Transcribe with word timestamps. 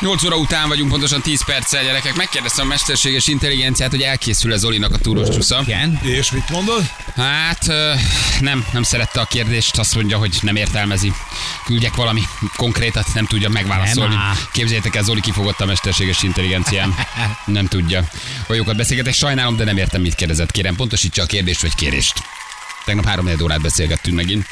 8 0.00 0.24
óra 0.24 0.36
után 0.36 0.68
vagyunk, 0.68 0.90
pontosan 0.90 1.22
10 1.22 1.44
perccel, 1.44 1.82
gyerekek. 1.82 2.14
Megkérdeztem 2.14 2.64
a 2.64 2.68
mesterséges 2.68 3.26
intelligenciát, 3.26 3.90
hogy 3.90 4.02
elkészül 4.02 4.52
ez 4.52 4.60
Zolinak 4.60 4.94
a 4.94 4.98
túros 4.98 5.28
csúsza. 5.28 5.60
Igen. 5.62 6.00
És 6.02 6.30
mit 6.30 6.50
mondod? 6.50 6.90
Hát 7.16 7.66
nem, 8.40 8.64
nem 8.72 8.82
szerette 8.82 9.20
a 9.20 9.24
kérdést, 9.24 9.78
azt 9.78 9.94
mondja, 9.94 10.18
hogy 10.18 10.38
nem 10.42 10.56
értelmezi. 10.56 11.12
Küldjek 11.64 11.94
valami 11.94 12.22
konkrétat, 12.56 13.06
nem 13.14 13.26
tudja 13.26 13.48
megválaszolni. 13.48 14.14
Nem. 14.14 14.38
Képzeljétek 14.52 14.94
el, 14.94 15.02
Zoli 15.02 15.20
kifogott 15.20 15.60
a 15.60 15.66
mesterséges 15.66 16.22
intelligencián. 16.22 16.94
Nem 17.44 17.66
tudja. 17.66 18.08
Olyókat 18.48 18.76
beszélgetek, 18.76 19.12
sajnálom, 19.12 19.56
de 19.56 19.64
nem 19.64 19.76
értem, 19.76 20.00
mit 20.00 20.14
kérdezett. 20.14 20.50
Kérem, 20.50 20.76
pontosítsa 20.76 21.22
a 21.22 21.26
kérdést 21.26 21.62
vagy 21.62 21.74
kérést. 21.74 22.14
Tegnap 22.84 23.06
három 23.06 23.30
órát 23.42 23.60
beszélgettünk 23.60 24.16
megint. 24.16 24.46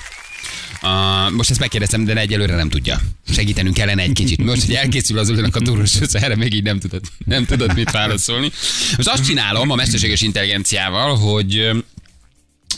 Uh, 0.83 1.33
most 1.33 1.51
ezt 1.51 1.61
megkérdeztem, 1.61 2.05
de 2.05 2.16
egyelőre 2.16 2.55
nem 2.55 2.69
tudja. 2.69 3.01
Segítenünk 3.29 3.75
kellene 3.75 4.02
egy 4.02 4.12
kicsit. 4.12 4.45
Most, 4.45 4.65
hogy 4.65 4.75
elkészül 4.75 5.19
az 5.19 5.29
a 5.29 5.61
túros 5.61 5.95
erre 6.12 6.37
még 6.37 6.55
így 6.55 6.62
nem 6.62 6.79
tudod, 6.79 7.01
nem 7.25 7.45
tudod 7.45 7.75
mit 7.75 7.91
válaszolni. 7.91 8.51
Most 8.97 9.09
azt 9.09 9.25
csinálom 9.25 9.70
a 9.70 9.75
mesterséges 9.75 10.20
intelligenciával, 10.20 11.16
hogy 11.16 11.70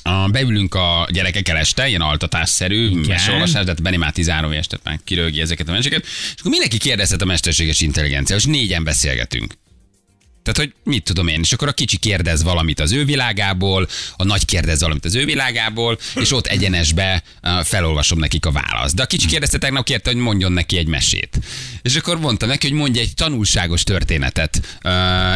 a, 0.02 0.28
beülünk 0.28 0.74
a 0.74 1.08
gyerekekkel 1.10 1.56
este, 1.56 1.88
ilyen 1.88 2.00
altatásszerű 2.00 2.90
mesolvasás, 3.06 3.64
de 3.64 3.70
hát 3.70 3.82
Benni 3.82 3.96
már 3.96 4.12
13 4.12 4.52
éves, 4.52 4.66
tehát 4.66 4.84
már 4.84 5.00
kirögi 5.04 5.40
ezeket 5.40 5.68
a 5.68 5.72
meseket, 5.72 6.04
és 6.04 6.34
akkor 6.38 6.50
mindenki 6.50 6.78
kérdezhet 6.78 7.22
a 7.22 7.24
mesterséges 7.24 7.80
intelligenciával, 7.80 8.44
és 8.44 8.58
négyen 8.58 8.84
beszélgetünk. 8.84 9.54
Tehát, 10.52 10.72
hogy 10.72 10.92
mit 10.92 11.02
tudom 11.02 11.28
én, 11.28 11.40
és 11.42 11.52
akkor 11.52 11.68
a 11.68 11.72
kicsi 11.72 11.96
kérdez 11.96 12.42
valamit 12.42 12.80
az 12.80 12.92
ő 12.92 13.04
világából, 13.04 13.88
a 14.16 14.24
nagy 14.24 14.44
kérdez 14.44 14.80
valamit 14.80 15.04
az 15.04 15.14
ő 15.14 15.24
világából, 15.24 15.98
és 16.14 16.32
ott 16.32 16.46
egyenesbe 16.46 17.22
felolvasom 17.62 18.18
nekik 18.18 18.46
a 18.46 18.50
választ. 18.50 18.94
De 18.94 19.02
a 19.02 19.06
kicsi 19.06 19.26
kérdezte 19.26 19.58
tegnap 19.58 19.84
kérte, 19.84 20.10
hogy 20.10 20.20
mondjon 20.20 20.52
neki 20.52 20.78
egy 20.78 20.86
mesét. 20.86 21.38
És 21.82 21.96
akkor 21.96 22.18
mondtam 22.18 22.48
neki, 22.48 22.68
hogy 22.68 22.76
mondja 22.76 23.02
egy 23.02 23.14
tanulságos 23.14 23.82
történetet 23.82 24.78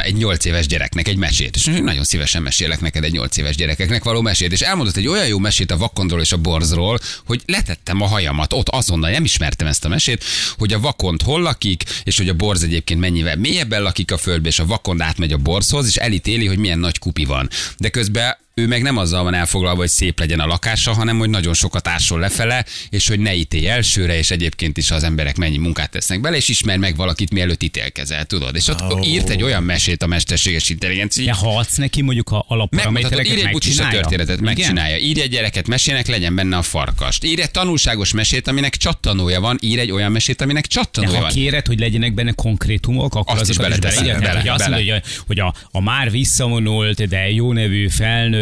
egy 0.03 0.15
nyolc 0.15 0.45
éves 0.45 0.67
gyereknek, 0.67 1.09
egy 1.09 1.17
mesét. 1.17 1.57
És 1.57 1.65
nagyon 1.65 2.05
szívesen 2.05 2.43
mesélek 2.43 2.81
neked 2.81 3.05
egy 3.05 3.13
nyolc 3.13 3.37
éves 3.37 3.57
gyerekeknek 3.57 4.05
való 4.05 4.21
mesét. 4.21 4.53
És 4.53 4.61
elmondott 4.61 4.97
egy 4.97 5.09
olyan 5.09 5.27
jó 5.27 5.39
mesét 5.39 5.71
a 5.71 5.77
vakondról 5.77 6.21
és 6.21 6.33
a 6.33 6.37
borzról, 6.37 6.99
hogy 7.27 7.43
letettem 7.47 8.01
a 8.01 8.07
hajamat 8.07 8.53
ott 8.53 8.69
azonnal, 8.69 9.11
nem 9.11 9.25
ismertem 9.25 9.67
ezt 9.67 9.85
a 9.85 9.89
mesét, 9.89 10.25
hogy 10.59 10.73
a 10.73 10.81
vakond 10.81 11.23
hol 11.23 11.41
lakik, 11.41 11.85
és 12.03 12.17
hogy 12.17 12.29
a 12.29 12.35
borz 12.35 12.63
egyébként 12.63 13.01
mennyivel 13.01 13.37
mélyebben 13.37 13.83
lakik 13.83 14.13
a 14.13 14.17
földbe, 14.17 14.49
és 14.49 14.59
a 14.59 14.67
vakond 14.67 15.01
átmegy 15.03 15.33
a 15.33 15.37
borzhoz, 15.37 15.87
és 15.87 15.97
elítéli, 15.97 16.47
hogy 16.47 16.59
milyen 16.59 16.79
nagy 16.79 16.99
kupi 16.99 17.25
van. 17.25 17.49
De 17.77 17.89
közben 17.89 18.37
ő 18.55 18.67
meg 18.67 18.83
nem 18.83 18.97
azzal 18.97 19.23
van 19.23 19.35
elfoglalva, 19.35 19.79
hogy 19.81 19.89
szép 19.89 20.19
legyen 20.19 20.41
a 20.41 20.47
lakása, 20.47 20.93
hanem 20.93 21.19
hogy 21.19 21.31
nagyon 21.31 21.55
sokat 21.55 21.89
ásol 21.89 22.21
lefele, 22.21 22.65
és 22.91 23.09
hogy 23.09 23.19
ne 23.21 23.35
ítélj 23.35 23.69
elsőre, 23.69 24.19
és 24.19 24.31
egyébként 24.31 24.77
is 24.79 24.91
az 24.91 25.03
emberek 25.03 25.37
mennyi 25.37 25.57
munkát 25.57 25.91
tesznek 25.91 26.21
bele, 26.21 26.37
és 26.37 26.49
ismer 26.49 26.79
meg 26.79 26.97
valakit, 26.97 27.31
mielőtt 27.31 27.63
ítélkezel, 27.63 28.25
tudod. 28.25 28.57
És 28.57 28.69
ott 28.69 28.81
oh. 28.81 29.09
írt 29.09 29.29
egy 29.29 29.43
olyan 29.43 29.63
mesét 29.63 30.03
a 30.03 30.07
mesterséges 30.07 30.69
intelligencia. 30.69 31.25
De 31.25 31.33
ha 31.33 31.57
adsz 31.59 31.77
neki 31.77 32.03
mondjuk 32.03 32.31
a 32.31 32.45
alapparamétereket, 32.49 33.33
írj 33.33 33.41
egy 33.41 33.51
bucsista 33.51 33.83
megcsinálja? 33.83 34.01
történetet, 34.09 34.41
Igen? 34.41 34.55
megcsinálja. 34.55 34.97
Írj 34.97 35.21
egy 35.21 35.31
gyereket 35.31 35.67
mesének, 35.69 36.07
legyen 36.07 36.35
benne 36.35 36.57
a 36.57 36.63
farkast. 36.63 37.25
Írj 37.25 37.43
egy 37.43 37.51
tanulságos 37.51 38.13
mesét, 38.13 38.49
aminek 38.49 38.77
csattanója 38.77 39.41
van, 39.41 39.59
írj 39.61 39.81
egy 39.81 39.91
olyan 39.91 40.13
mesét, 40.13 40.41
aminek 40.41 40.63
De 40.63 40.69
csattanója 40.69 41.17
ha 41.17 41.23
van. 41.23 41.33
kéred, 41.33 41.67
hogy 41.67 41.79
legyenek 41.79 42.15
benne 42.15 42.33
konkrétumok, 42.33 43.15
akkor 43.15 43.39
Azt 43.39 43.51
is 43.51 43.57
beleírják? 43.57 43.91
bele, 44.05 44.19
Tehát, 44.19 44.37
hogy 44.41 44.49
azt 44.49 44.59
bele. 44.59 44.75
mondja, 44.75 44.93
hogy, 44.93 45.03
hogy 45.27 45.39
a, 45.39 45.55
a 45.71 45.81
már 45.81 46.11
visszavonult, 46.11 47.09
de 47.09 47.31
jó 47.31 47.53
nevű 47.53 47.89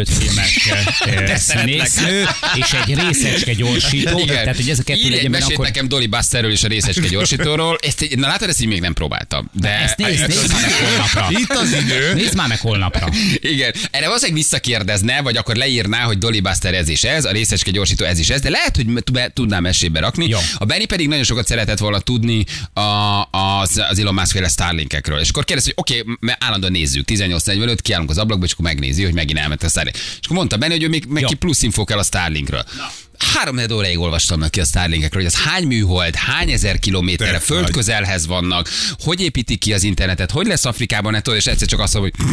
felnőtt 0.09 0.33
filmes 0.33 0.67
eh, 0.99 1.37
színésznő, 1.37 2.27
és 2.55 2.71
egy 2.85 2.95
részecske 2.95 3.53
gyorsító, 3.53 4.19
Igen. 4.19 4.35
tehát 4.35 4.55
hogy 4.55 4.69
ez 4.69 4.79
a 4.79 4.83
kettő 4.83 4.99
Írj 4.99 5.17
egy 5.17 5.29
mesét 5.29 5.51
akkor... 5.51 5.65
nekem 5.65 5.87
Dolly 5.87 6.05
Busterről 6.05 6.51
és 6.51 6.63
a 6.63 6.67
részecske 6.67 7.07
gyorsítóról. 7.07 7.77
Ezt, 7.81 8.15
na 8.15 8.27
látod, 8.27 8.49
ezt 8.49 8.61
így 8.61 8.67
még 8.67 8.81
nem 8.81 8.93
próbáltam. 8.93 9.49
De 9.53 9.69
Ezt 9.69 9.97
nézd, 9.97 10.27
nézd 10.27 10.51
már 10.51 10.61
meg 10.61 10.71
holnapra. 10.71 11.27
Itt 11.29 11.49
az 11.49 11.73
idő. 11.83 12.13
Nézd 12.13 12.35
már 12.35 12.47
meg 12.47 12.59
holnapra. 12.59 13.09
Igen, 13.39 13.73
erre 13.91 14.05
valószínűleg 14.05 14.41
visszakérdezne, 14.41 15.21
vagy 15.21 15.37
akkor 15.37 15.55
leírná, 15.55 16.03
hogy 16.03 16.17
Dolly 16.17 16.39
Buster 16.39 16.73
ez 16.73 16.89
is 16.89 17.03
ez, 17.03 17.25
a 17.25 17.31
részecske 17.31 17.71
gyorsító 17.71 18.05
ez 18.05 18.19
is 18.19 18.29
ez, 18.29 18.41
de 18.41 18.49
lehet, 18.49 18.75
hogy 18.75 18.85
be, 19.11 19.29
tudnám 19.33 19.65
esélybe 19.65 19.99
rakni. 19.99 20.27
Jó. 20.27 20.37
A 20.57 20.65
Benny 20.65 20.85
pedig 20.87 21.07
nagyon 21.07 21.23
sokat 21.23 21.47
szeretett 21.47 21.79
volna 21.79 21.99
tudni 21.99 22.45
a, 22.73 22.81
az, 23.31 23.81
az 23.89 23.99
Elon 23.99 24.13
Musk 24.13 24.31
féle 24.31 24.47
Starlinkekről. 24.47 25.19
És 25.19 25.29
akkor 25.29 25.45
kérdez, 25.45 25.65
hogy 25.65 25.73
oké, 25.77 25.99
okay, 25.99 26.35
állandóan 26.39 26.71
nézzük, 26.71 27.09
18.45, 27.11 27.77
kiállunk 27.81 28.09
az 28.09 28.17
ablakba, 28.17 28.45
és 28.45 28.51
akkor 28.51 28.65
megnézi, 28.65 29.03
hogy 29.03 29.13
megint 29.13 29.39
elment 29.39 29.63
a 29.63 29.69
Starlink. 29.69 29.90
És 29.93 30.19
akkor 30.23 30.37
mondta 30.37 30.57
Benny, 30.57 30.71
hogy 30.71 30.83
ő 30.83 30.87
még, 30.87 31.05
még 31.05 31.21
Jó. 31.21 31.27
ki 31.27 31.35
plusz 31.35 31.61
info 31.61 31.83
kell 31.83 31.97
a 31.97 32.03
Starlinkről. 32.03 32.63
Három 33.33 33.59
óráig 33.73 33.99
olvastam 33.99 34.39
neki 34.39 34.59
a 34.59 34.63
Starlinkekről, 34.65 35.23
hogy 35.23 35.31
az 35.33 35.39
hány 35.41 35.63
műhold, 35.63 36.15
hány 36.15 36.51
ezer 36.51 36.79
kilométerre, 36.79 37.31
Tök 37.31 37.41
föld 37.41 37.61
nagy. 37.61 37.71
közelhez 37.71 38.25
vannak, 38.27 38.69
hogy 38.99 39.21
építik 39.21 39.59
ki 39.59 39.73
az 39.73 39.83
internetet, 39.83 40.31
hogy 40.31 40.47
lesz 40.47 40.65
Afrikában, 40.65 41.13
tudod, 41.21 41.39
és 41.39 41.45
egyszer 41.45 41.67
csak 41.67 41.79
azt 41.79 41.93
mondom, 41.93 42.11
hogy 42.17 42.25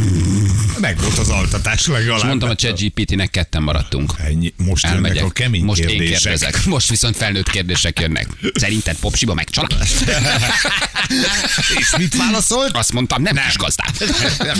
Meg 0.80 1.00
volt 1.00 1.18
az 1.18 1.28
altatás 1.28 1.86
legalább. 1.86 2.18
és 2.18 2.24
mondtam 2.24 2.48
a 2.48 2.54
ChatGPT-nek 2.54 3.30
ketten 3.30 3.62
maradtunk. 3.62 4.12
Ennyi. 4.24 4.52
Most 4.56 4.82
jönnek 4.84 4.96
Elmegyek. 5.04 5.24
a 5.24 5.30
kemény 5.30 5.64
Most 5.64 5.80
én 5.80 5.86
kérdések. 5.86 6.18
kérdezek. 6.20 6.64
Most 6.64 6.88
viszont 6.88 7.16
felnőtt 7.16 7.50
kérdések 7.50 8.00
jönnek. 8.00 8.26
Szerinted 8.54 8.96
popsiba 8.96 9.34
megcsalás? 9.34 9.90
És 11.78 11.94
mit 11.98 12.16
válaszolt? 12.16 12.76
Azt 12.76 12.92
mondtam, 12.92 13.22
nem, 13.22 13.34
nem. 13.34 13.44
kis 13.46 13.56
gazdát. 13.56 13.96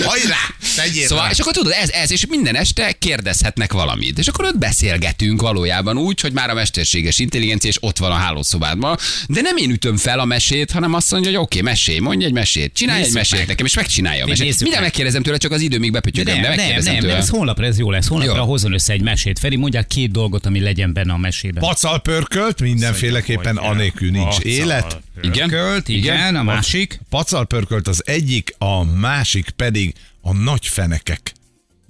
Hajrá! 0.05 0.37
Tegyél 0.77 1.07
Szóval, 1.07 1.25
rá. 1.25 1.31
és 1.31 1.39
akkor 1.39 1.53
tudod, 1.53 1.73
ez, 1.73 1.89
ez, 1.91 2.11
és 2.13 2.27
minden 2.29 2.57
este 2.57 2.93
kérdezhetnek 2.93 3.73
valamit. 3.73 4.19
És 4.19 4.27
akkor 4.27 4.45
ott 4.45 4.59
beszélgetünk 4.59 5.41
valójában 5.41 5.97
úgy, 5.99 6.18
hogy 6.21 6.33
már 6.33 6.51
a 6.51 6.55
mesterséges 6.55 7.19
intelligencia 7.19 7.71
és 7.71 7.77
ott 7.81 7.99
van 7.99 8.11
a 8.11 8.15
hálószobádban. 8.15 8.97
De 9.29 9.41
nem 9.41 9.57
én 9.57 9.71
ütöm 9.71 9.97
fel 9.97 10.19
a 10.19 10.25
mesét, 10.25 10.71
hanem 10.71 10.95
azt 10.95 11.11
mondja, 11.11 11.31
hogy 11.31 11.39
oké, 11.41 11.61
mesélj, 11.61 11.99
mondj 11.99 12.25
egy 12.25 12.33
mesét, 12.33 12.73
csinálj 12.73 12.97
egy 12.99 13.03
Nézzük 13.05 13.19
mesét 13.19 13.39
meg. 13.39 13.49
nekem, 13.49 13.67
és 13.67 13.75
megcsinálja 13.75 14.25
a 14.25 14.27
mesét. 14.27 14.45
Mindjárt 14.45 14.71
meg. 14.73 14.81
megkérdezem 14.83 15.23
tőle, 15.23 15.37
csak 15.37 15.53
az 15.53 15.61
idő 15.61 15.79
még 15.79 15.91
De 15.93 15.99
bepötyögöm, 16.01 16.35
de, 16.35 16.41
nem, 16.41 16.49
nem, 16.49 16.57
megkérdezem 16.57 16.93
nem, 16.93 17.01
tőle. 17.03 17.13
nem, 17.13 17.23
ez 17.23 17.29
holnapra 17.29 17.67
ez 17.67 17.79
jó 17.79 17.91
lesz. 17.91 18.07
Holnapra 18.07 18.37
Jó. 18.37 18.45
hozzon 18.45 18.73
össze 18.73 18.93
egy 18.93 19.03
mesét. 19.03 19.39
Feri, 19.39 19.57
mondjál 19.57 19.87
két 19.87 20.11
dolgot, 20.11 20.47
ami 20.47 20.61
legyen 20.61 20.93
benne 20.93 21.13
a 21.13 21.17
mesében. 21.19 21.63
Pacal 21.63 21.99
pörkölt, 22.01 22.61
mindenféleképpen 22.61 23.57
anélkül 23.57 24.11
nincs 24.11 24.35
pacal, 24.35 24.51
élet. 24.51 25.01
Igen? 25.23 25.49
Költ, 25.49 25.89
igen, 25.89 26.03
Igen? 26.17 26.37
a 26.37 26.43
másik. 26.43 27.01
Pacal 27.11 27.47
pörkölt 27.47 27.89
az 27.89 28.03
egyik, 28.07 28.55
a 28.59 28.85
másik 28.85 29.51
pedig 29.51 29.95
a 30.21 30.33
nagy 30.33 30.67
fenekek. 30.67 31.33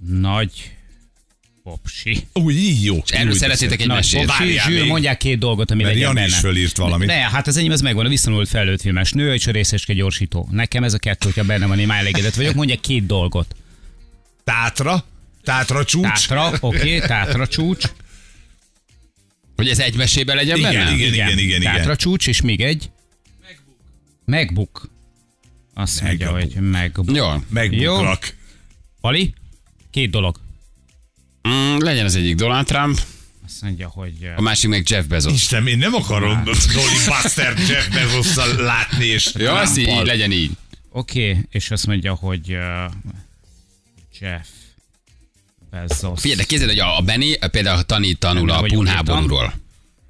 Nagy 0.06 0.50
popsi. 1.68 2.26
Így 2.50 2.84
jó. 2.84 3.02
Erről 3.06 3.34
szeretnétek 3.34 3.80
egy 3.80 3.86
mesét. 3.86 4.30
zsűr, 4.66 4.84
mondják 4.86 5.16
két 5.16 5.38
dolgot, 5.38 5.70
ami 5.70 5.82
legyen 5.82 5.98
Jani 6.00 6.14
benne. 6.14 6.26
is 6.26 6.34
fölírt 6.36 6.76
valamit. 6.76 7.06
Ne, 7.08 7.14
hát 7.14 7.46
az 7.46 7.56
enyém 7.56 7.72
ez 7.72 7.80
megvan, 7.80 8.06
a 8.06 8.08
visszanult 8.08 8.48
felnőtt 8.48 8.80
filmes 8.80 9.12
nő 9.12 9.34
és 9.34 9.46
a 9.46 9.50
részeske 9.50 9.92
gyorsító. 9.92 10.48
Nekem 10.50 10.84
ez 10.84 10.94
a 10.94 10.98
kettő, 10.98 11.26
hogyha 11.26 11.44
benne 11.44 11.66
van, 11.66 11.78
én 11.78 11.86
már 11.86 12.00
elégedett 12.00 12.34
vagyok. 12.34 12.54
Mondják 12.54 12.80
két 12.80 13.06
dolgot. 13.06 13.54
Tátra, 14.44 15.04
tátra 15.42 15.84
csúcs. 15.84 16.26
Tátra, 16.26 16.52
oké, 16.60 16.98
tátra 16.98 17.46
csúcs. 17.46 17.84
Hogy 19.56 19.68
ez 19.68 19.78
egy 19.78 19.96
mesében 19.96 20.36
legyen 20.36 20.56
Igen, 20.56 20.72
benne? 20.72 20.94
igen. 20.94 21.14
igen, 21.14 21.38
igen. 21.38 21.60
Tátra 21.60 21.96
csúcs, 21.96 22.26
és 22.28 22.40
még 22.40 22.60
egy. 22.60 22.90
Megbuk. 24.24 24.90
Azt 25.74 26.02
mondja, 26.02 26.32
Megbuk. 26.32 26.52
hogy 26.54 26.62
megbuk. 26.62 27.16
Jó. 27.16 27.26
Megbuklak. 27.48 28.34
Pali? 29.00 29.34
Két 29.90 30.10
dolog. 30.10 30.40
Mm, 31.48 31.78
legyen 31.78 32.04
az 32.04 32.14
egyik 32.14 32.34
Donald 32.34 32.66
Trump, 32.66 33.00
Azt 33.46 33.62
mondja, 33.62 33.88
hogy... 33.88 34.30
a 34.36 34.40
másik 34.40 34.70
meg 34.70 34.88
Jeff 34.88 35.04
Bezos. 35.04 35.32
Isten, 35.32 35.66
én 35.66 35.78
nem 35.78 35.94
akarom 35.94 36.44
Dolly 36.44 37.04
Buster 37.22 37.58
Jeff 37.68 37.88
Bezosszal 37.88 38.56
látni, 38.56 39.04
és 39.06 39.32
Jó, 39.36 39.54
az 39.54 39.76
így, 39.78 39.84
Trumpal. 39.84 40.04
legyen 40.04 40.32
így. 40.32 40.50
Oké, 40.90 41.30
okay, 41.30 41.44
és 41.50 41.70
azt 41.70 41.86
mondja, 41.86 42.14
hogy 42.14 42.52
uh, 42.52 42.92
Jeff 44.20 44.46
Bezos. 45.70 46.20
Figyelj, 46.20 46.40
de 46.40 46.46
képzeld, 46.46 46.70
hogy 46.70 46.78
a 46.78 47.00
Benny 47.00 47.38
például 47.50 47.82
tanít, 47.82 48.18
tanul 48.18 48.46
Nem, 48.46 48.56
a 48.56 48.60
hogy 48.60 48.72
pun 48.72 48.86
úgy 48.86 48.88
háborúról. 48.88 49.54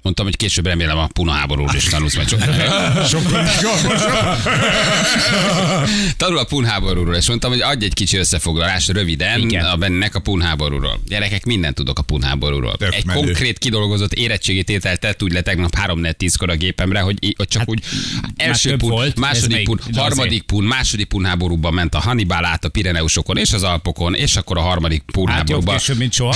Mondtam, 0.01 0.25
hogy 0.25 0.37
később 0.37 0.65
remélem 0.65 0.97
a 0.97 1.07
puna 1.07 1.31
háborúról 1.31 1.75
is 1.75 1.83
tanulsz 1.83 2.15
majd 2.15 2.27
izgalmasabb. 2.27 3.27
Tanul 6.17 6.37
a 6.37 6.43
pun 6.43 6.65
háborúról, 6.65 7.15
és 7.15 7.27
mondtam, 7.27 7.51
hogy 7.51 7.61
adj 7.61 7.85
egy 7.85 7.93
kicsi 7.93 8.17
összefoglalás 8.17 8.87
röviden 8.87 9.39
Igen. 9.39 9.65
a 9.65 9.75
Bennek 9.75 10.15
a 10.15 10.19
pun 10.19 10.41
háborúról. 10.41 10.99
Gyerekek, 11.07 11.45
mindent 11.45 11.75
tudok 11.75 11.99
a 11.99 12.01
pun 12.01 12.21
háborúról. 12.21 12.75
Tök 12.77 12.93
Egy 12.93 13.05
menő. 13.05 13.19
konkrét 13.19 13.57
kidolgozott 13.57 14.13
érettségi 14.13 14.63
tételt 14.63 14.99
tett 14.99 15.23
úgy 15.23 15.31
le 15.31 15.41
tegnap 15.41 15.75
3 15.75 15.99
4 15.99 16.15
10 16.15 16.35
kor 16.35 16.49
a 16.49 16.55
gépemre, 16.55 16.99
hogy, 16.99 17.33
hogy 17.37 17.47
csak 17.47 17.69
úgy 17.69 17.83
első 18.35 18.77
pun, 18.77 18.89
volt, 18.89 19.19
második 19.19 19.63
pun, 19.63 19.79
harmadik 19.95 20.41
pun, 20.41 20.63
második 20.63 21.07
pun 21.07 21.25
háborúban 21.25 21.73
ment 21.73 21.95
a 21.95 21.99
Hannibal 21.99 22.45
át 22.45 22.65
a 22.65 22.69
Pireneusokon 22.69 23.37
és 23.37 23.53
az 23.53 23.63
Alpokon, 23.63 24.15
és 24.15 24.35
akkor 24.35 24.57
a 24.57 24.61
harmadik 24.61 25.03
pun 25.11 25.27
Hát 25.27 25.37
jobb 25.37 25.47
háborúban 25.47 25.77
később, 25.77 25.97
mint 25.97 26.13
soha. 26.13 26.35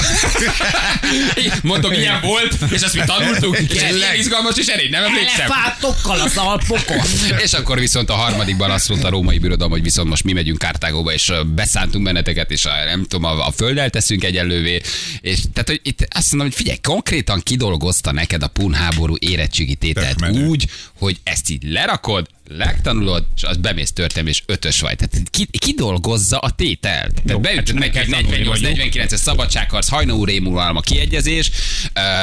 Mondom, 1.61 1.91
ilyen 1.91 2.21
volt, 2.21 2.57
és 2.71 2.81
azt 2.81 2.93
mi 2.93 3.01
tanultuk, 3.05 3.52
Ez 3.53 3.95
izgalmas 4.17 4.57
és 4.57 4.67
elég, 4.67 4.89
nem 4.89 5.03
emlékszem. 5.03 5.51
Elefátokkal 5.51 6.19
az 6.19 6.37
alpokon. 6.37 7.01
És 7.45 7.53
akkor 7.53 7.79
viszont 7.79 8.09
a 8.09 8.13
harmadikban 8.13 8.71
azt 8.71 8.89
mondta 8.89 9.07
a 9.07 9.09
római 9.09 9.39
birodalom, 9.39 9.71
hogy 9.71 9.83
viszont 9.83 10.09
most 10.09 10.23
mi 10.23 10.33
megyünk 10.33 10.57
Kártágóba, 10.57 11.13
és 11.13 11.31
beszántunk 11.55 12.03
benneteket, 12.03 12.51
és 12.51 12.65
a, 12.65 12.71
nem 12.85 13.05
tudom, 13.05 13.23
a, 13.23 13.47
a 13.47 13.51
földdel 13.51 13.89
teszünk 13.89 14.23
egyenlővé. 14.23 14.81
És 15.21 15.39
tehát, 15.53 15.69
hogy 15.69 15.79
itt 15.83 16.07
azt 16.09 16.31
mondom, 16.31 16.47
hogy 16.47 16.57
figyelj, 16.57 16.77
konkrétan 16.81 17.41
kidolgozta 17.43 18.11
neked 18.11 18.43
a 18.43 18.47
pun 18.47 18.73
háború 18.73 19.15
érettségi 19.19 19.75
tételt 19.75 20.29
úgy, 20.29 20.69
hogy 20.97 21.17
ezt 21.23 21.49
így 21.49 21.63
lerakod, 21.63 22.27
legtanulod, 22.47 23.25
és 23.35 23.43
az 23.43 23.57
bemész 23.57 23.91
történelmi, 23.91 24.29
és 24.29 24.43
ötös 24.45 24.79
vagy. 24.79 24.95
Tehát 24.95 25.29
ki, 25.29 25.45
kidolgozza 25.57 26.37
a 26.37 26.49
tételt. 26.49 27.21
Tehát 27.25 27.41
beütött 27.41 27.79
hát 27.79 27.93
neki, 27.93 28.09
tanulni 28.09 28.27
48, 28.27 28.59
vagyunk. 28.61 28.93
49-es 28.93 29.15
szabadságharc, 29.15 29.87
hajnó 29.87 30.25
rémuralma 30.25 30.79
kiegyezés, 30.81 31.51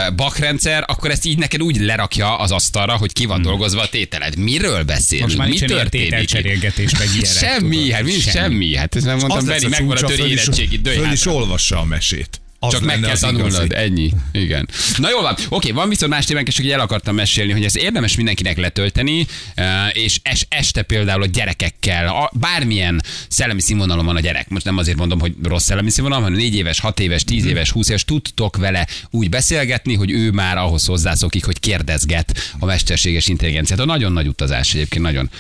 uh, 0.08 0.14
bakrendszer, 0.14 0.84
akkor 0.86 1.10
ezt 1.10 1.24
így 1.24 1.38
neked 1.38 1.62
úgy 1.62 1.76
lerakja 1.80 2.36
az 2.38 2.50
asztalra, 2.50 2.96
hogy 2.96 3.12
ki 3.12 3.24
van 3.26 3.42
dolgozva 3.42 3.80
a 3.80 3.88
tételed. 3.88 4.36
Miről 4.36 4.82
beszélünk? 4.82 5.26
Most 5.26 5.38
már 5.38 5.48
mi 5.48 5.58
történik? 5.58 5.84
itt? 5.84 5.90
tételcserélgetés, 6.10 6.92
meg 6.98 7.08
ilyenek, 7.14 7.30
Semmi, 7.30 7.76
tudod. 7.76 7.90
hát 7.92 8.02
mi 8.02 8.10
semmi. 8.10 8.20
semmi. 8.32 8.76
Hát 8.76 8.96
ezt 8.96 9.04
nem 9.04 9.16
mondtam, 9.18 9.44
Beri, 9.44 9.66
megvan 9.66 9.96
a 9.96 10.12
is- 10.12 10.18
érettségi, 10.18 10.80
Föl 10.84 10.92
is 11.12 11.24
hátra. 11.24 11.32
olvassa 11.32 11.78
a 11.78 11.84
mesét. 11.84 12.40
Az 12.62 12.72
Csak 12.72 12.84
meg 12.84 13.00
kell 13.00 13.18
tanulnod, 13.18 13.64
igazi. 13.64 13.74
ennyi. 13.74 14.12
Igen. 14.32 14.68
Na 14.96 15.10
jól 15.10 15.22
van, 15.22 15.34
oké, 15.48 15.70
van 15.70 15.88
viszont 15.88 16.12
más 16.12 16.24
témánk, 16.24 16.48
és 16.48 16.58
így 16.58 16.70
el 16.70 16.80
akartam 16.80 17.14
mesélni, 17.14 17.52
hogy 17.52 17.64
ez 17.64 17.76
érdemes 17.76 18.16
mindenkinek 18.16 18.56
letölteni, 18.56 19.26
eh, 19.54 19.66
és 19.92 20.20
es, 20.22 20.46
este 20.48 20.82
például 20.82 21.22
a 21.22 21.26
gyerekekkel, 21.26 22.08
a, 22.08 22.30
bármilyen 22.34 23.02
szellemi 23.28 23.60
színvonalon 23.60 24.04
van 24.04 24.16
a 24.16 24.20
gyerek. 24.20 24.48
Most 24.48 24.64
nem 24.64 24.76
azért 24.76 24.96
mondom, 24.96 25.20
hogy 25.20 25.34
rossz 25.42 25.64
szellemi 25.64 25.90
színvonal, 25.90 26.20
hanem 26.20 26.38
4 26.38 26.54
éves, 26.54 26.80
6 26.80 27.00
éves, 27.00 27.24
10 27.24 27.44
éves, 27.44 27.70
20 27.70 27.88
éves, 27.88 28.04
tudtok 28.04 28.56
vele 28.56 28.86
úgy 29.10 29.28
beszélgetni, 29.28 29.94
hogy 29.94 30.10
ő 30.10 30.30
már 30.30 30.56
ahhoz 30.58 30.86
hozzászokik, 30.86 31.44
hogy 31.44 31.60
kérdezget 31.60 32.54
a 32.58 32.64
mesterséges 32.64 33.26
intelligenciát. 33.28 33.80
A 33.80 33.84
nagyon 33.84 34.12
nagy 34.12 34.26
utazás 34.26 34.74
egyébként, 34.74 35.04
nagyon. 35.04 35.30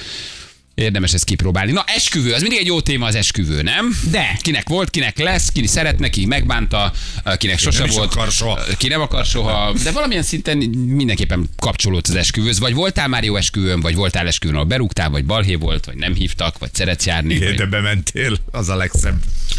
Érdemes 0.80 1.12
ezt 1.12 1.24
kipróbálni. 1.24 1.72
Na, 1.72 1.84
esküvő, 1.86 2.32
az 2.32 2.40
mindig 2.40 2.58
egy 2.58 2.66
jó 2.66 2.80
téma 2.80 3.06
az 3.06 3.14
esküvő, 3.14 3.62
nem? 3.62 3.98
De. 4.10 4.38
Kinek 4.40 4.68
volt, 4.68 4.90
kinek 4.90 5.18
lesz, 5.18 5.48
ki 5.52 5.66
szeretne, 5.66 6.08
ki 6.08 6.26
megbánta, 6.26 6.92
kinek 7.36 7.58
sose 7.58 7.78
nem 7.78 7.88
is 7.88 7.94
volt. 7.94 8.12
akar 8.14 8.30
soha. 8.30 8.58
Ki 8.76 8.88
nem 8.88 9.00
akar 9.00 9.24
soha, 9.24 9.72
de 9.82 9.90
valamilyen 9.90 10.22
szinten 10.22 10.56
mindenképpen 10.86 11.48
kapcsolódsz 11.58 12.08
az 12.08 12.14
esküvőhöz. 12.14 12.58
Vagy 12.58 12.74
voltál 12.74 13.08
már 13.08 13.24
jó 13.24 13.36
esküvőn, 13.36 13.80
vagy 13.80 13.94
voltál 13.94 14.26
esküvőn, 14.26 14.54
ahol 14.56 14.66
berúgtál, 14.66 15.10
vagy 15.10 15.24
balhé 15.24 15.54
volt, 15.54 15.84
vagy 15.84 15.96
nem 15.96 16.14
hívtak, 16.14 16.58
vagy 16.58 16.74
szeretsz 16.74 17.06
járni, 17.06 17.34
Igen, 17.34 17.48
vagy, 17.48 17.56
de 17.56 17.66
bementél, 17.66 18.36
az 18.50 18.68
a 18.68 18.76
legszebb. 18.76 19.18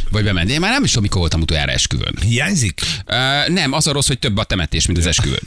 vagy 0.10 0.24
bementél. 0.24 0.54
Én 0.54 0.60
már 0.60 0.72
nem 0.72 0.84
is 0.84 0.90
tudom, 0.90 1.04
mikor 1.04 1.20
voltam 1.20 1.42
utoljára 1.42 1.72
esküvőn. 1.72 2.14
Hiányzik? 2.22 2.82
Uh, 3.08 3.54
nem, 3.54 3.74
az 3.74 3.88
a 3.88 3.92
rossz, 3.92 4.08
hogy 4.08 4.20
több 4.20 4.38
a 4.38 4.44
temetés, 4.44 4.86
mint 4.86 4.98
az 5.00 5.06
esküvőn. 5.06 5.42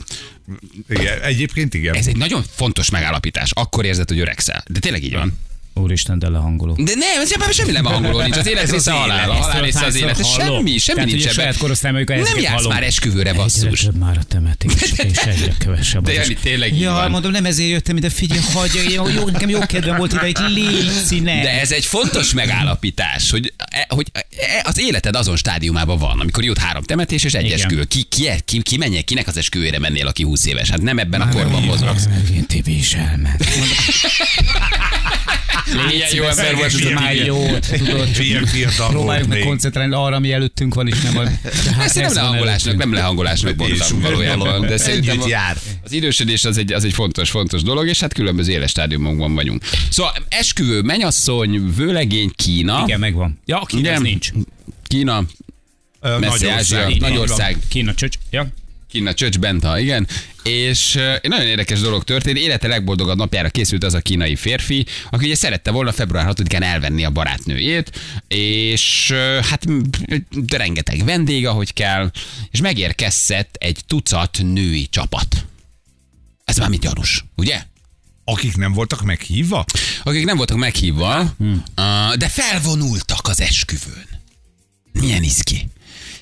Igen, 0.89 1.21
egyébként 1.21 1.73
igen. 1.73 1.95
Ez 1.95 2.07
egy 2.07 2.17
nagyon 2.17 2.43
fontos 2.55 2.89
megállapítás. 2.89 3.51
Akkor 3.53 3.85
érzed, 3.85 4.07
hogy 4.09 4.19
öregszel. 4.19 4.63
De 4.67 4.79
tényleg 4.79 5.03
így 5.03 5.13
van. 5.13 5.39
Úristen, 5.79 6.19
de 6.19 6.29
lehangoló. 6.29 6.73
De 6.73 6.91
nem, 6.95 7.21
ez 7.21 7.31
ebben 7.31 7.51
semmi 7.51 7.71
nem 7.71 7.85
hangoló 7.85 8.21
nincs. 8.21 8.37
Az 8.37 8.47
élet 8.47 8.71
része 8.71 8.91
halál, 8.91 9.29
a 9.29 9.33
élet. 9.33 9.43
halál 9.43 9.61
része 9.61 9.85
az 9.85 9.95
élet. 9.95 10.19
Ez 10.19 10.27
semmi, 10.27 10.77
semmi 10.77 10.97
Tehát, 10.97 11.05
nincs 11.05 11.21
hogy 11.21 11.29
a 11.29 11.33
saját 11.33 11.49
ebben. 11.49 11.61
korosztályom, 11.61 11.95
amikor 11.95 12.15
Nem 12.15 12.39
jársz 12.39 12.53
hallom. 12.55 12.71
már 12.71 12.83
esküvőre, 12.83 13.33
basszus. 13.33 13.63
Egyre 13.63 13.91
több 13.91 13.95
már 13.99 14.17
a 14.17 14.23
temetés, 14.23 14.71
és 14.81 14.91
egyre 15.17 15.53
kevesebb. 15.59 16.03
De 16.03 16.11
az 16.11 16.17
Jani, 16.17 16.33
tényleg 16.41 16.77
Ja, 16.79 16.91
van. 16.91 17.11
mondom, 17.11 17.31
nem 17.31 17.45
ezért 17.45 17.69
jöttem 17.69 17.97
ide, 17.97 18.09
figyelj, 18.09 18.39
hagyja, 18.53 18.81
jó, 18.89 19.07
jó, 19.09 19.29
nekem 19.29 19.49
jó 19.49 19.59
kedvem 19.59 19.97
volt 19.97 20.13
ideig, 20.13 20.37
légy 20.37 20.91
színe. 21.05 21.41
De 21.41 21.59
ez 21.59 21.71
egy 21.71 21.85
fontos 21.85 22.33
megállapítás, 22.33 23.29
hogy, 23.31 23.53
e- 23.69 23.85
hogy 23.89 24.07
e- 24.13 24.61
az 24.63 24.79
életed 24.79 25.15
azon 25.15 25.35
stádiumában 25.35 25.97
van, 25.97 26.19
amikor 26.19 26.43
jut 26.43 26.57
három 26.57 26.83
temetés 26.83 27.23
és 27.23 27.33
egy 27.33 27.45
Igen. 27.45 27.57
esküvő. 27.57 27.83
Ki, 27.83 28.03
ki, 28.03 28.29
ki, 28.45 28.61
ki 28.61 28.77
menjél, 28.77 29.03
kinek 29.03 29.27
az 29.27 29.37
esküvőre 29.37 29.79
mennél, 29.79 30.07
aki 30.07 30.23
20 30.23 30.45
éves? 30.45 30.69
Hát 30.69 30.81
nem 30.81 30.97
ebben 30.99 31.21
a 31.21 31.29
korban 31.29 31.63
mozogsz. 31.63 32.05
Megint 32.07 32.47
Tibi 32.47 32.77
is 32.77 32.93
elment. 32.93 33.45
Milyen 35.87 36.09
jó 36.13 36.23
ember 36.23 36.55
volt 36.55 36.73
ez 36.73 36.91
már 36.93 37.15
jót, 37.15 37.67
tudod. 37.77 38.09
Próbáljuk 38.89 39.27
meg 39.27 39.39
koncentrálni 39.39 39.93
arra, 39.93 40.15
ami 40.15 40.31
előttünk 40.31 40.73
van, 40.73 40.87
és 40.87 41.01
nem 41.01 41.17
a... 41.17 41.23
Ezt 41.83 41.95
nem 41.95 42.13
lehangolásnak, 42.13 42.77
nem 42.77 42.93
lehangolásnak 42.93 43.55
mondtam 43.55 44.01
valójában, 44.01 44.61
de 44.61 44.77
szerintem 44.77 45.19
az 45.83 45.91
idősödés 45.91 46.45
az 46.45 46.57
egy, 46.57 46.73
az 46.73 46.83
egy 46.83 46.93
fontos, 46.93 47.29
fontos 47.29 47.61
dolog, 47.61 47.87
és 47.87 47.99
hát 47.99 48.13
különböző 48.13 48.51
éles 48.51 48.69
stádiumokban 48.69 49.33
vagyunk. 49.35 49.63
Szóval 49.89 50.13
esküvő, 50.29 50.81
menyasszony, 50.81 51.73
vőlegény, 51.75 52.31
Kína. 52.35 52.83
Igen, 52.85 52.99
megvan. 52.99 53.39
Ja, 53.45 53.61
ez 53.83 53.99
nincs. 53.99 54.29
Kína, 54.87 55.23
Nagy 56.01 56.23
Ázsia. 56.25 56.55
ország. 56.55 56.83
Nagy 56.83 56.91
Így 56.93 56.99
van. 57.01 57.17
ország. 57.17 57.57
Kína 57.67 57.93
csöcs. 57.93 58.15
Ja. 58.31 58.47
Kína 58.95 59.13
Csöcs 59.13 59.39
Benta, 59.39 59.79
igen. 59.79 60.07
És 60.43 60.95
egy 60.95 61.29
nagyon 61.29 61.45
érdekes 61.45 61.79
dolog 61.79 62.03
történt. 62.03 62.37
Élete 62.37 62.67
legboldogabb 62.67 63.17
napjára 63.17 63.49
készült 63.49 63.83
az 63.83 63.93
a 63.93 63.99
kínai 63.99 64.35
férfi, 64.35 64.85
aki 65.09 65.25
ugye 65.25 65.35
szerette 65.35 65.71
volna 65.71 65.91
február 65.91 66.33
6-án 66.33 66.63
elvenni 66.63 67.03
a 67.03 67.09
barátnőjét, 67.09 67.99
és 68.27 69.13
hát 69.49 69.65
rengeteg 70.47 71.03
vendég, 71.05 71.47
ahogy 71.47 71.73
kell, 71.73 72.11
és 72.51 72.61
megérkezett 72.61 73.55
egy 73.59 73.79
tucat 73.87 74.37
női 74.41 74.87
csapat. 74.89 75.45
Ez 76.45 76.57
már 76.57 76.69
mit 76.69 76.81
gyanús, 76.81 77.25
ugye? 77.35 77.61
Akik 78.23 78.57
nem 78.57 78.73
voltak 78.73 79.01
meghívva? 79.01 79.65
Akik 80.03 80.25
nem 80.25 80.37
voltak 80.37 80.57
meghívva, 80.57 81.33
hmm. 81.37 81.63
de 82.17 82.27
felvonultak 82.27 83.27
az 83.27 83.41
esküvőn. 83.41 84.07
Milyen 84.91 85.23
izgi. 85.23 85.67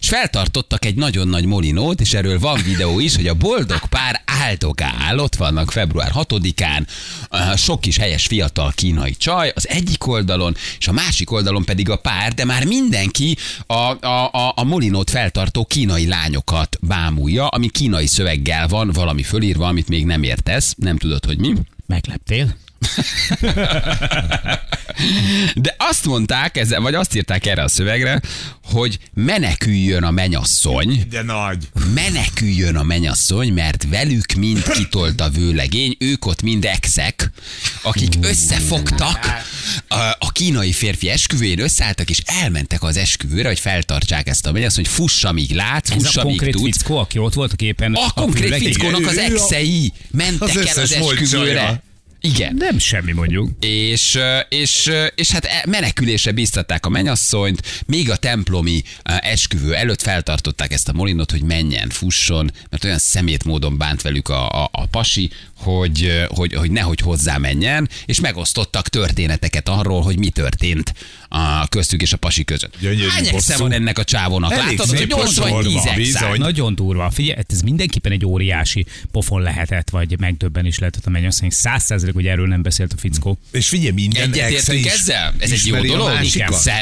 És 0.03 0.09
feltartottak 0.09 0.85
egy 0.85 0.95
nagyon 0.95 1.27
nagy 1.27 1.45
molinót, 1.45 2.01
és 2.01 2.13
erről 2.13 2.39
van 2.39 2.61
videó 2.63 2.99
is, 2.99 3.15
hogy 3.15 3.27
a 3.27 3.33
boldog 3.33 3.87
pár 3.89 4.21
áldogál, 4.25 5.19
ott 5.19 5.35
vannak 5.35 5.71
február 5.71 6.11
6-án, 6.13 6.87
uh, 7.31 7.55
sok 7.55 7.81
kis 7.81 7.97
helyes 7.97 8.25
fiatal 8.25 8.71
kínai 8.75 9.15
csaj 9.15 9.51
az 9.55 9.67
egyik 9.67 10.07
oldalon, 10.07 10.55
és 10.79 10.87
a 10.87 10.91
másik 10.91 11.31
oldalon 11.31 11.65
pedig 11.65 11.89
a 11.89 11.95
pár, 11.95 12.33
de 12.33 12.45
már 12.45 12.65
mindenki 12.65 13.37
a, 13.67 13.73
a, 13.73 14.29
a, 14.31 14.53
a 14.55 14.63
molinót 14.63 15.09
feltartó 15.09 15.65
kínai 15.65 16.07
lányokat 16.07 16.77
bámulja, 16.81 17.47
ami 17.47 17.69
kínai 17.69 18.07
szöveggel 18.07 18.67
van, 18.67 18.89
valami 18.93 19.23
fölírva, 19.23 19.67
amit 19.67 19.89
még 19.89 20.05
nem 20.05 20.23
értesz, 20.23 20.73
nem 20.77 20.97
tudod, 20.97 21.25
hogy 21.25 21.39
mi. 21.39 21.53
Megleptél? 21.85 22.55
De 25.55 25.75
azt 25.77 26.05
mondták, 26.05 26.57
ezzel, 26.57 26.81
vagy 26.81 26.93
azt 26.93 27.15
írták 27.15 27.45
erre 27.45 27.63
a 27.63 27.67
szövegre, 27.67 28.21
hogy 28.63 28.97
meneküljön 29.13 30.03
a 30.03 30.11
menyasszony, 30.11 31.05
De 31.09 31.21
nagy. 31.21 31.57
meneküljön 31.93 32.75
a 32.75 32.83
menyasszony, 32.83 33.53
mert 33.53 33.85
velük 33.89 34.33
mind 34.33 34.63
kitolt 34.71 35.21
a 35.21 35.29
vőlegény, 35.29 35.95
ők 35.99 36.25
ott 36.25 36.41
mind 36.41 36.65
exek, 36.65 37.31
akik 37.81 38.13
összefogtak 38.21 39.19
a, 39.87 39.95
a 40.19 40.31
kínai 40.31 40.71
férfi 40.71 41.09
esküvőjén, 41.09 41.59
összeálltak 41.59 42.09
és 42.09 42.21
elmentek 42.25 42.83
az 42.83 42.97
esküvőre, 42.97 43.47
hogy 43.47 43.59
feltartsák 43.59 44.27
ezt 44.27 44.45
a 44.45 44.51
menyasszony, 44.51 44.85
fuss, 44.85 45.23
amíg 45.23 45.51
lát, 45.51 45.89
Ez 45.89 46.03
fuss, 46.03 46.15
a 46.17 46.21
amíg 46.21 46.37
konkrét 46.39 46.61
fickó, 46.73 46.97
aki 46.97 47.17
ott 47.17 47.33
volt 47.33 47.61
éppen 47.61 47.93
A 47.93 48.11
konkrét 48.11 48.43
főleg- 48.43 48.61
fickónak 48.61 49.07
az 49.07 49.17
a- 49.17 49.21
exei 49.21 49.93
mentek 50.11 50.41
az 50.57 50.57
el 50.67 50.83
az 50.83 50.91
esküvőre. 50.91 51.53
csaja. 51.53 51.81
Igen. 52.27 52.55
Nem 52.55 52.77
semmi 52.77 53.11
mondjuk. 53.11 53.49
És, 53.59 54.19
és, 54.49 54.91
és 55.15 55.31
hát 55.31 55.45
e- 55.45 55.63
menekülésre 55.69 56.31
bíztatták 56.31 56.85
a 56.85 56.89
menyasszonyt, 56.89 57.83
még 57.85 58.09
a 58.09 58.15
templomi 58.15 58.81
esküvő 59.03 59.75
előtt 59.75 60.01
feltartották 60.01 60.71
ezt 60.71 60.89
a 60.89 60.93
molinot, 60.93 61.31
hogy 61.31 61.43
menjen, 61.43 61.89
fusson, 61.89 62.51
mert 62.69 62.83
olyan 62.83 62.97
szemét 62.97 63.43
módon 63.43 63.77
bánt 63.77 64.01
velük 64.01 64.29
a, 64.29 64.63
a, 64.63 64.69
a 64.71 64.85
pasi, 64.85 65.29
hogy, 65.57 66.25
hogy, 66.27 66.53
hogy 66.53 66.71
nehogy 66.71 66.99
hozzá 66.99 67.37
menjen, 67.37 67.89
és 68.05 68.19
megosztottak 68.19 68.87
történeteket 68.87 69.69
arról, 69.69 70.01
hogy 70.01 70.17
mi 70.17 70.29
történt 70.29 70.93
a 71.35 71.67
köztük 71.67 72.01
és 72.01 72.13
a 72.13 72.17
pasi 72.17 72.43
között. 72.43 72.75
Gyönyörű 72.79 73.07
Hány 73.07 73.27
exe 73.27 73.57
van 73.57 73.71
ennek 73.71 73.97
a 73.97 74.03
csávónak? 74.03 74.51
Elég 74.51 74.65
Látod, 74.65 74.89
hogy 74.89 74.97
szép 74.97 75.13
8 75.13 75.35
vagy 75.35 75.51
sorban, 75.51 75.63
10 75.63 75.95
bizony. 75.95 76.39
Nagyon 76.39 76.75
durva. 76.75 77.11
Figyelj, 77.11 77.39
ez 77.49 77.61
mindenképpen 77.61 78.11
egy 78.11 78.25
óriási 78.25 78.85
pofon 79.11 79.41
lehetett, 79.41 79.89
vagy 79.89 80.19
megdöbben 80.19 80.65
is 80.65 80.79
lehetett 80.79 81.05
a 81.05 81.09
mennyasszony. 81.09 81.49
Száz 81.49 81.83
százalék, 81.83 82.13
hogy 82.13 82.27
erről 82.27 82.47
nem 82.47 82.61
beszélt 82.61 82.93
a 82.93 82.97
fickó. 82.97 83.37
És 83.51 83.67
figyelj, 83.67 83.91
minden 83.91 84.31
Egyetértünk 84.31 84.85
ezzel? 84.85 85.33
Ez 85.39 85.51
egy 85.51 85.65
jó 85.65 85.81
dolog? 85.81 86.09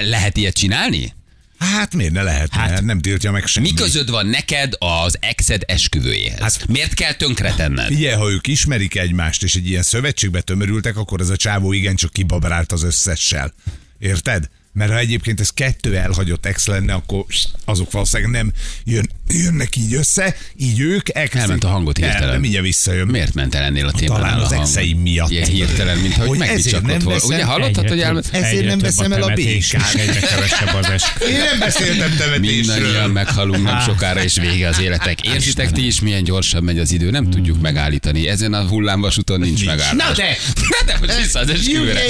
Lehet 0.01 0.38
ilyet 0.38 0.55
csinálni? 0.55 1.13
Hát 1.60 1.96
miért 1.96 2.13
ne 2.13 2.24
lehet? 2.24 2.53
Hát, 2.53 2.81
nem 2.81 3.01
tiltja 3.01 3.31
meg 3.31 3.46
semmi. 3.46 3.70
Mi 3.70 3.74
közöd 3.77 4.10
van 4.10 4.27
neked 4.27 4.74
az 4.79 5.17
exed 5.20 5.63
esküvőjéhez? 5.67 6.39
Hát, 6.39 6.67
Miért 6.67 6.93
kell 6.93 7.13
tönkretenned? 7.13 7.88
Figyelj, 7.88 8.15
ha 8.15 8.29
ők 8.31 8.48
ismerik 8.48 8.98
egymást, 8.98 9.43
és 9.43 9.55
egy 9.55 9.67
ilyen 9.67 9.84
szövetségbe 9.84 10.41
tömörültek, 10.41 10.98
akkor 10.98 11.22
ez 11.22 11.29
a 11.29 11.36
csávó 11.36 11.74
igencsak 11.74 12.13
kibabrált 12.13 12.72
az 12.72 12.84
összessel. 12.84 13.53
Érted? 14.01 14.50
Mert 14.74 14.91
ha 14.91 14.98
egyébként 14.98 15.39
ez 15.39 15.50
kettő 15.50 15.98
elhagyott 15.98 16.46
ex 16.46 16.67
lenne, 16.67 16.93
akkor 16.93 17.25
azok 17.65 17.91
valószínűleg 17.91 18.31
nem 18.31 18.53
jön, 18.84 19.10
jönnek 19.34 19.76
így 19.76 19.94
össze, 19.94 20.36
így 20.58 20.80
ők 20.80 21.10
elkezdik. 21.14 21.42
Elment 21.42 21.64
a 21.64 21.68
hangot 21.68 21.98
hirtelen. 21.98 22.30
Nem, 22.30 22.40
mindjárt 22.40 22.66
visszajön. 22.66 23.08
Miért 23.08 23.34
ment 23.34 23.56
el 23.56 23.64
ennél 23.64 23.86
a 23.86 23.92
témánál 23.92 24.22
Talán 24.22 24.40
az 24.40 24.52
exeim 24.52 24.98
miatt. 24.98 25.30
Ilyen 25.30 25.48
hirtelen, 25.48 25.98
mint 25.98 26.14
hogy, 26.14 26.28
Hogy 26.28 26.38
hogy 26.38 26.48
ezért 26.48 26.76
nem 26.76 26.84
megbicsakott 26.86 27.22
volna. 27.22 27.36
Ugye 27.36 27.46
hallottad, 27.46 27.88
hogy 27.88 28.02
elment? 28.02 28.28
Ezért 28.32 28.66
nem 28.66 28.80
veszem 28.80 29.12
el 29.12 29.22
a 29.22 29.34
békát. 29.34 29.94
Egyre 29.94 30.20
kevesebb 30.20 30.74
az 30.76 30.90
eskü. 30.90 31.26
Én 31.26 31.38
nem 31.38 31.60
beszéltem 31.60 32.16
temetésről. 32.18 32.76
Mindannyian 32.76 33.10
meghalunk 33.10 33.64
nem 33.64 33.80
sokára, 33.80 34.24
és 34.24 34.36
vége 34.36 34.68
az 34.68 34.80
életek. 34.80 35.22
Érzitek 35.22 35.72
ti 35.72 35.86
is, 35.86 36.00
milyen 36.00 36.24
gyorsan 36.24 36.64
megy 36.64 36.80
az 36.80 36.92
idő? 36.92 37.10
Nem 37.10 37.30
tudjuk 37.30 37.62
megállítani. 37.62 38.28
Ezen 38.28 38.54
a 38.54 38.68
hullámvasúton 38.68 39.40
nincs 39.40 39.56
Nincs. 39.56 39.66
megállás. 39.66 40.08
Na 40.08 40.14
de! 40.14 40.38
Na 40.80 40.86
de 40.86 40.98
most 41.00 41.22
vissza 41.22 41.40
az 41.40 41.50
esküvőre. 41.50 42.02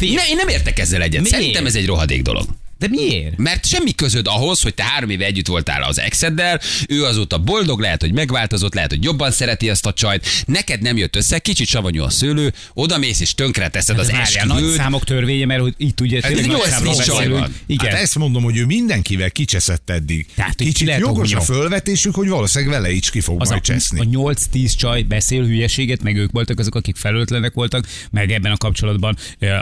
Ne, 0.00 0.28
én 0.28 0.36
nem 0.36 0.48
értek 0.48 0.78
ezzel 0.78 1.02
egyet. 1.02 1.20
Miért? 1.20 1.36
Szerintem 1.36 1.66
ez 1.66 1.74
egy 1.74 1.86
rohadék 1.86 2.22
dolog. 2.22 2.46
De 2.88 2.96
miért? 2.96 3.36
Mert 3.36 3.66
semmi 3.66 3.94
közöd 3.94 4.26
ahhoz, 4.26 4.60
hogy 4.62 4.74
te 4.74 4.82
három 4.82 5.10
éve 5.10 5.24
együtt 5.24 5.46
voltál 5.46 5.82
az 5.82 6.00
exeddel, 6.00 6.60
ő 6.88 7.04
azóta 7.04 7.38
boldog, 7.38 7.80
lehet, 7.80 8.00
hogy 8.00 8.12
megváltozott, 8.12 8.74
lehet, 8.74 8.90
hogy 8.90 9.04
jobban 9.04 9.30
szereti 9.30 9.70
azt 9.70 9.86
a 9.86 9.92
csajt, 9.92 10.26
neked 10.46 10.82
nem 10.82 10.96
jött 10.96 11.16
össze, 11.16 11.38
kicsit 11.38 11.66
savanyú 11.68 12.02
a 12.02 12.10
szőlő, 12.10 12.52
oda 12.74 12.98
mész 12.98 13.20
és 13.20 13.34
tönkre 13.34 13.68
teszed 13.68 13.98
az 13.98 14.06
De 14.06 14.12
várjál, 14.12 14.46
nagy 14.46 14.56
esküvőt. 14.56 14.76
számok 14.78 15.04
törvénye, 15.04 15.46
mert 15.46 15.60
hogy 15.60 15.74
itt 15.76 16.00
ugye 16.00 16.20
tényleg 16.20 16.44
egy 16.44 16.50
nagy 16.50 16.92
tíz 16.94 17.04
csaj 17.04 17.28
van. 17.28 17.54
Igen. 17.66 17.90
Hát 17.90 18.00
ezt 18.00 18.18
mondom, 18.18 18.42
hogy 18.42 18.56
ő 18.56 18.64
mindenkivel 18.64 19.30
kicseszett 19.30 19.90
eddig. 19.90 20.26
Tehát, 20.34 20.54
Kicsit 20.54 20.86
lehet 20.86 21.02
jogos 21.02 21.32
a 21.34 21.40
fölvetésük, 21.40 22.14
hogy 22.14 22.28
valószínűleg 22.28 22.74
vele 22.80 22.92
is 22.92 23.10
ki 23.10 23.20
fog 23.20 23.40
az 23.40 23.48
majd 23.48 23.60
a, 23.60 23.64
cseszni. 23.64 24.00
a 24.00 24.04
8-10 24.04 24.76
csaj 24.76 25.02
beszél 25.02 25.44
hülyeséget, 25.44 26.02
meg 26.02 26.16
ők 26.16 26.30
voltak 26.32 26.58
azok, 26.58 26.74
akik 26.74 26.96
felőtlenek 26.96 27.52
voltak, 27.54 27.86
meg 28.10 28.32
ebben 28.32 28.52
a 28.52 28.56
kapcsolatban 28.56 29.16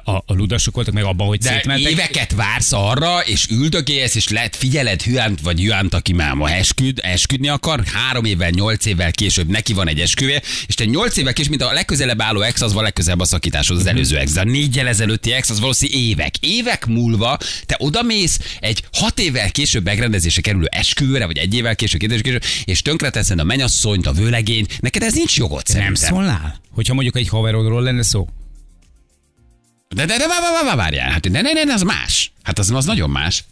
a, 0.05 0.11
a 0.11 0.25
ludasok 0.27 0.75
voltak, 0.75 0.95
meg 0.95 1.05
abban, 1.05 1.27
hogy 1.27 1.39
De 1.39 1.49
szétmentek. 1.49 1.91
éveket 1.93 2.33
vársz 2.35 2.73
arra, 2.73 3.14
és 3.23 3.47
üldögélsz, 3.51 4.15
és 4.15 4.29
lehet 4.29 4.57
figyeled 4.57 5.03
Hüánt 5.03 5.41
vagy 5.41 5.61
Hüánt, 5.61 5.95
aki 5.95 6.13
már 6.13 6.35
ma 6.35 6.51
esküd, 6.51 6.99
esküdni 7.03 7.49
akar, 7.49 7.83
három 7.85 8.25
évvel, 8.25 8.51
nyolc 8.51 8.85
évvel 8.87 9.11
később 9.11 9.49
neki 9.49 9.73
van 9.73 9.89
egy 9.89 10.01
esküve, 10.01 10.43
és 10.67 10.75
te 10.75 10.85
nyolc 10.85 11.17
évvel 11.17 11.33
később, 11.33 11.51
mint 11.51 11.63
a 11.63 11.73
legközelebb 11.73 12.23
álló 12.23 12.41
ex, 12.41 12.61
az 12.61 12.73
van 12.73 12.83
legközelebb 12.83 13.21
a 13.21 13.25
szakításhoz, 13.25 13.79
az 13.79 13.87
előző 13.87 14.17
ex. 14.17 14.33
De 14.33 14.41
a 14.41 14.45
négyel 14.45 14.87
ezelőtti 14.87 15.33
ex, 15.33 15.51
az 15.51 15.61
valószínűleg 15.61 16.01
évek. 16.01 16.35
Évek 16.41 16.87
múlva 16.87 17.39
te 17.67 17.77
odamész 17.79 18.39
egy 18.61 18.85
hat 18.93 19.19
évvel 19.19 19.51
később 19.51 19.85
megrendezése 19.85 20.41
kerülő 20.41 20.67
esküvőre, 20.71 21.27
vagy 21.27 21.39
egy 21.39 21.55
évvel 21.55 21.77
később, 21.77 22.01
két 22.01 22.11
évvel 22.11 22.23
később, 22.23 22.45
és 22.65 22.83
tönkreteszed 22.83 23.39
a 23.39 23.45
mennyasszonyt, 23.45 24.07
a 24.07 24.13
vőlegényt, 24.13 24.81
neked 24.81 25.03
ez 25.03 25.15
nincs 25.15 25.37
jogod 25.37 25.63
nem 25.67 25.77
szerintem. 25.77 25.95
szólnál? 25.95 26.61
Hogyha 26.71 26.95
mondjuk 26.95 27.17
egy 27.17 27.29
haverodról 27.29 27.83
lenne 27.83 28.03
szó. 28.03 28.29
De, 29.95 30.05
de, 30.07 30.17
de, 30.19 30.27
vá- 30.29 30.41
vá- 30.41 30.63
vá- 30.65 30.77
várjál, 30.77 31.11
hát 31.11 31.29
ne, 31.31 31.41
ne, 31.41 31.53
ne, 31.65 31.73
az 31.73 31.83
más. 31.83 32.33
Hát 32.43 32.59
az, 32.59 32.71
az 32.71 32.85
nagyon 32.85 33.11
más. 33.11 33.45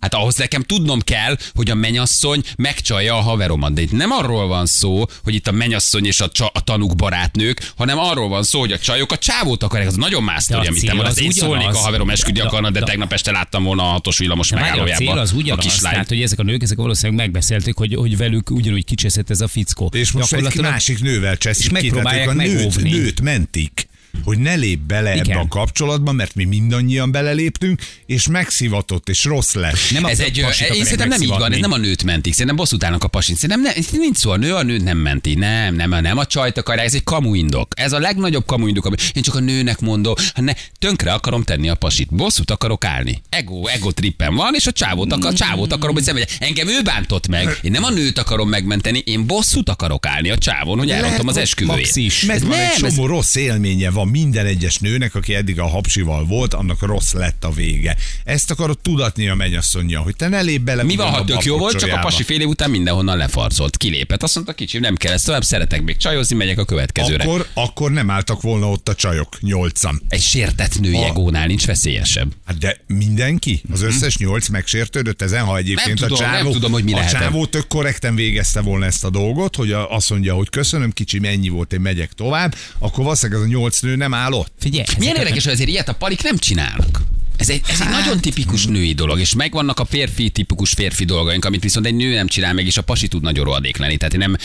Hát 0.00 0.14
ahhoz 0.14 0.36
nekem 0.36 0.62
tudnom 0.62 1.00
kell, 1.00 1.36
hogy 1.54 1.70
a 1.70 1.74
menyasszony 1.74 2.42
megcsalja 2.56 3.16
a 3.16 3.20
haveromat. 3.20 3.72
De 3.72 3.80
itt 3.80 3.92
nem 3.92 4.10
arról 4.10 4.46
van 4.46 4.66
szó, 4.66 5.04
hogy 5.24 5.34
itt 5.34 5.46
a 5.48 5.52
menyasszony 5.52 6.06
és 6.06 6.20
a, 6.20 6.28
csa, 6.28 6.46
a 6.54 6.60
tanúk 6.60 6.96
barátnők, 6.96 7.72
hanem 7.76 7.98
arról 7.98 8.28
van 8.28 8.42
szó, 8.42 8.60
hogy 8.60 8.72
a 8.72 8.78
csajok 8.78 9.12
a 9.12 9.18
csávót 9.18 9.62
akarják. 9.62 9.88
Az 9.88 9.94
nagyon 9.96 10.22
más 10.22 10.36
a 10.36 10.40
sztori, 10.40 10.66
amit 10.66 10.84
te 10.84 10.94
mondasz. 10.94 11.12
az 11.12 11.20
Én 11.20 11.30
szólnék, 11.30 11.68
a 11.68 11.78
haverom 11.78 12.10
esküdni 12.10 12.38
De- 12.40 12.46
akarna, 12.46 12.70
de 12.70 12.78
de- 12.78 12.86
tegnap 12.86 13.12
este 13.12 13.30
láttam 13.32 13.64
volna 13.64 13.82
a 13.82 13.90
hatos 13.90 14.18
villamos 14.18 14.48
De 14.48 14.54
várj, 14.56 14.66
a 14.66 14.70
megállójában. 14.70 15.06
cél 15.06 15.18
az 15.18 15.32
a 15.32 15.34
ugyanaz, 15.36 15.64
kislány. 15.64 15.92
tehát 15.92 16.08
hogy 16.08 16.22
ezek 16.22 16.38
a 16.38 16.42
nők, 16.42 16.62
ezek 16.62 16.76
valószínűleg 16.76 17.16
megbeszélték, 17.20 17.76
hogy, 17.76 17.94
hogy 17.94 18.16
velük 18.16 18.50
ugyanúgy 18.50 18.84
kicseszett 18.84 19.30
ez 19.30 19.40
a 19.40 19.48
fickó. 19.48 19.90
És 19.92 20.10
most 20.10 20.32
egy 20.32 20.60
másik 20.60 21.00
nővel 21.00 21.36
cseszik 21.36 21.62
és 21.62 21.68
ki, 21.68 21.72
megpróbálják 21.72 22.28
a 22.28 22.32
nőt, 22.32 22.82
nőt 22.82 23.20
mentik 23.20 23.90
hogy 24.24 24.38
ne 24.38 24.54
lép 24.54 24.78
bele 24.78 25.14
Igen. 25.14 25.30
ebbe 25.30 25.38
a 25.40 25.48
kapcsolatba, 25.48 26.12
mert 26.12 26.34
mi 26.34 26.44
mindannyian 26.44 27.10
beleléptünk, 27.12 27.80
és 28.06 28.26
megszivatott, 28.28 29.08
és 29.08 29.24
rossz 29.24 29.52
lett. 29.54 29.76
Nem 29.90 30.04
a 30.04 30.08
Ez 30.08 30.20
egy, 30.20 30.40
pasit 30.42 30.68
én 30.68 30.82
szerintem 30.82 31.08
nem 31.08 31.22
így 31.22 31.28
van, 31.28 31.52
ez 31.52 31.58
nem 31.58 31.72
a 31.72 31.76
nőt 31.76 32.04
mentik, 32.04 32.32
szerintem 32.32 32.56
bosszút 32.56 32.84
állnak 32.84 33.04
a 33.04 33.08
pasin. 33.08 33.34
Szerintem 33.34 33.60
ne, 33.60 33.98
nincs 33.98 34.16
szó, 34.16 34.30
a 34.30 34.36
nő 34.36 34.54
a 34.54 34.62
nőt 34.62 34.82
nem 34.84 34.98
menti, 34.98 35.34
nem, 35.34 35.74
nem, 35.74 35.90
nem 35.90 36.18
a 36.18 36.26
csajt 36.26 36.58
akarják, 36.58 36.86
ez 36.86 36.94
egy 36.94 37.04
kamuindok. 37.04 37.72
Ez 37.76 37.92
a 37.92 37.98
legnagyobb 37.98 38.46
kamuindok, 38.46 38.86
ami 38.86 38.96
én 39.14 39.22
csak 39.22 39.34
a 39.34 39.40
nőnek 39.40 39.80
mondom, 39.80 40.14
hát 40.16 40.44
ne, 40.44 40.52
tönkre 40.78 41.12
akarom 41.12 41.42
tenni 41.42 41.68
a 41.68 41.74
pasit, 41.74 42.14
bosszút 42.14 42.50
akarok 42.50 42.84
állni. 42.84 43.22
Ego, 43.28 43.66
ego 43.66 43.92
trippem 43.92 44.34
van, 44.34 44.54
és 44.54 44.66
a 44.66 44.72
csávót, 44.72 45.12
akar, 45.12 45.32
a 45.32 45.34
csávót 45.34 45.72
akarom, 45.72 45.94
hogy 45.94 46.04
szenvedje. 46.04 46.36
Engem 46.38 46.68
ő 46.68 46.82
bántott 46.82 47.28
meg, 47.28 47.58
én 47.62 47.70
nem 47.70 47.84
a 47.84 47.90
nőt 47.90 48.18
akarom 48.18 48.48
megmenteni, 48.48 49.02
én 49.06 49.26
bosszút 49.26 49.68
akarok 49.68 50.06
állni 50.06 50.30
a 50.30 50.38
csávon, 50.38 50.78
hogy 50.78 50.90
elrontom 50.90 51.28
az 51.28 51.36
esküvőjét. 51.36 51.80
Max 51.84 51.96
is. 51.96 52.24
Meg 52.24 52.36
Ez 52.36 52.42
van 52.42 52.50
nem, 52.50 52.60
egy 52.60 52.84
ez- 52.84 52.94
csomó 52.94 53.06
rossz 53.06 53.34
élménye 53.34 53.90
van 53.90 54.01
minden 54.04 54.46
egyes 54.46 54.78
nőnek, 54.78 55.14
aki 55.14 55.34
eddig 55.34 55.60
a 55.60 55.66
hapsival 55.66 56.24
volt, 56.24 56.54
annak 56.54 56.82
rossz 56.82 57.12
lett 57.12 57.44
a 57.44 57.50
vége. 57.50 57.96
Ezt 58.24 58.50
akarod 58.50 58.78
tudatni 58.78 59.28
a 59.28 59.34
mennyasszonyja, 59.34 60.00
hogy 60.00 60.16
te 60.16 60.28
ne 60.28 60.40
lép 60.40 60.60
bele. 60.60 60.82
Mi 60.82 60.96
van, 60.96 61.10
ha 61.10 61.24
tök 61.24 61.44
jó 61.44 61.58
volt, 61.58 61.78
csak 61.78 61.92
a 61.92 61.98
pasi 61.98 62.22
fél 62.22 62.40
év 62.40 62.48
után 62.48 62.70
mindenhonnan 62.70 63.16
lefarcolt, 63.16 63.76
kilépett. 63.76 64.22
Azt 64.22 64.34
mondta, 64.34 64.52
kicsim, 64.52 64.80
nem 64.80 64.94
kell 64.94 65.12
ezt 65.12 65.26
tovább, 65.26 65.44
szeretek 65.44 65.82
még 65.82 65.96
csajozni, 65.96 66.36
megyek 66.36 66.58
a 66.58 66.64
következőre. 66.64 67.24
Akkor, 67.24 67.46
akkor 67.54 67.90
nem 67.90 68.10
álltak 68.10 68.42
volna 68.42 68.70
ott 68.70 68.88
a 68.88 68.94
csajok, 68.94 69.40
nyolcan. 69.40 70.02
Egy 70.08 70.22
sértett 70.22 70.80
női 70.80 70.96
A- 70.96 71.04
egónál 71.04 71.46
nincs 71.46 71.66
veszélyesebb. 71.66 72.32
Hát 72.44 72.58
de 72.58 72.80
mindenki? 72.86 73.62
Az 73.72 73.82
összes 73.82 74.16
nyolc 74.16 74.48
megsértődött 74.48 75.22
ezen, 75.22 75.44
ha 75.44 75.56
egyébként 75.56 76.00
Nem 76.00 76.04
a 76.04 76.14
tudom, 76.14 76.18
csávó, 76.18 76.42
nem 76.42 76.52
tudom, 76.52 76.72
hogy 76.72 76.84
mi 76.84 76.92
a 76.92 77.06
csávó 77.06 77.46
tök 77.46 77.66
korrekten 77.66 78.14
végezte 78.14 78.60
volna 78.60 78.84
ezt 78.84 79.04
a 79.04 79.10
dolgot, 79.10 79.56
hogy 79.56 79.72
azt 79.72 80.10
mondja, 80.10 80.34
hogy 80.34 80.48
köszönöm, 80.48 80.90
kicsi, 80.92 81.20
ennyi 81.22 81.48
volt, 81.48 81.72
én 81.72 81.80
megyek 81.80 82.12
tovább, 82.12 82.54
akkor 82.78 83.04
valószínűleg 83.04 83.42
ez 83.42 83.46
a 83.46 83.50
nyolc 83.50 83.80
nő 83.80 83.91
nem 83.96 84.14
áll 84.14 84.32
ott. 84.32 84.52
Figyelj, 84.58 84.84
Milyen 84.98 85.16
érdekes, 85.16 85.44
hogy 85.44 85.52
azért 85.52 85.68
ilyet 85.68 85.88
a 85.88 85.92
palik 85.92 86.22
nem 86.22 86.38
csinálnak. 86.38 87.02
Ez 87.36 87.48
egy, 87.48 87.60
ez 87.68 87.80
egy 87.80 87.88
nagyon 87.88 88.20
tipikus 88.20 88.66
női 88.66 88.92
dolog, 88.92 89.20
és 89.20 89.34
megvannak 89.34 89.80
a 89.80 89.84
férfi 89.84 90.30
tipikus 90.30 90.70
férfi 90.70 91.04
dolgaink, 91.04 91.44
amit 91.44 91.62
viszont 91.62 91.86
egy 91.86 91.94
nő 91.94 92.14
nem 92.14 92.26
csinál 92.26 92.54
meg, 92.54 92.66
és 92.66 92.76
a 92.76 92.82
pasi 92.82 93.08
tud 93.08 93.22
nagyon 93.22 93.44
rohadék 93.44 93.76
lenni. 93.76 93.96
Tehát 93.96 94.14
én 94.14 94.18
nem 94.18 94.36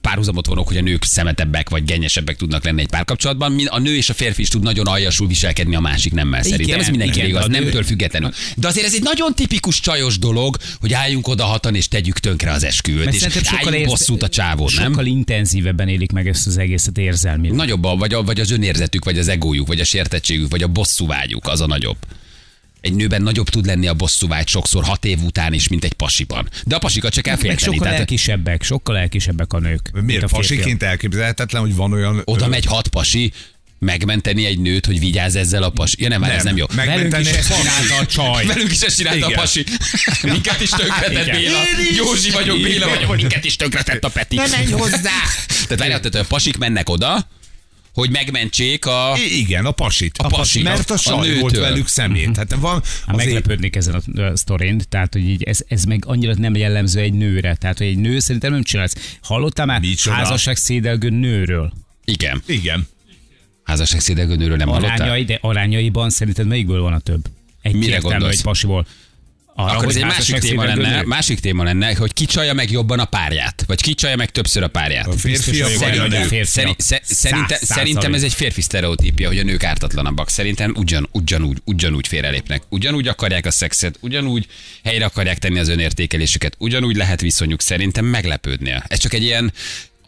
párhuzamot 0.00 0.46
vonok, 0.46 0.68
hogy 0.68 0.76
a 0.76 0.80
nők 0.80 1.04
szemetebbek 1.04 1.68
vagy 1.68 1.84
gennyesebbek 1.84 2.36
tudnak 2.36 2.64
lenni 2.64 2.80
egy 2.80 2.88
párkapcsolatban. 2.88 3.60
A 3.66 3.78
nő 3.78 3.96
és 3.96 4.08
a 4.10 4.14
férfi 4.14 4.42
is 4.42 4.48
tud 4.48 4.62
nagyon 4.62 4.86
aljasul 4.86 5.26
viselkedni 5.26 5.74
a 5.74 5.80
másik 5.80 6.12
nemmel 6.12 6.38
Igen, 6.40 6.50
szerintem. 6.50 6.80
Ez 6.80 6.88
mindenki 6.88 7.16
igen, 7.18 7.28
igaz, 7.28 7.46
nő- 7.46 7.60
nemtől 7.60 7.82
függetlenül. 7.82 8.30
De 8.56 8.68
azért 8.68 8.86
ez 8.86 8.94
egy 8.94 9.02
nagyon 9.02 9.34
tipikus 9.34 9.80
csajos 9.80 10.18
dolog, 10.18 10.56
hogy 10.80 10.92
álljunk 10.92 11.28
oda 11.28 11.44
hatan 11.44 11.74
és 11.74 11.88
tegyük 11.88 12.18
tönkre 12.18 12.52
az 12.52 12.64
esküvőt, 12.64 13.04
Mert 13.04 13.16
és 13.16 13.32
sokkal 13.42 13.74
érz- 13.74 13.88
bosszút 13.90 14.22
a 14.22 14.28
csávon, 14.28 14.68
nem? 14.76 14.84
Sokkal 14.86 15.06
intenzívebben 15.06 15.88
élik 15.88 16.12
meg 16.12 16.28
ezt 16.28 16.46
az 16.46 16.58
egészet 16.58 16.98
érzelmi. 16.98 17.48
Nagyobb 17.48 17.98
vagy, 17.98 18.14
a, 18.14 18.22
vagy 18.22 18.40
az 18.40 18.50
önérzetük, 18.50 19.04
vagy 19.04 19.18
az 19.18 19.28
egójuk, 19.28 19.66
vagy 19.66 19.80
a 19.80 19.84
sértettségük, 19.84 20.50
vagy 20.50 20.62
a 20.62 20.68
bosszúvágyuk, 20.68 21.48
az 21.48 21.60
a 21.60 21.66
nagyobb. 21.66 21.96
Egy 22.80 22.94
nőben 22.94 23.22
nagyobb 23.22 23.48
tud 23.48 23.66
lenni 23.66 23.86
a 23.86 23.94
bosszúvágy 23.94 24.48
sokszor 24.48 24.84
hat 24.84 25.04
év 25.04 25.18
után 25.22 25.52
is, 25.52 25.68
mint 25.68 25.84
egy 25.84 25.92
pasiban. 25.92 26.48
De 26.64 26.74
a 26.74 26.78
pasikat 26.78 27.12
csak 27.12 27.22
kell 27.22 27.34
Meg 27.34 27.42
félteni. 27.42 27.64
sokkal 27.66 27.82
Tehát 27.84 27.98
elkisebbek, 27.98 28.62
sokkal 28.62 28.96
elkisebbek 28.98 29.52
a 29.52 29.58
nők. 29.58 29.90
Miért 30.02 30.22
a 30.22 30.26
pasiként 30.26 30.82
elképzelhetetlen, 30.82 31.62
hogy 31.62 31.74
van 31.74 31.92
olyan... 31.92 32.22
oda 32.24 32.48
megy 32.48 32.64
hat 32.64 32.88
pasi, 32.88 33.32
megmenteni 33.78 34.44
egy 34.46 34.58
nőt, 34.58 34.86
hogy 34.86 34.98
vigyázz 34.98 35.36
ezzel 35.36 35.62
a 35.62 35.70
pasi. 35.70 36.02
Ja 36.02 36.08
nem, 36.08 36.20
nem, 36.20 36.30
ez 36.30 36.42
nem 36.42 36.56
jó. 36.56 36.66
Meg- 36.74 36.86
Velünk 36.86 37.04
is 37.06 37.10
Megmenteni 37.12 37.38
ezt 37.38 37.60
csinálta 37.60 37.94
a 38.02 38.06
csaj. 38.06 38.46
Velünk 38.46 38.70
is 38.70 38.80
ezt 38.80 38.96
csinálta 38.96 39.26
a 39.26 39.30
pasi. 39.30 39.64
Minket 40.22 40.60
is 40.60 40.68
tönkretett 40.68 41.26
Igen. 41.26 41.40
Béla. 41.40 41.58
Józsi 41.96 42.30
vagyok, 42.30 42.60
Béla 42.60 42.88
vagyok. 42.88 43.16
Minket 43.16 43.44
is 43.44 43.56
tönkretett 43.56 44.04
a 44.04 44.08
Peti. 44.08 44.36
Ne 44.36 44.46
menj 44.46 44.70
hozzá! 44.70 44.98
Tehát 45.48 45.78
várjál, 45.78 46.00
tehát 46.00 46.26
a 46.26 46.28
pasik 46.28 46.58
mennek 46.58 46.88
oda, 46.88 47.28
hogy 47.94 48.10
megmentsék 48.10 48.86
a... 48.86 49.14
I- 49.16 49.38
Igen, 49.38 49.64
a 49.64 49.70
pasit. 49.70 50.18
A 50.18 50.26
pasit, 50.26 50.62
Mert 50.62 50.90
a 50.90 50.94
a 50.94 50.96
saj 50.96 51.38
volt 51.38 51.56
velük 51.56 51.88
szemét. 51.88 52.36
Hát 52.36 52.54
van 52.54 52.72
Hát 52.72 52.82
azért, 53.06 53.16
meglepődnék 53.16 53.76
ezen 53.76 53.94
a 53.94 54.36
sztorin, 54.36 54.80
tehát 54.88 55.12
hogy 55.12 55.28
így 55.28 55.42
ez, 55.42 55.60
ez 55.68 55.84
meg 55.84 56.04
annyira 56.06 56.34
nem 56.34 56.56
jellemző 56.56 57.00
egy 57.00 57.12
nőre. 57.12 57.54
Tehát, 57.54 57.78
hogy 57.78 57.86
egy 57.86 57.98
nő 57.98 58.18
szerintem 58.18 58.52
nem 58.52 58.62
csinálsz. 58.62 59.16
Hallottál 59.22 59.66
már 59.66 59.80
Micsoda? 59.80 60.16
házasság 60.16 60.56
szédelgő 60.56 61.08
nőről? 61.08 61.72
Igen. 62.04 62.42
igen. 62.46 62.88
Házasság 63.62 64.00
szédelgőnőről 64.00 64.56
nem 64.56 64.68
hallottál? 64.68 64.96
Arányai, 65.00 65.24
de 65.24 65.38
arányaiban 65.40 66.10
szerinted 66.10 66.46
melyikből 66.46 66.80
van 66.80 66.92
a 66.92 66.98
több? 66.98 67.22
Egy 67.62 67.74
Mire 67.74 67.98
gondolsz? 67.98 68.36
egy 68.36 68.42
pasiból. 68.42 68.86
Arra, 69.54 69.76
Akkor 69.76 69.88
ez 69.88 69.96
egy 69.96 70.04
másik 70.04 70.38
téma 70.38 70.64
lenne, 70.64 70.96
nő? 70.96 71.06
másik 71.06 71.40
téma 71.40 71.64
lenne, 71.64 71.94
hogy 71.94 72.12
ki 72.12 72.24
csalja 72.24 72.52
meg 72.52 72.70
jobban 72.70 72.98
a 72.98 73.04
párját, 73.04 73.64
vagy 73.66 73.80
ki 73.82 73.94
csalja 73.94 74.16
meg 74.16 74.30
többször 74.30 74.62
a 74.62 74.68
párját. 74.68 75.06
A 75.06 75.14
vagy 75.22 75.98
a 75.98 76.74
sze, 76.78 77.00
szerintem, 77.02 77.58
szerintem 77.60 78.14
ez 78.14 78.22
egy 78.22 78.34
férfi 78.34 78.60
sztereotípia, 78.60 79.28
hogy 79.28 79.38
a 79.38 79.42
nők 79.42 79.64
ártatlanabbak. 79.64 80.28
Szerintem 80.28 80.74
ugyan, 80.76 81.08
ugyanúgy, 81.12 81.58
ugyanúgy 81.64 82.08
félrelépnek. 82.08 82.62
Ugyanúgy 82.68 83.08
akarják 83.08 83.46
a 83.46 83.50
szexet, 83.50 83.96
ugyanúgy 84.00 84.46
helyre 84.84 85.04
akarják 85.04 85.38
tenni 85.38 85.58
az 85.58 85.68
önértékelésüket, 85.68 86.54
ugyanúgy 86.58 86.96
lehet 86.96 87.20
viszonyuk. 87.20 87.60
Szerintem 87.62 88.04
meglepődnél. 88.04 88.84
Ez 88.88 88.98
csak 88.98 89.12
egy 89.14 89.22
ilyen 89.22 89.52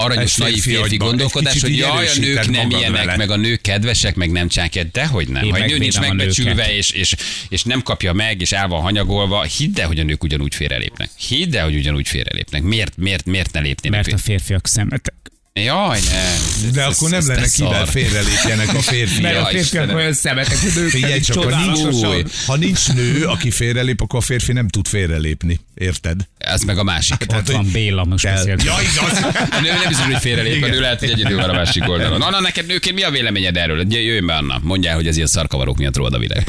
aranyos, 0.02 0.36
naív 0.36 0.62
férfi 0.62 0.96
gondolkodás, 0.96 1.60
hogy 1.60 1.76
jaj, 1.76 2.06
a 2.06 2.18
nők 2.18 2.50
nem 2.50 2.70
ilyenek, 2.70 3.04
vele. 3.04 3.16
meg 3.16 3.30
a 3.30 3.36
nők 3.36 3.60
kedvesek, 3.60 4.14
meg 4.14 4.30
nem 4.30 4.48
csákják, 4.48 4.90
de 4.90 5.06
hogy 5.06 5.28
nem. 5.28 5.44
Én 5.44 5.50
Ha 5.50 5.56
egy 5.56 5.70
nő 5.70 5.78
nincs 5.78 6.00
megbecsülve, 6.00 6.74
és, 6.74 6.90
és, 6.90 7.14
és 7.48 7.62
nem 7.62 7.82
kapja 7.82 8.12
meg, 8.12 8.40
és 8.40 8.52
el 8.52 8.68
van 8.68 8.80
hanyagolva, 8.80 9.42
hidd 9.42 9.80
el, 9.80 9.86
hogy 9.86 9.98
a 9.98 10.02
nők 10.02 10.22
ugyanúgy 10.22 10.54
félrelépnek. 10.54 11.10
Hidd 11.28 11.56
el, 11.56 11.64
hogy 11.64 11.74
ugyanúgy 11.74 12.08
félrelépnek. 12.08 12.62
Miért, 12.62 12.96
miért, 12.96 13.26
miért 13.26 13.52
ne 13.52 13.60
lépnének? 13.60 14.04
Mert 14.06 14.20
a 14.20 14.22
férfiak 14.22 14.66
szemetek. 14.66 15.14
Jaj, 15.54 16.00
ne. 16.00 16.70
De 16.70 16.84
akkor 16.84 17.10
nem 17.10 17.26
lenne 17.26 17.48
kivel 17.48 17.86
félrelépjenek 17.86 18.74
a 18.74 18.80
férfiak. 18.80 19.20
Mert 19.22 19.36
a 19.36 19.44
férfiak 19.44 19.62
Istenem. 19.62 19.96
olyan 19.96 20.12
szemetek, 20.12 20.58
hogy 20.58 20.76
ők 20.76 20.90
Figyelj 20.90 21.20
csak, 21.20 21.52
ha 21.52 21.64
nincs, 21.64 22.04
ha 22.46 22.56
nincs 22.56 22.92
nő, 22.92 23.24
aki 23.24 23.50
félrelép, 23.50 24.00
akkor 24.00 24.18
a 24.18 24.22
férfi 24.22 24.52
nem 24.52 24.68
tud 24.68 24.88
félrelépni. 24.88 25.60
Érted? 25.74 26.20
Ez 26.38 26.62
meg 26.62 26.78
a 26.78 26.82
másik. 26.82 27.26
Ott 27.34 27.50
van 27.50 27.68
Béla, 27.72 28.04
most 28.04 28.24
Kell. 28.24 28.34
beszélt. 28.34 28.62
Ja, 28.62 28.74
igaz. 28.92 29.18
A 29.50 29.60
nő 29.60 29.68
nem 29.68 29.88
biztos, 29.88 30.06
hogy 30.06 30.16
félrelép, 30.20 30.62
a 30.62 30.66
nő 30.66 30.66
Igen. 30.66 30.80
lehet, 30.80 30.98
hogy 30.98 31.10
egyedül 31.10 31.36
van 31.36 31.50
a 31.50 31.52
másik 31.52 31.88
oldalon. 31.88 32.22
Anna, 32.22 32.40
neked 32.40 32.66
nőként 32.66 32.94
mi 32.94 33.02
a 33.02 33.10
véleményed 33.10 33.56
erről? 33.56 33.84
Jöjjön 33.92 34.26
be, 34.26 34.34
Anna. 34.34 34.60
Mondjál, 34.62 34.94
hogy 34.94 35.06
ez 35.06 35.16
ilyen 35.16 35.28
szarkavarok 35.28 35.76
miatt 35.76 35.96
rólad 35.96 36.14
a 36.14 36.18
világ. 36.18 36.46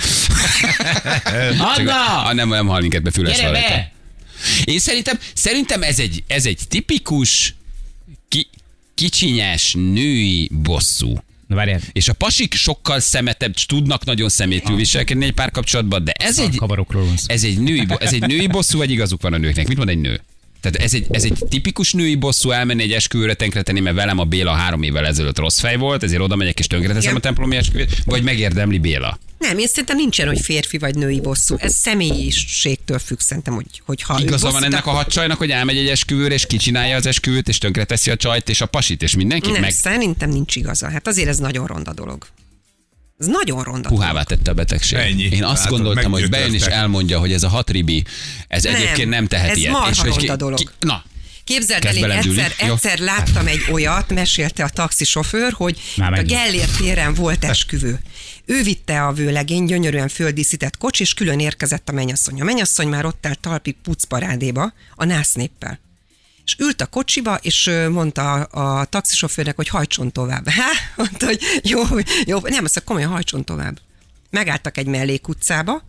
Anna! 1.78 2.26
Ah, 2.26 2.34
nem, 2.34 2.50
nem 2.50 2.68
hal 2.68 2.80
minket 2.82 3.02
be 3.02 3.12
füles! 3.12 3.40
Én 4.64 4.80
szerintem, 4.80 5.20
szerintem 5.34 5.84
ez 5.84 6.00
egy, 6.00 6.24
ez 6.28 6.46
egy 6.46 6.60
tipikus 6.70 7.56
kicsinyes 8.96 9.74
női 9.74 10.50
bosszú. 10.64 11.14
Na 11.48 11.56
várjál, 11.56 11.80
És 11.92 12.08
a 12.10 12.14
pasik 12.14 12.54
sokkal 12.54 13.00
szemetebb, 13.00 13.54
tudnak 13.54 14.06
nagyon 14.06 14.30
szemétül 14.30 14.76
viselkedni 14.76 15.26
egy 15.26 15.34
párkapcsolatban, 15.34 16.04
de 16.04 16.12
ez 16.12 16.40
egy, 16.40 16.58
ez 17.26 17.44
egy, 17.44 17.60
női, 17.60 17.86
ez 18.00 18.14
egy 18.14 18.28
női 18.28 18.48
bosszú, 18.48 18.78
vagy 18.78 18.92
igazuk 18.92 19.22
van 19.22 19.34
a 19.34 19.38
nőknek? 19.38 19.68
Mit 19.68 19.78
mond 19.78 19.90
egy 19.90 20.02
nő? 20.02 20.22
Tehát 20.64 20.88
ez 20.88 20.94
egy, 20.94 21.06
ez 21.10 21.24
egy 21.24 21.38
tipikus 21.50 21.94
női 21.94 22.16
bosszú 22.16 22.52
elmenni 22.52 22.84
egy 22.84 22.92
esküvőre 22.92 23.34
tönkretenni, 23.34 23.80
mert 23.80 23.96
velem 23.96 24.20
a 24.20 24.24
Béla 24.24 24.52
három 24.52 24.84
évvel 24.84 25.06
ezelőtt 25.06 25.38
rossz 25.38 25.60
fej 25.60 25.76
volt, 25.76 26.04
ezért 26.04 26.22
oda 26.22 26.36
megyek 26.36 26.60
és 26.60 26.68
tönkreteszem 26.68 27.16
a 27.16 27.20
templomi 27.20 27.56
esküvőt, 27.56 27.98
vagy 28.06 28.24
megérdemli 28.24 28.78
Béla. 28.78 29.20
Nem, 29.38 29.58
én 29.58 29.68
szerintem 29.68 29.96
nincsen, 29.96 30.28
hogy 30.28 30.40
férfi 30.40 30.78
vagy 30.78 30.96
női 30.96 31.20
bosszú. 31.20 31.56
Ez 31.60 31.74
személyiségtől 31.74 33.00
függ, 33.00 33.20
szerintem, 33.20 33.54
hogy, 33.54 33.66
hogy 33.86 34.02
ha 34.02 34.20
Igaza 34.20 34.52
van 34.52 34.64
ennek 34.64 34.86
a 34.86 34.92
hadcsajnak, 34.92 35.38
hogy 35.38 35.52
elmegy 35.52 35.78
egy 35.78 35.88
esküvőre, 35.88 36.34
és 36.34 36.46
kicsinálja 36.46 36.96
az 36.96 37.06
esküvőt, 37.06 37.48
és 37.48 37.58
tönkreteszi 37.58 38.12
a 38.12 38.16
csajt, 38.16 38.50
és 38.50 38.62
a 38.62 38.66
pasit, 38.66 39.02
és 39.04 39.16
mindenkit, 39.16 39.52
Nem, 39.52 39.62
meg 39.62 39.72
szerintem 39.72 40.30
nincs 40.30 40.56
igaza. 40.56 40.90
Hát 40.90 41.08
azért 41.08 41.28
ez 41.28 41.38
nagyon 41.38 41.68
ronda 41.68 41.94
dolog. 41.94 42.28
Ez 43.20 43.26
nagyon 43.28 43.64
ronda 43.64 43.90
puhává 43.90 44.24
tette 44.24 44.52
a 44.52 44.54
betegség. 44.54 44.98
Ennyi. 45.00 45.24
Én 45.24 45.44
azt 45.44 45.64
Látod, 45.64 45.78
gondoltam, 45.78 46.12
hogy 46.12 46.30
bejön 46.30 46.54
és 46.54 46.66
elmondja, 46.66 47.20
hogy 47.20 47.34
ez 47.34 47.44
a 47.44 47.48
hat 47.48 47.70
ribi, 47.70 48.04
ez 48.48 48.64
Nem, 48.64 48.76
egyébként 48.76 49.10
nem 49.10 49.28
tehet 49.28 49.50
ez 49.50 49.58
ilyet. 49.58 49.72
marha 49.72 49.90
és 49.90 50.00
hogy 50.00 50.16
ronda 50.16 50.36
dolog. 50.36 50.60
na, 50.80 51.04
Képzeld 51.44 51.86
el, 51.86 51.96
én 51.96 52.10
egyszer, 52.10 52.54
egyszer 52.58 53.00
láttam 53.00 53.48
egy 53.48 53.66
olyat, 53.72 54.14
mesélte 54.14 54.64
a 54.64 54.70
taxisofőr, 54.70 55.54
hogy 55.54 55.80
Már 55.98 56.14
a. 56.14 56.24
Gellért 56.24 56.78
téren 56.78 57.14
volt 57.14 57.44
esküvő. 57.44 58.00
Ő 58.46 58.64
vitte 58.64 59.04
a 59.06 59.12
vőlegény 59.12 59.66
gyönyörűen 59.66 60.08
földíszített 60.08 60.78
kocsi, 60.78 61.02
és 61.04 61.14
külön 61.14 61.40
érkezett 61.40 61.90
a 61.90 61.92
mennyasszony. 61.92 62.42
A 62.42 62.44
mennyasszony 62.44 62.88
már 62.88 63.06
ott 63.06 63.26
állt 63.26 63.40
talpi 63.40 63.72
pucparádéba 63.84 64.74
a 64.96 65.04
násznéppel. 65.06 65.80
És 66.46 66.56
ült 66.60 66.82
a 66.82 66.86
kocsiba, 66.86 67.36
és 67.42 67.72
mondta 67.90 68.34
a, 68.34 68.80
a 68.80 68.86
taxisofőrnek, 68.86 69.56
hogy 69.56 69.68
hajtson 69.68 70.12
tovább. 70.12 70.48
Há, 70.60 70.72
mondta, 70.96 71.26
hogy 71.26 71.42
jó, 71.64 71.82
jó, 72.26 72.40
nem, 72.40 72.64
azt 72.64 72.84
komolyan 72.84 73.12
hajtson 73.12 73.44
tovább. 73.44 73.80
Megálltak 74.30 74.78
egy 74.78 74.88
mellékutcába, 74.88 75.84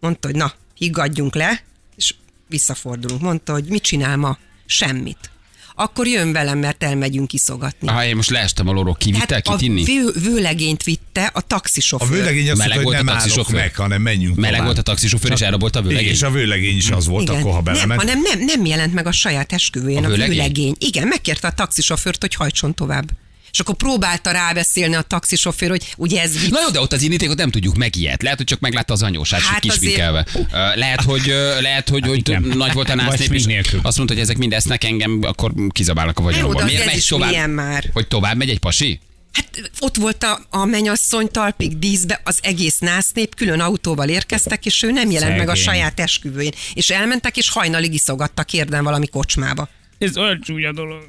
mondta, 0.00 0.28
hogy 0.28 0.36
na, 0.36 0.52
higgadjunk 0.74 1.34
le, 1.34 1.62
és 1.96 2.14
visszafordulunk. 2.48 3.20
Mondta, 3.20 3.52
hogy 3.52 3.64
mit 3.64 3.82
csinál 3.82 4.16
ma? 4.16 4.38
Semmit. 4.66 5.30
Akkor 5.80 6.06
jön 6.06 6.32
velem, 6.32 6.58
mert 6.58 6.82
elmegyünk 6.84 7.32
iszogatni. 7.32 7.88
ha 7.88 8.04
én 8.04 8.16
most 8.16 8.30
leestem 8.30 8.68
a 8.68 8.72
lóról, 8.72 8.94
kivittel, 8.94 9.36
Hát 9.44 9.46
a 9.46 9.56
kit 9.56 9.68
inni? 9.68 9.84
vő, 9.84 10.10
vőlegényt 10.22 10.82
vitte 10.82 11.24
a 11.24 11.30
A 11.38 11.40
taxisofőr. 11.46 12.08
vőlegény 12.18 12.50
azt 12.50 12.58
Meleg 12.58 12.74
mondta, 12.76 12.76
hogy 12.76 12.84
volt 12.84 12.96
a 12.96 13.02
nem 13.04 13.08
állok 13.08 13.22
taxisofőr? 13.22 13.60
meg, 13.60 13.74
hanem 13.76 14.02
menjünk 14.02 14.36
Meleg 14.36 14.50
tovább. 14.50 14.64
volt 14.66 14.78
a 14.78 14.82
taxisofőr, 14.82 15.32
és 15.32 15.40
elrabolta 15.40 15.78
a 15.78 15.82
vőlegényt? 15.82 16.10
És 16.12 16.22
a 16.22 16.30
vőlegény 16.30 16.76
is 16.76 16.90
az 16.90 17.06
volt, 17.06 17.28
akkor 17.28 17.42
ha 17.42 17.52
nem, 17.52 17.64
belement. 17.64 18.00
hanem 18.00 18.20
nem, 18.22 18.44
nem 18.44 18.64
jelent 18.64 18.94
meg 18.94 19.06
a 19.06 19.12
saját 19.12 19.52
esküvőjén 19.52 20.04
A 20.04 20.06
a 20.06 20.10
vőlegény? 20.10 20.36
vőlegény. 20.36 20.74
Igen, 20.78 21.06
megkérte 21.08 21.46
a 21.48 21.52
taxisofőrt, 21.52 22.20
hogy 22.20 22.34
hajtson 22.34 22.74
tovább. 22.74 23.10
És 23.50 23.60
akkor 23.60 23.74
próbálta 23.74 24.30
rábeszélni 24.30 24.94
a 24.94 25.02
taxisofőr, 25.02 25.70
hogy 25.70 25.94
ugye 25.96 26.20
ez 26.20 26.40
vicc. 26.40 26.50
Na 26.50 26.60
jó, 26.60 26.68
de 26.68 26.80
ott 26.80 26.92
az 26.92 27.02
indítékot 27.02 27.36
nem 27.36 27.50
tudjuk 27.50 27.76
meg 27.76 27.96
ilyet. 27.96 28.22
Lehet, 28.22 28.38
hogy 28.38 28.46
csak 28.46 28.60
meglátta 28.60 28.92
az 28.92 29.02
anyósát, 29.02 29.40
Hát 29.40 29.50
hát 29.50 29.60
kis 29.60 29.70
azért-. 29.70 30.38
Lehet, 30.74 31.02
hogy, 31.02 31.26
lehet, 31.60 31.88
hogy, 31.88 32.06
hogy 32.06 32.18
igen. 32.18 32.42
nagy 32.42 32.72
volt 32.72 32.88
a 32.88 32.94
násznép, 32.94 33.32
és 33.32 33.44
nélkül. 33.44 33.80
azt 33.82 33.96
mondta, 33.96 34.14
hogy 34.14 34.22
ezek 34.22 34.36
mind 34.36 34.52
esznek 34.52 34.84
engem, 34.84 35.18
akkor 35.22 35.52
kizabálnak 35.72 36.18
a 36.18 36.22
vagyonomból. 36.22 36.64
Miért 36.64 36.84
megy 36.84 36.96
is 36.96 37.06
tovább? 37.06 37.28
milyen 37.28 37.50
már. 37.50 37.90
Hogy 37.92 38.08
tovább 38.08 38.36
megy 38.36 38.48
egy 38.48 38.58
pasi? 38.58 39.00
Hát 39.32 39.70
ott 39.80 39.96
volt 39.96 40.22
a, 40.22 40.40
a 40.50 40.64
mennyasszony 40.64 41.28
talpig 41.30 41.78
díszbe, 41.78 42.20
az 42.24 42.38
egész 42.42 42.78
násznép 42.78 43.34
külön 43.34 43.60
autóval 43.60 44.08
érkeztek, 44.08 44.66
és 44.66 44.82
ő 44.82 44.90
nem 44.90 45.10
jelent 45.10 45.36
meg 45.36 45.48
a 45.48 45.56
Szegény. 45.56 45.64
saját 45.64 46.00
esküvőjén. 46.00 46.52
És 46.74 46.90
elmentek, 46.90 47.36
és 47.36 47.50
hajnalig 47.50 47.94
iszogattak 47.94 48.52
érdem 48.52 48.84
valami 48.84 49.06
kocsmába. 49.06 49.68
Ez 49.98 50.16
olyan 50.16 50.40
csúnya 50.40 50.72
dolog. 50.72 51.02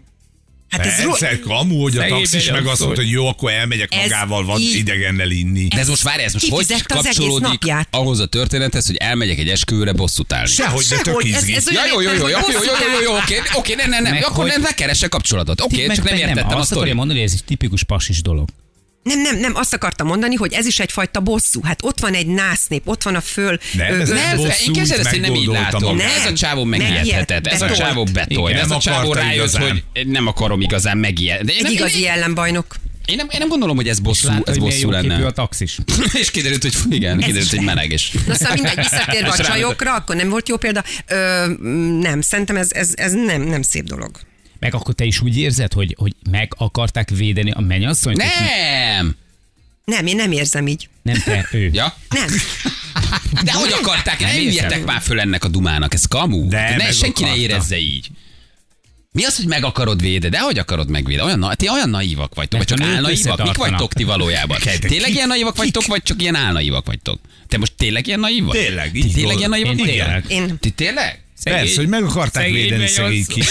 Hát 0.69 0.85
ez 0.85 1.03
Persze, 1.03 1.39
kamu, 1.39 1.81
hogy 1.81 1.97
a 1.97 2.07
taxis 2.07 2.51
meg 2.51 2.65
azt 2.65 2.79
mondta, 2.79 3.01
hogy 3.01 3.09
jó, 3.11 3.27
akkor 3.27 3.51
elmegyek 3.51 3.93
Ez 3.95 4.01
magával 4.09 4.45
vad 4.45 4.59
így- 4.59 4.75
idegennel 4.75 5.31
inni. 5.31 5.67
De 5.67 5.79
ez 5.79 5.87
most 5.87 6.01
várj, 6.01 6.23
ez 6.23 6.33
most 6.33 6.49
hogy 6.49 6.59
az 6.59 6.71
egész 6.71 6.83
kapcsolódik 6.87 7.73
ahhoz 7.89 8.19
a 8.19 8.25
történethez, 8.25 8.85
hogy 8.85 8.95
elmegyek 8.95 9.37
egy 9.37 9.49
esküvőre 9.49 9.91
bosszút 9.91 10.33
állni? 10.33 10.47
Sehogy, 10.47 10.85
de 10.85 10.97
tök 11.01 11.23
izgi. 11.23 11.55
ez 11.55 11.71
Ja, 11.71 11.81
jó, 11.93 12.01
jó, 12.01 12.11
jó, 12.11 12.17
jó, 12.17 12.27
jó, 12.27 12.27
jó, 12.27 12.57
hogy 12.57 12.65
jó, 12.65 12.73
jó, 12.93 13.01
jó, 13.01 13.17
oké, 13.17 13.41
oké, 13.53 13.73
nem, 13.75 13.89
nem, 13.89 14.03
nem, 14.03 14.17
akkor 14.21 14.35
hogy- 14.43 14.47
nem, 14.51 14.61
ne 14.61 14.71
keresse 14.73 15.07
kapcsolatot. 15.07 15.61
Oké, 15.61 15.87
csak 15.87 16.03
nem 16.03 16.17
értettem 16.17 16.57
Azt 16.57 16.71
a 16.71 16.75
akarja 16.75 16.93
mondani, 16.93 17.19
hogy 17.19 17.27
ez 17.27 17.33
egy 17.35 17.43
tipikus 17.43 17.83
pasis 17.83 18.21
dolog. 18.21 18.49
Nem, 19.03 19.21
nem, 19.21 19.37
nem, 19.39 19.55
azt 19.55 19.73
akartam 19.73 20.07
mondani, 20.07 20.35
hogy 20.35 20.53
ez 20.53 20.65
is 20.65 20.79
egyfajta 20.79 21.19
bosszú. 21.19 21.61
Hát 21.63 21.79
ott 21.83 21.99
van 21.99 22.13
egy 22.13 22.27
násznép, 22.27 22.81
ott 22.87 23.03
van 23.03 23.15
a 23.15 23.21
föl. 23.21 23.57
Nem, 23.73 24.01
ez 24.01 24.09
Nem, 24.09 24.37
bosszú, 24.37 24.65
én 24.67 24.73
kezdem 24.73 24.99
ezt, 24.99 25.13
én 25.13 25.21
nem 25.21 25.35
így 25.35 25.45
látom. 25.47 25.95
magát. 25.95 26.17
Ez 26.17 26.25
a 26.25 26.33
csávó 26.33 26.65
Nem, 26.65 26.79
megijedhetett. 26.81 27.47
Ez 27.53 27.61
a 27.61 27.71
csávó 27.71 28.03
betolt. 28.13 28.53
Ez 28.53 28.65
a 28.65 28.67
nem 28.67 28.79
csávó 28.79 29.13
rájött, 29.13 29.55
hogy 29.57 29.83
nem 30.07 30.27
akarom 30.27 30.61
igazán 30.61 30.97
megijed. 30.97 31.45
De 31.45 31.53
Egy 31.53 31.61
nem, 31.61 31.71
igazi 31.71 32.01
én, 32.01 32.09
ellenbajnok. 32.09 32.75
én, 33.05 33.15
nem, 33.15 33.27
én 33.31 33.39
nem 33.39 33.47
gondolom, 33.47 33.75
hogy 33.75 33.87
ez 33.87 33.99
bosszú, 33.99 34.27
Látta, 34.27 34.51
ez 34.51 34.57
bosszú 34.57 34.89
lenne. 34.91 35.25
a 35.25 35.31
taxis. 35.31 35.77
És 36.21 36.31
kiderült, 36.31 36.61
hogy 36.63 36.75
igen, 36.89 37.17
kiderült, 37.17 37.43
is 37.45 37.49
hogy 37.49 37.61
meleg 37.65 37.91
is. 37.91 38.11
Na 38.27 38.33
szóval 38.35 38.53
mindegy, 38.53 38.75
visszatérve 38.75 39.29
a 39.37 39.37
csajokra, 39.37 39.93
akkor 39.93 40.15
nem 40.15 40.29
volt 40.29 40.49
jó 40.49 40.57
példa. 40.57 40.83
Ö, 41.07 41.45
nem, 41.99 42.21
szerintem 42.21 42.55
ez, 42.55 42.67
ez, 42.71 42.91
ez 42.95 43.11
nem, 43.11 43.41
nem 43.41 43.61
szép 43.61 43.83
dolog. 43.83 44.11
Meg 44.59 44.73
akkor 44.73 44.93
te 44.93 45.03
is 45.03 45.21
úgy 45.21 45.37
érzed, 45.37 45.73
hogy, 45.73 45.95
hogy 45.97 46.15
meg 46.31 46.53
akarták 46.57 47.09
védeni 47.09 47.51
a 47.51 47.59
mennyasszonyt? 47.59 48.17
Nem! 48.17 49.15
Nem, 49.85 50.05
én 50.05 50.15
nem 50.15 50.31
érzem 50.31 50.67
így. 50.67 50.89
Nem 51.01 51.21
te, 51.23 51.47
ő. 51.51 51.69
Ja? 51.73 51.95
Nem. 52.09 52.27
De 53.43 53.51
hogy 53.51 53.71
akarták? 53.71 54.19
Nem 54.19 54.29
Ne 54.29 54.41
üljetek 54.41 54.85
már 54.85 55.01
föl 55.01 55.19
ennek 55.19 55.43
a 55.43 55.47
dumának, 55.47 55.93
ez 55.93 56.05
kamu. 56.05 56.47
De, 56.47 56.69
ne, 56.69 56.75
meg 56.75 56.91
senki 56.91 57.23
ne 57.23 57.35
érezze 57.35 57.77
így. 57.77 58.09
Mi 59.11 59.23
az, 59.23 59.35
hogy 59.35 59.45
meg 59.45 59.63
akarod 59.63 60.01
védeni? 60.01 60.35
De 60.35 60.41
hogy 60.41 60.59
akarod 60.59 60.89
megvédeni? 60.89 61.27
Olyan, 61.27 61.39
na, 61.39 61.55
ti 61.55 61.69
olyan 61.69 61.89
naívak 61.89 62.35
vagytok, 62.35 62.59
vagy 62.59 62.67
csak 62.67 62.81
álnaívak? 62.81 63.43
Mik 63.43 63.57
vagytok 63.57 63.93
ti 63.93 64.03
valójában? 64.03 64.57
Tényleg 64.79 65.13
ilyen 65.13 65.27
naívak 65.27 65.57
vagytok, 65.57 65.85
vagy 65.85 66.03
csak 66.03 66.21
ilyen 66.21 66.35
álnaívak 66.35 66.85
vagytok? 66.85 67.19
Te 67.47 67.57
most 67.57 67.73
tényleg 67.77 68.07
ilyen 68.07 68.19
naív 68.19 68.43
vagy? 68.43 68.57
Tényleg, 68.57 68.91
Ti 68.91 68.97
így 68.97 69.13
tényleg 69.13 69.37
ilyen 69.37 69.49
vagytok? 69.49 69.85
tényleg. 69.85 70.25
Én 70.27 70.57
Ti 70.59 70.69
tényleg? 70.69 71.23
Persze, 71.43 71.75
hogy 71.75 71.87
meg 71.87 72.03
akarták 72.03 72.43
szegény 72.43 72.61
védeni 72.61 72.87
szegény 72.87 73.25
kis. 73.27 73.47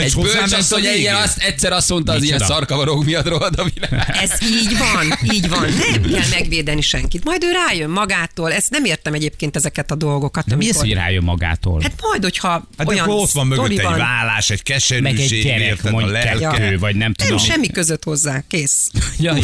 Egy 0.00 0.14
bölcs 0.14 0.52
a 0.52 0.62
hogy 0.68 0.84
ilyen 0.96 1.14
azt, 1.14 1.38
egyszer 1.38 1.72
azt 1.72 1.88
mondta 1.88 2.12
az 2.12 2.22
ilyen 2.22 2.38
szarkavarok 2.38 3.04
miatt 3.04 3.28
rohad 3.28 3.58
a 3.58 3.64
világ. 3.74 4.16
Ez 4.22 4.30
így 4.42 4.78
van, 4.78 5.18
így 5.34 5.48
van. 5.48 5.68
Nem 5.68 6.02
kell 6.12 6.28
megvédeni 6.30 6.80
senkit. 6.80 7.24
Majd 7.24 7.44
ő 7.44 7.50
rájön 7.68 7.90
magától. 7.90 8.52
Ezt 8.52 8.70
nem 8.70 8.84
értem 8.84 9.14
egyébként 9.14 9.56
ezeket 9.56 9.90
a 9.90 9.94
dolgokat. 9.94 10.46
De 10.46 10.56
mi 10.56 10.68
az, 10.68 10.76
amikor- 10.76 10.88
hogy 10.88 10.96
rájön 11.04 11.22
magától? 11.22 11.80
Hát 11.82 11.94
majd, 12.00 12.22
hogyha 12.22 12.48
Hát 12.78 12.88
olyan 12.88 13.04
akkor 13.04 13.22
ott 13.22 13.30
van 13.30 13.46
mögött 13.46 13.68
egy 13.68 13.82
vállás, 13.82 14.50
egy 14.50 14.60
meg 14.66 14.78
egy 14.78 15.16
keserűség, 15.16 15.44
gyerek, 15.44 15.60
érted, 15.66 15.94
a 15.94 16.06
lelke. 16.06 16.48
kettő, 16.48 16.78
vagy 16.78 16.96
nem 16.96 17.12
nem 17.16 17.28
tudom. 17.28 17.44
semmi 17.44 17.70
között 17.70 18.04
hozzá. 18.04 18.42
Kész. 18.48 18.90
Ja, 19.18 19.36
jó. 19.36 19.42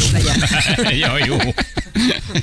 Ja, 0.98 1.24
jó. 1.26 1.36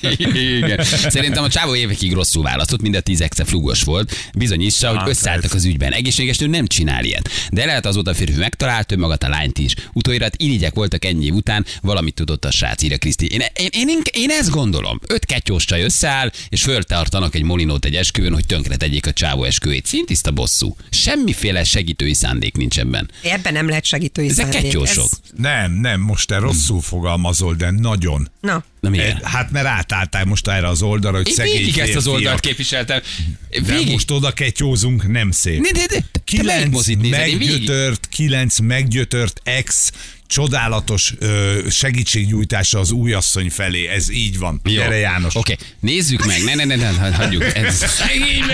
Igen. 0.58 0.84
Szerintem 1.08 1.44
a 1.44 1.50
csávó 1.50 1.76
évekig 1.76 2.14
rosszul 2.14 2.44
választott, 2.44 2.82
mind 2.82 2.96
a 2.96 3.00
tíz 3.00 3.22
flugos 3.46 3.84
volt. 3.84 4.16
Bizonyítsa, 4.38 4.88
hogy 4.88 4.98
Hát, 4.98 5.08
összeálltak 5.08 5.54
az 5.54 5.66
ügyben. 5.66 5.92
Egészséges 5.92 6.38
nő 6.38 6.48
nem 6.48 6.68
csinál 6.68 7.04
ilyet. 7.04 7.30
De 7.52 7.66
lehet 7.66 7.86
azóta 7.86 8.12
a 8.12 8.14
férfi 8.14 8.38
megtalált, 8.38 8.92
ő 8.92 8.98
magát 8.98 9.24
a 9.24 9.30
lányt 9.30 9.58
is. 9.58 9.74
Utóirat 9.94 10.36
irigyek 10.38 10.74
voltak 10.74 11.06
ennyi 11.06 11.26
év 11.26 11.34
után, 11.34 11.66
valamit 11.82 12.14
tudott 12.14 12.46
a 12.46 12.52
srác, 12.52 12.82
írja 12.82 12.98
Kriszti. 12.98 13.28
Én, 13.28 13.40
én, 13.40 13.70
én, 13.72 13.88
én, 13.90 14.00
én, 14.12 14.30
ezt 14.30 14.50
gondolom. 14.50 15.00
Öt 15.08 15.26
kettős 15.26 15.66
csaj 15.66 15.82
összeáll, 15.84 16.32
és 16.50 16.62
föltartanak 16.64 17.36
egy 17.36 17.44
molinót 17.44 17.86
egy 17.86 17.96
esküvőn, 17.96 18.34
hogy 18.34 18.46
tönkre 18.46 18.76
tegyék 18.76 19.06
a 19.08 19.14
csávó 19.14 19.44
esküvét. 19.44 19.86
Szintiszta 19.86 20.32
bosszú. 20.32 20.76
Semmiféle 20.90 21.64
segítői 21.64 22.14
szándék 22.14 22.56
nincs 22.58 22.80
ebben. 22.80 23.10
Ebben 23.24 23.54
nem 23.54 23.68
lehet 23.68 23.86
segítői 23.86 24.30
Ezek 24.30 24.52
szándék. 24.52 24.72
kettősok. 24.72 25.08
Nem, 25.38 25.72
nem, 25.72 26.02
most 26.02 26.28
te 26.28 26.38
rosszul 26.38 26.82
fogalmazol, 26.82 27.54
de 27.56 27.70
nagyon. 27.72 28.30
Na, 28.42 28.64
Na 28.86 28.92
miért? 28.92 29.24
Eh, 29.24 29.32
Hát 29.32 29.52
mert 29.52 29.66
átálltál 29.66 30.26
most 30.26 30.48
erre 30.48 30.68
az 30.68 30.82
oldalra, 30.82 31.18
hogy 31.18 31.28
Én 31.28 31.34
szegény 31.34 31.58
végig 31.58 31.78
ezt 31.78 31.96
az 31.96 32.08
oldalt 32.08 32.40
képviseltem. 32.40 33.02
De 33.50 33.62
Végig. 33.62 33.92
most 33.92 34.12
oda 34.12 34.32
ketyózunk, 34.32 35.08
nem 35.12 35.32
szép. 35.32 35.60
Ne, 35.62 35.72
de, 35.72 35.86
de, 35.86 35.96
melyik 35.96 36.24
Kilenc 36.24 37.38
meggyötört, 37.38 38.08
kilenc 38.10 38.60
meggyötört 38.60 39.42
ex 39.44 39.92
csodálatos 40.28 41.14
ö, 41.20 41.60
segítségnyújtása 41.70 42.80
az 42.80 42.92
újasszony 42.92 43.50
felé. 43.50 43.88
Ez 43.88 44.10
így 44.10 44.38
van. 44.38 44.62
Jó. 44.64 44.74
Gyere 44.74 44.96
János. 44.96 45.36
Oké, 45.36 45.56
nézzük 45.80 46.26
meg. 46.26 46.44
Ne, 46.44 46.54
ne, 46.56 46.76
ne, 46.76 46.92
ne, 46.92 47.16
hagyjuk. 47.16 47.44
Ez, 47.56 47.84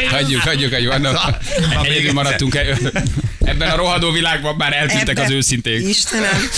hagyjuk, 0.10 0.42
hagyjuk, 0.42 0.72
hagyjuk. 0.74 0.92
Annak, 0.92 1.38
Na, 1.74 1.82
még 1.82 2.12
maradtunk 2.12 2.56
el. 2.56 2.78
Ebben 3.44 3.70
a 3.70 3.76
rohadó 3.76 4.12
világban 4.12 4.56
már 4.56 4.74
eltűntek 4.74 5.10
Ebbe- 5.10 5.26
az 5.26 5.32
őszinték. 5.32 5.88
Istenem. 5.88 6.50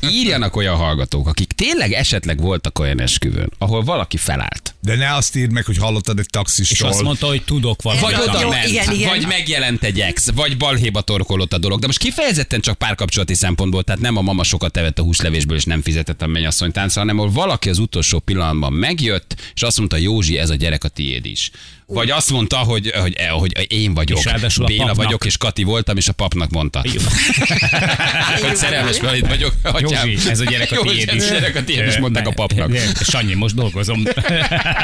Írjanak 0.00 0.56
olyan 0.56 0.76
hallgatók, 0.76 1.28
akik 1.28 1.52
tényleg 1.52 1.92
esetleg 1.92 2.40
voltak 2.40 2.78
olyan 2.78 3.00
esküvőn, 3.00 3.50
ahol 3.58 3.82
valaki 3.84 4.16
felállt. 4.16 4.74
De 4.88 4.96
ne 4.96 5.14
azt 5.14 5.36
írd 5.36 5.52
meg, 5.52 5.64
hogy 5.64 5.76
hallottad 5.76 6.18
egy 6.18 6.24
És 6.24 6.30
taxistól. 6.30 6.88
azt 6.88 7.02
mondta, 7.02 7.26
hogy 7.26 7.42
tudok 7.42 7.82
Vagy 7.82 8.00
valamit. 8.00 8.24
Jó, 8.26 8.32
oda 8.32 8.40
jó, 8.40 8.48
ment, 8.48 8.68
igen, 8.68 8.92
igen. 8.92 9.08
vagy 9.08 9.26
megjelent 9.26 9.82
egy 9.84 10.00
ex, 10.00 10.30
vagy 10.34 10.56
balhéba 10.56 11.00
torkolott 11.00 11.52
a 11.52 11.58
dolog. 11.58 11.80
De 11.80 11.86
most 11.86 11.98
kifejezetten 11.98 12.60
csak 12.60 12.78
párkapcsolati 12.78 13.34
szempontból, 13.34 13.82
tehát 13.82 14.00
nem 14.00 14.16
a 14.16 14.20
mama 14.20 14.42
sokat 14.42 14.76
evett 14.76 14.98
a 14.98 15.02
húslevésből, 15.02 15.56
és 15.56 15.64
nem 15.64 15.82
fizetett 15.82 16.22
a 16.22 16.26
mennyasszony 16.26 16.72
táncra, 16.72 17.00
hanem 17.00 17.18
ahol 17.18 17.30
valaki 17.30 17.68
az 17.68 17.78
utolsó 17.78 18.18
pillanatban 18.18 18.72
megjött, 18.72 19.36
és 19.54 19.62
azt 19.62 19.78
mondta, 19.78 19.96
Józsi, 19.96 20.38
ez 20.38 20.50
a 20.50 20.54
gyerek 20.54 20.84
a 20.84 20.88
tiéd 20.88 21.26
is. 21.26 21.50
Vagy 21.86 22.10
azt 22.10 22.30
mondta, 22.30 22.56
hogy, 22.56 22.90
hogy, 22.90 23.16
hogy 23.30 23.66
én 23.72 23.94
vagyok, 23.94 24.18
És 24.18 24.56
Béla 24.56 24.86
papnak. 24.86 24.96
vagyok, 24.96 25.24
és 25.24 25.36
Kati 25.36 25.62
voltam, 25.62 25.96
és 25.96 26.08
a 26.08 26.12
papnak 26.12 26.50
mondta. 26.50 26.82
hogy 28.42 28.56
szerelmes 28.56 29.00
veled 29.00 29.28
vagyok, 29.28 29.52
atyám. 29.62 30.08
Józsi, 30.08 30.30
ez 30.30 30.40
a 30.40 30.44
gyerek 30.44 30.72
a 30.72 30.80
tiéd 30.80 31.08
ez 31.08 31.14
is. 31.14 31.30
a 31.30 31.32
gyerek 31.32 31.56
a 31.56 31.64
tiéd 31.64 31.86
is, 31.86 31.98
mondták 31.98 32.26
a 32.26 32.30
papnak. 32.30 32.70
Sanyi, 33.02 33.34
most 33.34 33.54
dolgozom. 33.54 34.02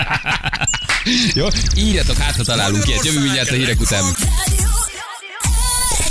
Jó? 1.35 1.47
Írjatok, 1.77 2.17
hát 2.17 2.37
ha 2.37 2.43
találunk 2.43 2.89
ilyet. 2.89 3.05
Jövő 3.05 3.21
mindjárt 3.21 3.51
a 3.51 3.55
hírek 3.55 3.81
után. 3.81 4.05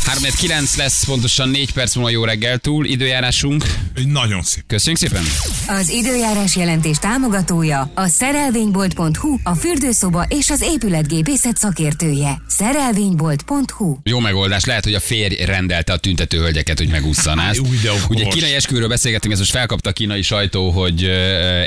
3-9 0.06 0.78
lesz 0.78 1.04
pontosan 1.04 1.50
4 1.50 1.72
perc 1.72 1.96
múlva 1.96 2.10
jó 2.10 2.24
reggel 2.24 2.58
túl, 2.58 2.86
időjárásunk. 2.86 3.66
Nagyon 4.02 4.42
szép. 4.42 4.64
Köszönjük 4.68 5.02
szépen! 5.02 5.24
Az 5.68 5.90
időjárás 5.90 6.56
jelentés 6.56 6.98
támogatója 6.98 7.92
a 7.96 8.08
szerelvénybolt.hu, 8.08 9.38
a 9.44 9.56
fürdőszoba 9.56 10.26
és 10.30 10.50
az 10.50 10.62
épületgépészet 10.62 11.58
szakértője. 11.58 12.42
Szerelvénybolt.hu 12.48 13.98
Jó 14.04 14.20
megoldás. 14.20 14.66
Lehet, 14.66 14.84
hogy 14.84 14.94
a 14.94 15.00
férj 15.00 15.44
rendelte 15.44 15.94
a 15.94 15.98
tüntető 15.98 16.38
hölgyeket, 16.38 16.78
hogy. 16.78 16.90
Új, 17.70 17.78
de 17.84 17.92
okos. 17.92 18.06
Ugye 18.10 18.26
kínai 18.28 18.54
esküvőről 18.54 18.88
beszélgettünk, 18.88 19.34
ez 19.34 19.40
most 19.40 19.52
felkapta 19.52 19.90
a 19.90 19.94
kínai 19.94 20.22
sajtó, 20.22 20.70
hogy 20.70 21.04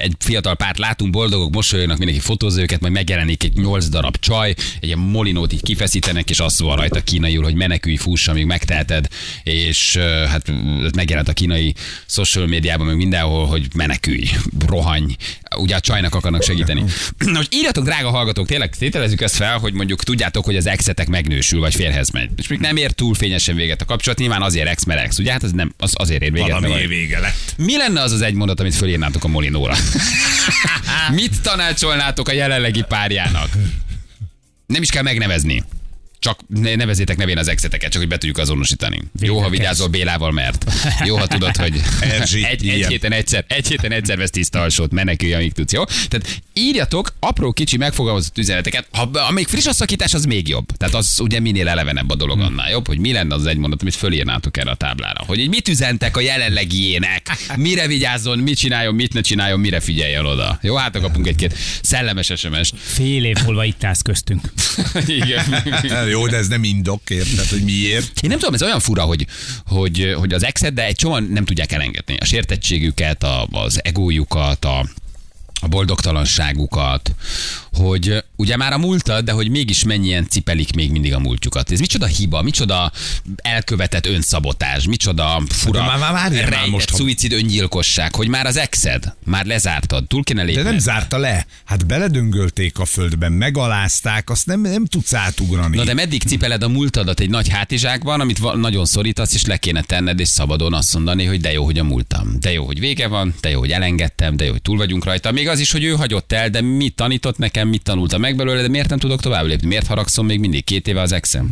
egy 0.02 0.14
fiatal 0.18 0.56
párt 0.56 0.78
látunk, 0.78 1.12
boldogok, 1.12 1.52
mosolyognak, 1.52 1.98
mindenki 1.98 2.22
fotózza 2.22 2.60
őket, 2.60 2.80
majd 2.80 2.92
megjelenik 2.92 3.44
egy 3.44 3.56
8 3.56 3.88
darab 3.88 4.16
csaj, 4.18 4.50
egy 4.50 4.86
ilyen 4.86 4.98
molinót 4.98 5.52
így 5.52 5.62
kifeszítenek, 5.62 6.30
és 6.30 6.40
azt 6.40 6.58
van 6.58 6.76
rajta 6.76 7.00
kínaiul, 7.00 7.42
hogy 7.42 7.54
menekülj, 7.54 7.96
fuss, 7.96 8.28
amíg 8.28 8.44
megteheted, 8.44 9.08
és 9.42 9.96
hát 10.28 10.52
megjelent 10.94 11.28
a 11.28 11.32
kínai 11.32 11.74
social 12.24 12.46
médiában, 12.46 12.86
meg 12.86 12.96
mindenhol, 12.96 13.46
hogy 13.46 13.66
menekülj, 13.74 14.28
rohanj. 14.66 15.14
Ugye 15.56 15.74
a 15.74 15.80
csajnak 15.80 16.14
akarnak 16.14 16.42
segíteni. 16.42 16.84
Na 17.18 17.30
most 17.30 17.54
írjatok, 17.54 17.84
drága 17.84 18.10
hallgatók, 18.10 18.46
tényleg 18.46 18.76
tételezzük 18.76 19.20
ezt 19.20 19.36
fel, 19.36 19.58
hogy 19.58 19.72
mondjuk 19.72 20.02
tudjátok, 20.02 20.44
hogy 20.44 20.56
az 20.56 20.66
exetek 20.66 21.08
megnősül, 21.08 21.60
vagy 21.60 21.74
férhez 21.74 22.10
megy. 22.10 22.30
És 22.36 22.46
még 22.48 22.58
nem 22.58 22.76
ér 22.76 22.90
túl 22.90 23.14
fényesen 23.14 23.54
véget 23.56 23.80
a 23.80 23.84
kapcsolat, 23.84 24.18
nyilván 24.18 24.42
azért 24.42 24.68
ex, 24.68 24.84
mert 24.84 25.00
ex, 25.00 25.18
ugye? 25.18 25.32
Hát 25.32 25.42
ez 25.42 25.50
nem, 25.50 25.74
az 25.78 25.92
azért 25.94 26.22
ér 26.22 26.32
véget. 26.32 26.48
Valami 26.48 26.68
mert- 26.68 26.88
vége 26.88 27.18
lett. 27.20 27.54
mi 27.56 27.76
lenne 27.76 28.00
az 28.00 28.12
az 28.12 28.20
egy 28.20 28.34
mondat, 28.34 28.60
amit 28.60 28.74
fölírnátok 28.74 29.24
a 29.24 29.28
Molinóra? 29.28 29.76
Mit 31.12 31.40
tanácsolnátok 31.42 32.28
a 32.28 32.32
jelenlegi 32.32 32.82
párjának? 32.88 33.48
Nem 34.66 34.82
is 34.82 34.90
kell 34.90 35.02
megnevezni. 35.02 35.64
Csak 36.18 36.40
ne- 36.48 36.74
nevezzétek 36.74 37.16
nevén 37.16 37.38
az 37.38 37.48
exeteket, 37.48 37.90
csak 37.90 38.00
hogy 38.00 38.10
be 38.10 38.18
tudjuk 38.18 38.38
azonosítani. 38.38 39.02
Jó, 39.20 39.34
ha 39.34 39.48
Végre 39.48 39.56
vigyázol 39.56 39.88
Bélával, 39.88 40.32
mert 40.32 40.64
jó, 41.04 41.16
ha 41.16 41.26
tudod, 41.26 41.56
hogy 41.56 41.80
Erzsi, 42.00 42.44
egy, 42.50 42.68
egy, 42.68 42.86
héten 42.86 43.12
egyszer, 43.12 43.44
egy 43.48 43.68
héten 43.68 43.92
egyszer 43.92 44.16
vesz 44.16 44.30
tiszta 44.30 44.60
alsót, 44.60 44.92
menekülj, 44.92 45.34
amíg 45.34 45.52
tudsz, 45.52 45.72
jó? 45.72 45.84
Tehát 45.84 46.42
írjatok 46.52 47.14
apró 47.20 47.52
kicsi 47.52 47.76
megfogalmazott 47.76 48.38
üzeneteket. 48.38 48.86
Ha 48.92 49.10
amíg 49.12 49.46
friss 49.46 49.66
a 49.66 49.72
szakítás, 49.72 50.14
az 50.14 50.24
még 50.24 50.48
jobb. 50.48 50.66
Tehát 50.76 50.94
az 50.94 51.20
ugye 51.20 51.40
minél 51.40 51.68
elevenebb 51.68 52.10
a 52.10 52.14
dolog 52.14 52.40
annál 52.40 52.70
jobb, 52.70 52.86
hogy 52.86 52.98
mi 52.98 53.12
lenne 53.12 53.34
az 53.34 53.46
egy 53.46 53.56
mondat, 53.56 53.80
amit 53.80 53.94
fölírnátok 53.94 54.56
erre 54.56 54.70
a 54.70 54.74
táblára. 54.74 55.24
Hogy 55.26 55.38
így 55.38 55.48
mit 55.48 55.68
üzentek 55.68 56.16
a 56.16 56.20
jelenlegiének, 56.20 57.36
mire 57.56 57.86
vigyázzon, 57.86 58.38
mit 58.38 58.58
csináljon, 58.58 58.94
mit 58.94 59.12
ne 59.12 59.20
csináljon, 59.20 59.60
mire 59.60 59.80
figyeljen 59.80 60.26
oda. 60.26 60.58
Jó, 60.62 60.74
hát 60.76 61.00
kapunk 61.00 61.26
egy-két 61.26 61.54
szellemes 61.82 62.32
SMS. 62.36 62.72
Fél 62.76 63.24
év 63.24 63.36
múlva 63.44 63.64
itt 63.64 63.84
állsz 63.84 64.02
köztünk. 64.02 64.52
Igen. 65.22 65.44
Jó, 66.08 66.26
de 66.26 66.36
ez 66.36 66.48
nem 66.48 66.64
indok, 66.64 67.10
érted, 67.10 67.48
hogy 67.48 67.62
miért? 67.62 68.20
Én 68.20 68.30
nem 68.30 68.38
tudom, 68.38 68.54
ez 68.54 68.62
olyan 68.62 68.80
fura, 68.80 69.02
hogy, 69.02 69.26
hogy, 69.66 70.14
hogy 70.18 70.32
az 70.32 70.44
exet, 70.44 70.72
de 70.72 70.84
egy 70.84 70.94
csomóan 70.94 71.22
nem 71.32 71.44
tudják 71.44 71.72
elengedni. 71.72 72.16
A 72.16 72.24
sértettségüket, 72.24 73.22
a, 73.22 73.48
az 73.50 73.80
egójukat, 73.84 74.64
a, 74.64 74.88
a 75.60 75.68
boldogtalanságukat, 75.68 77.14
hogy 77.76 78.24
ugye 78.36 78.56
már 78.56 78.72
a 78.72 78.78
múltad, 78.78 79.24
de 79.24 79.32
hogy 79.32 79.48
mégis 79.50 79.84
mennyien 79.84 80.26
cipelik 80.28 80.74
még 80.74 80.90
mindig 80.90 81.14
a 81.14 81.18
múltjukat. 81.18 81.70
Ez 81.70 81.80
micsoda 81.80 82.06
hiba, 82.06 82.42
micsoda 82.42 82.92
elkövetett 83.36 84.06
önszabotás, 84.06 84.86
micsoda 84.86 85.42
fura, 85.48 85.78
De 85.80 85.86
már- 85.86 85.98
már 85.98 86.12
már 86.12 86.32
rejtett 86.32 86.66
most, 86.70 86.90
ha- 86.90 86.96
szuicid 86.96 87.32
öngyilkosság, 87.32 88.14
hogy 88.14 88.28
már 88.28 88.46
az 88.46 88.56
exed, 88.56 89.14
már 89.24 89.46
lezártad, 89.46 90.06
túl 90.06 90.22
kéne 90.24 90.40
De 90.40 90.46
lépned. 90.46 90.64
nem 90.64 90.78
zárta 90.78 91.18
le. 91.18 91.46
Hát 91.64 91.86
beledöngölték 91.86 92.78
a 92.78 92.84
földben, 92.84 93.32
megalázták, 93.32 94.30
azt 94.30 94.46
nem, 94.46 94.60
nem 94.60 94.84
tudsz 94.86 95.14
átugrani. 95.14 95.76
Na 95.76 95.84
de 95.84 95.94
meddig 95.94 96.22
cipeled 96.22 96.62
a 96.62 96.68
múltadat 96.68 97.20
egy 97.20 97.30
nagy 97.30 97.48
hátizsákban, 97.48 98.20
amit 98.20 98.54
nagyon 98.56 98.84
szorítasz, 98.86 99.34
és 99.34 99.44
le 99.44 99.56
kéne 99.56 99.82
tenned, 99.82 100.20
és 100.20 100.28
szabadon 100.28 100.74
azt 100.74 100.94
mondani, 100.94 101.24
hogy 101.24 101.40
de 101.40 101.52
jó, 101.52 101.64
hogy 101.64 101.78
a 101.78 101.84
múltam. 101.84 102.36
De 102.40 102.52
jó, 102.52 102.64
hogy 102.66 102.80
vége 102.80 103.06
van, 103.08 103.34
de 103.40 103.50
jó, 103.50 103.58
hogy 103.58 103.70
elengedtem, 103.70 104.36
de 104.36 104.44
jó, 104.44 104.50
hogy 104.50 104.62
túl 104.62 104.76
vagyunk 104.76 105.04
rajta. 105.04 105.32
Még 105.32 105.48
az 105.48 105.58
is, 105.58 105.72
hogy 105.72 105.84
ő 105.84 105.92
hagyott 105.92 106.32
el, 106.32 106.48
de 106.50 106.60
mit 106.60 106.94
tanított 106.94 107.38
nekem, 107.38 107.65
mit 107.68 107.82
tanulta 107.82 108.18
meg 108.18 108.36
belőle, 108.36 108.62
de 108.62 108.68
miért 108.68 108.88
nem 108.88 108.98
tudok 108.98 109.20
tovább 109.20 109.46
lépni? 109.46 109.66
Miért 109.66 109.86
haragszom 109.86 110.26
még 110.26 110.38
mindig 110.40 110.64
két 110.64 110.88
éve 110.88 111.00
az 111.00 111.12
exem? 111.12 111.50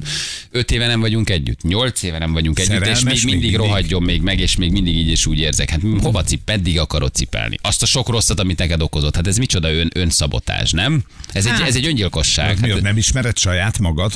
Öt 0.51 0.71
éve 0.71 0.87
nem 0.87 1.01
vagyunk 1.01 1.31
együtt, 1.31 1.63
nyolc 1.63 2.03
éve 2.03 2.19
nem 2.19 2.33
vagyunk 2.33 2.59
együtt, 2.59 2.73
és 2.73 2.79
Szerelmes 2.79 3.03
még 3.03 3.15
még 3.15 3.25
mindig 3.25 3.41
mindig? 3.41 3.57
rohadjon 3.59 4.03
még 4.03 4.21
meg, 4.21 4.39
és 4.41 4.57
még 4.57 4.73
mindig 4.73 4.97
így 4.97 5.09
és 5.09 5.27
úgy 5.27 5.39
érzek. 5.39 5.71
Hát 5.71 5.81
hova 6.01 6.23
cip, 6.25 6.41
meddig 6.47 6.79
akarod 6.79 7.15
cipelni? 7.15 7.57
Azt 7.63 7.83
a 7.83 7.87
sok 7.87 8.09
rosszat, 8.09 8.41
amit 8.41 8.59
neked 8.59 8.83
okozott. 8.83 9.15
Hát 9.17 9.27
ez 9.27 9.37
micsoda 9.37 9.73
ön, 9.73 9.91
önszabotás, 9.95 10.71
nem? 10.71 11.03
Ez 11.33 11.47
egy, 11.47 11.61
ez 11.67 11.77
egy 11.77 11.87
öngyilkosság. 11.87 12.61
Mi, 12.61 12.69
Hát, 12.69 12.77
ott 12.77 12.83
nem 12.83 12.97
ismered 12.97 13.39
saját 13.39 13.79
magad? 13.79 14.13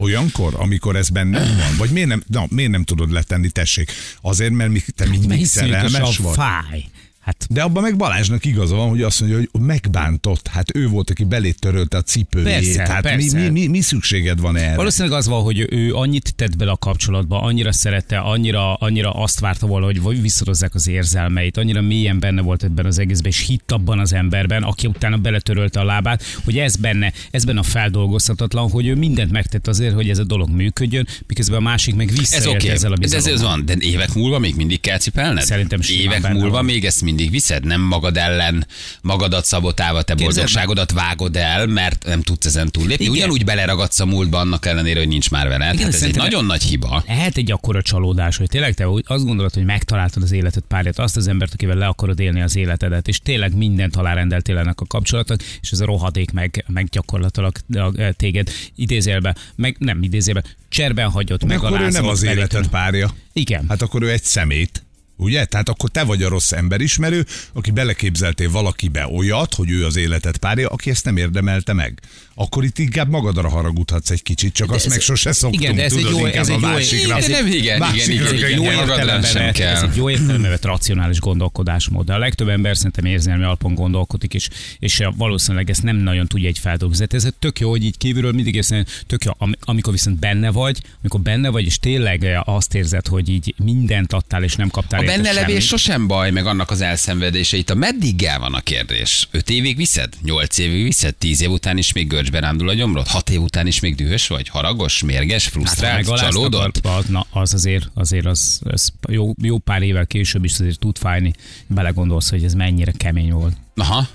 Olyankor, 0.00 0.54
amikor 0.56 0.96
ez 0.96 1.08
benned 1.08 1.56
van? 1.56 1.76
Vagy 1.76 1.90
miért 1.90 2.08
nem, 2.08 2.22
na, 2.26 2.46
miért 2.48 2.70
nem 2.70 2.84
tudod 2.84 3.10
letenni, 3.12 3.50
tessék? 3.50 3.92
Azért, 4.20 4.52
mert 4.52 4.70
mi- 4.70 4.82
te 4.96 5.06
mindig 5.06 5.40
Iszonyatosan 5.40 5.88
szerelmes 5.90 6.16
vagy. 6.16 6.34
fáj. 6.34 6.84
Hát 7.28 7.46
De 7.50 7.62
abban 7.62 7.82
meg 7.82 7.96
Balázsnak 7.96 8.44
igaza 8.44 8.76
van, 8.76 8.88
hogy 8.88 9.02
azt 9.02 9.20
mondja, 9.20 9.38
hogy 9.38 9.60
megbántott. 9.60 10.46
Hát 10.48 10.76
ő 10.76 10.88
volt, 10.88 11.10
aki 11.10 11.24
belét 11.24 11.58
törölte 11.58 11.96
a 11.96 12.02
cipőjét. 12.02 12.48
Persze, 12.48 12.92
hát 12.92 13.02
persze. 13.02 13.36
Mi, 13.38 13.42
mi, 13.42 13.60
mi, 13.60 13.66
mi, 13.66 13.80
szükséged 13.80 14.40
van 14.40 14.56
erre? 14.56 14.76
Valószínűleg 14.76 15.18
az 15.18 15.26
van, 15.28 15.42
hogy 15.42 15.66
ő 15.70 15.94
annyit 15.94 16.34
tett 16.34 16.56
bele 16.56 16.70
a 16.70 16.76
kapcsolatba, 16.76 17.40
annyira 17.42 17.72
szerette, 17.72 18.18
annyira, 18.18 18.74
annyira 18.74 19.10
azt 19.10 19.40
várta 19.40 19.66
volna, 19.66 19.86
hogy 19.86 20.00
vagy 20.00 20.22
visszarozzák 20.22 20.74
az 20.74 20.88
érzelmeit, 20.88 21.56
annyira 21.56 21.80
mélyen 21.80 22.18
benne 22.18 22.42
volt 22.42 22.64
ebben 22.64 22.86
az 22.86 22.98
egészben, 22.98 23.30
és 23.30 23.46
hitt 23.46 23.72
abban 23.72 23.98
az 23.98 24.12
emberben, 24.12 24.62
aki 24.62 24.86
utána 24.86 25.16
beletörölte 25.16 25.80
a 25.80 25.84
lábát, 25.84 26.22
hogy 26.44 26.58
ez 26.58 26.76
benne, 26.76 27.12
ez 27.30 27.44
benne 27.44 27.58
a 27.58 27.62
feldolgozhatatlan, 27.62 28.70
hogy 28.70 28.86
ő 28.86 28.94
mindent 28.94 29.30
megtett 29.30 29.66
azért, 29.66 29.94
hogy 29.94 30.08
ez 30.10 30.18
a 30.18 30.24
dolog 30.24 30.50
működjön, 30.50 31.06
miközben 31.26 31.58
a 31.58 31.62
másik 31.62 31.94
meg 31.94 32.08
Ez 32.08 32.18
visszaélte 32.18 32.50
oké, 32.50 32.68
ezzel 32.68 32.92
a 32.92 32.96
ez, 33.00 33.12
ez, 33.12 33.26
ez 33.26 33.32
bizalommal. 33.32 33.56
van, 33.56 33.66
de 33.66 33.86
évek 33.86 34.14
múlva 34.14 34.38
még 34.38 34.54
mindig 34.56 34.80
kell 34.80 34.98
cipelned? 34.98 35.44
Szerintem 35.44 35.80
Évek 35.88 36.32
múlva 36.32 36.50
van. 36.50 36.64
még 36.64 36.84
ezt 36.84 37.02
mindig 37.02 37.16
viszed? 37.26 37.64
Nem 37.64 37.80
magad 37.80 38.16
ellen, 38.16 38.66
magadat 39.00 39.44
szabotálva, 39.44 40.02
te 40.02 40.14
boldogságodat 40.14 40.92
vágod 40.92 41.36
el, 41.36 41.66
mert 41.66 42.04
nem 42.04 42.22
tudsz 42.22 42.46
ezen 42.46 42.70
túllépni. 42.70 43.04
Igen. 43.04 43.16
Ugyanúgy 43.16 43.44
beleragadsz 43.44 44.00
a 44.00 44.06
múltba 44.06 44.38
annak 44.38 44.66
ellenére, 44.66 44.98
hogy 44.98 45.08
nincs 45.08 45.30
már 45.30 45.48
veled. 45.48 45.74
Igen, 45.74 45.84
Hát 45.84 45.94
ez 45.94 46.02
egy 46.02 46.16
nagyon 46.16 46.44
nagy 46.44 46.62
hiba. 46.62 47.04
Lehet 47.06 47.36
egy 47.36 47.52
akkora 47.52 47.82
csalódás, 47.82 48.36
hogy 48.36 48.48
tényleg 48.48 48.74
te 48.74 48.86
azt 49.06 49.24
gondolod, 49.24 49.54
hogy 49.54 49.64
megtaláltad 49.64 50.22
az 50.22 50.32
életed 50.32 50.62
párját, 50.68 50.98
azt 50.98 51.16
az 51.16 51.28
embert, 51.28 51.52
akivel 51.52 51.76
le 51.76 51.86
akarod 51.86 52.20
élni 52.20 52.42
az 52.42 52.56
életedet, 52.56 53.08
és 53.08 53.18
tényleg 53.18 53.56
mindent 53.56 53.96
alárendeltél 53.96 54.58
ennek 54.58 54.80
a 54.80 54.86
kapcsolatnak, 54.86 55.40
és 55.60 55.70
ez 55.70 55.80
a 55.80 55.84
rohadék 55.84 56.30
meg, 56.30 56.64
meg 56.68 56.88
gyakorlatilag 56.88 57.56
eh, 57.72 58.08
téged 58.16 58.50
idézélbe, 58.74 59.36
meg 59.56 59.76
nem 59.78 60.02
idézélbe, 60.02 60.42
cserben 60.68 61.10
hagyott, 61.10 61.44
meg 61.44 61.64
akkor 61.64 61.80
ő 61.80 61.88
nem 61.88 62.06
az 62.06 62.22
életed 62.22 62.68
párja. 62.68 63.10
Igen. 63.32 63.64
Hát 63.68 63.82
akkor 63.82 64.02
ő 64.02 64.10
egy 64.10 64.22
szemét. 64.22 64.82
Ugye? 65.20 65.44
Tehát 65.44 65.68
akkor 65.68 65.90
te 65.90 66.02
vagy 66.04 66.22
a 66.22 66.28
rossz 66.28 66.52
emberismerő, 66.52 67.26
aki 67.52 67.70
beleképzeltél 67.70 68.50
valakibe 68.50 69.06
olyat, 69.06 69.54
hogy 69.54 69.70
ő 69.70 69.84
az 69.86 69.96
életed 69.96 70.36
párja, 70.36 70.68
aki 70.68 70.90
ezt 70.90 71.04
nem 71.04 71.16
érdemelte 71.16 71.72
meg. 71.72 72.00
Akkor 72.34 72.64
itt 72.64 72.78
inkább 72.78 73.10
magadra 73.10 73.48
haragudhatsz 73.48 74.10
egy 74.10 74.22
kicsit, 74.22 74.52
csak 74.52 74.70
azt 74.70 74.84
ez- 74.84 74.90
meg 74.92 75.00
sose 75.00 75.32
szoktunk, 75.32 75.62
igen, 75.62 75.76
de 75.76 75.82
ez 75.84 75.92
egy 75.92 75.98
tudod, 75.98 76.18
jó- 76.18 76.26
inkább 76.26 76.40
ez 76.42 76.48
a 76.48 76.52
egy 76.52 76.60
jó- 76.60 76.68
másikra. 76.68 77.16
ez 77.16 77.24
egy- 77.24 77.30
nem, 77.30 77.46
igen, 77.46 77.58
igen, 77.58 77.78
Másikra 77.78 78.12
igen, 78.14 78.34
igen, 78.36 78.50
jó 78.50 78.62
igen, 78.62 78.78
értelemben 78.78 79.30
sem 79.30 79.52
kell. 79.52 79.74
ez 79.74 79.82
egy 79.82 79.96
jó 79.96 80.10
értelemben 80.10 80.50
vett 80.50 80.64
racionális 80.64 81.20
gondolkodásmód. 81.20 82.06
De 82.06 82.14
a 82.14 82.18
legtöbb 82.18 82.48
ember 82.48 82.76
szerintem 82.76 83.04
érzelmi 83.04 83.44
alapon 83.44 83.74
gondolkodik, 83.74 84.34
és, 84.34 84.48
és 84.78 85.02
valószínűleg 85.16 85.70
ezt 85.70 85.82
nem 85.82 85.96
nagyon 85.96 86.26
tudja 86.26 86.48
egy 86.48 86.58
feldolgozni. 86.58 87.06
Ez 87.10 87.28
tök 87.38 87.60
jó, 87.60 87.70
hogy 87.70 87.84
így 87.84 87.96
kívülről 87.98 88.32
mindig 88.32 88.64
mondja, 88.68 88.92
tök 89.06 89.24
jó, 89.24 89.32
Am- 89.38 89.56
amikor 89.60 89.92
viszont 89.92 90.18
benne 90.18 90.50
vagy, 90.50 90.80
amikor 91.00 91.20
benne 91.20 91.48
vagy, 91.48 91.64
és 91.64 91.78
tényleg 91.78 92.26
azt 92.44 92.74
érzed, 92.74 93.06
hogy 93.06 93.28
így 93.28 93.54
mindent 93.64 94.12
adtál, 94.12 94.42
és 94.42 94.54
nem 94.56 94.68
kaptál 94.68 95.04
benne 95.16 95.32
levés 95.32 95.66
sosem 95.66 96.06
baj, 96.06 96.30
meg 96.30 96.46
annak 96.46 96.70
az 96.70 96.80
elszenvedése. 96.80 97.56
Itt 97.56 97.70
a 97.70 97.74
meddig 97.74 98.22
el 98.22 98.38
van 98.38 98.54
a 98.54 98.60
kérdés? 98.60 99.28
Öt 99.30 99.50
évig 99.50 99.76
viszed? 99.76 100.14
Nyolc 100.22 100.58
évig 100.58 100.82
viszed? 100.82 101.14
Tíz 101.14 101.40
év 101.40 101.50
után 101.50 101.78
is 101.78 101.92
még 101.92 102.06
görcsbe 102.06 102.40
rándul 102.40 102.68
a 102.68 102.74
gyomrod? 102.74 103.06
Hat 103.06 103.30
év 103.30 103.40
után 103.40 103.66
is 103.66 103.80
még 103.80 103.94
dühös 103.94 104.26
vagy? 104.26 104.48
Haragos? 104.48 105.02
Mérges? 105.02 105.44
Hát, 105.44 105.52
Frusztrált? 105.52 105.96
megaláztak, 105.96 106.30
csalódott? 106.30 106.86
Az, 106.86 107.04
na, 107.08 107.26
az 107.30 107.54
azért, 107.54 107.90
azért 107.94 108.26
az, 108.26 108.60
az 108.64 108.92
jó, 109.08 109.32
jó 109.42 109.58
pár 109.58 109.82
évvel 109.82 110.06
később 110.06 110.44
is 110.44 110.52
azért 110.52 110.78
tud 110.78 110.98
fájni. 110.98 111.32
Belegondolsz, 111.66 112.30
hogy 112.30 112.44
ez 112.44 112.54
mennyire 112.54 112.92
kemény 112.92 113.32
volt. 113.32 113.56
Aha. 113.76 114.08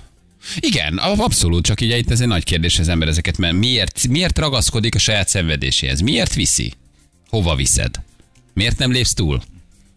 Igen, 0.60 0.98
abszolút, 0.98 1.64
csak 1.64 1.80
ugye 1.80 1.96
itt 1.96 2.10
ez 2.10 2.20
egy 2.20 2.26
nagy 2.26 2.44
kérdés 2.44 2.78
az 2.78 2.88
ember 2.88 3.08
ezeket, 3.08 3.38
mert 3.38 3.54
miért, 3.54 4.08
miért 4.08 4.38
ragaszkodik 4.38 4.94
a 4.94 4.98
saját 4.98 5.28
szenvedéséhez? 5.28 6.00
Miért 6.00 6.34
viszi? 6.34 6.72
Hova 7.28 7.54
viszed? 7.54 8.00
Miért 8.54 8.78
nem 8.78 8.92
lépsz 8.92 9.14
túl? 9.14 9.42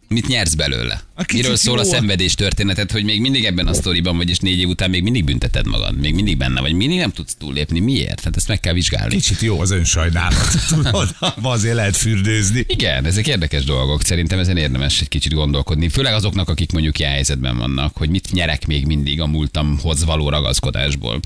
Mit 0.10 0.28
nyersz 0.28 0.54
belőle? 0.54 1.02
A 1.16 1.26
Miről 1.34 1.56
szól 1.56 1.80
a 1.80 1.84
jó. 1.84 1.90
szenvedés 1.90 2.36
történetet, 2.36 2.92
hogy 2.92 3.04
még 3.04 3.22
mindig 3.22 3.46
ebben 3.46 3.68
a 3.68 3.74
sztoriban 3.74 4.18
vagy, 4.18 4.30
és 4.30 4.40
négy 4.40 4.60
év 4.60 4.68
után 4.68 4.90
még 4.90 5.04
mindig 5.04 5.24
bünteted 5.24 5.68
magad, 5.68 6.00
még 6.00 6.14
mindig 6.14 6.38
benne 6.38 6.62
vagy, 6.62 6.74
mindig 6.74 6.98
nem 6.98 7.12
tudsz 7.12 7.36
túllépni. 7.40 7.80
Miért? 7.80 8.24
Hát 8.24 8.36
ezt 8.36 8.48
meg 8.48 8.60
kell 8.60 8.74
vizsgálni. 8.74 9.16
Kicsit 9.16 9.42
jó 9.42 9.60
az 9.60 9.72
önsajnálat, 9.72 10.58
tudod? 10.70 11.16
Azért 11.42 11.76
lehet 11.76 11.98
fürdőzni. 11.98 12.66
Igen, 12.68 13.06
ezek 13.06 13.28
érdekes 13.28 13.64
dolgok. 13.64 14.04
Szerintem 14.04 14.40
ezen 14.40 14.58
érdemes 14.58 15.02
egy 15.02 15.08
kicsit 15.08 15.34
gondolkodni. 15.34 15.90
Főleg 15.90 16.14
azoknak, 16.14 16.50
akik 16.50 16.72
mondjuk 16.72 17.00
ilyen 17.00 17.12
helyzetben 17.12 17.58
vannak, 17.58 17.98
hogy 17.98 18.10
mit 18.10 18.32
nyerek 18.32 18.68
még 18.68 18.86
mindig 18.86 19.22
a 19.22 19.28
múltamhoz 19.28 20.06
való 20.06 20.30
ragaszkodásból. 20.30 21.20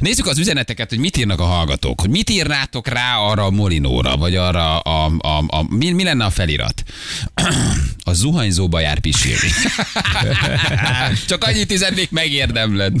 Nézzük 0.00 0.26
az 0.26 0.38
üzeneteket, 0.38 0.88
hogy 0.88 0.98
mit 0.98 1.16
írnak 1.16 1.40
a 1.40 1.44
hallgatók. 1.44 2.00
Hogy 2.00 2.10
mit 2.10 2.30
írnátok 2.30 2.88
rá 2.88 3.16
arra 3.16 3.44
a 3.44 3.50
Molinóra, 3.50 4.16
vagy 4.16 4.34
arra 4.34 4.78
a, 4.78 5.06
a, 5.06 5.28
a, 5.28 5.44
a 5.46 5.66
mi, 5.68 5.90
mi 5.90 6.02
lenne 6.02 6.24
a 6.24 6.30
felirat? 6.30 6.82
A 8.04 8.14
zuhanyzóba 8.28 8.80
jár 8.80 8.98
pisilni. 8.98 9.50
Csak 11.28 11.44
annyit 11.44 11.72
üzennék, 11.72 12.10
megérdemled. 12.10 12.94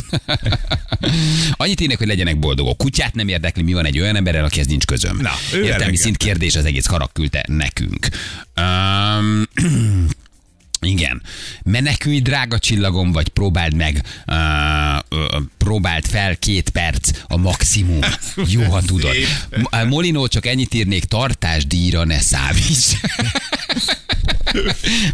Annyit 1.52 1.80
írnék, 1.80 1.98
hogy 1.98 2.06
legyenek 2.06 2.38
boldogok. 2.38 2.76
Kutyát 2.76 3.14
nem 3.14 3.28
érdekli, 3.28 3.62
mi 3.62 3.72
van 3.72 3.86
egy 3.86 4.00
olyan 4.00 4.16
emberrel, 4.16 4.44
akihez 4.44 4.66
nincs 4.66 4.84
közöm. 4.84 5.18
Na, 5.20 5.30
Értelmi 5.62 5.96
szint 5.96 6.16
kérdés 6.16 6.56
az 6.56 6.64
egész 6.64 6.86
karak 6.86 7.12
küldte 7.12 7.44
nekünk. 7.48 8.08
Um, 8.56 9.42
igen. 10.80 11.22
Menekülj, 11.64 12.20
drága 12.20 12.58
csillagom, 12.58 13.12
vagy 13.12 13.28
próbáld 13.28 13.74
meg, 13.74 14.02
uh, 14.26 14.36
uh, 15.10 15.42
próbáld 15.58 16.06
fel 16.06 16.36
két 16.36 16.70
perc 16.70 17.10
a 17.26 17.36
maximum. 17.36 18.00
Jó, 18.54 18.62
ha 18.62 18.82
tudod. 18.82 19.14
Molinó, 19.88 20.26
csak 20.26 20.46
ennyit 20.46 20.74
írnék, 20.74 21.04
tartásdíjra 21.04 22.04
ne 22.04 22.20
számíts. 22.20 22.86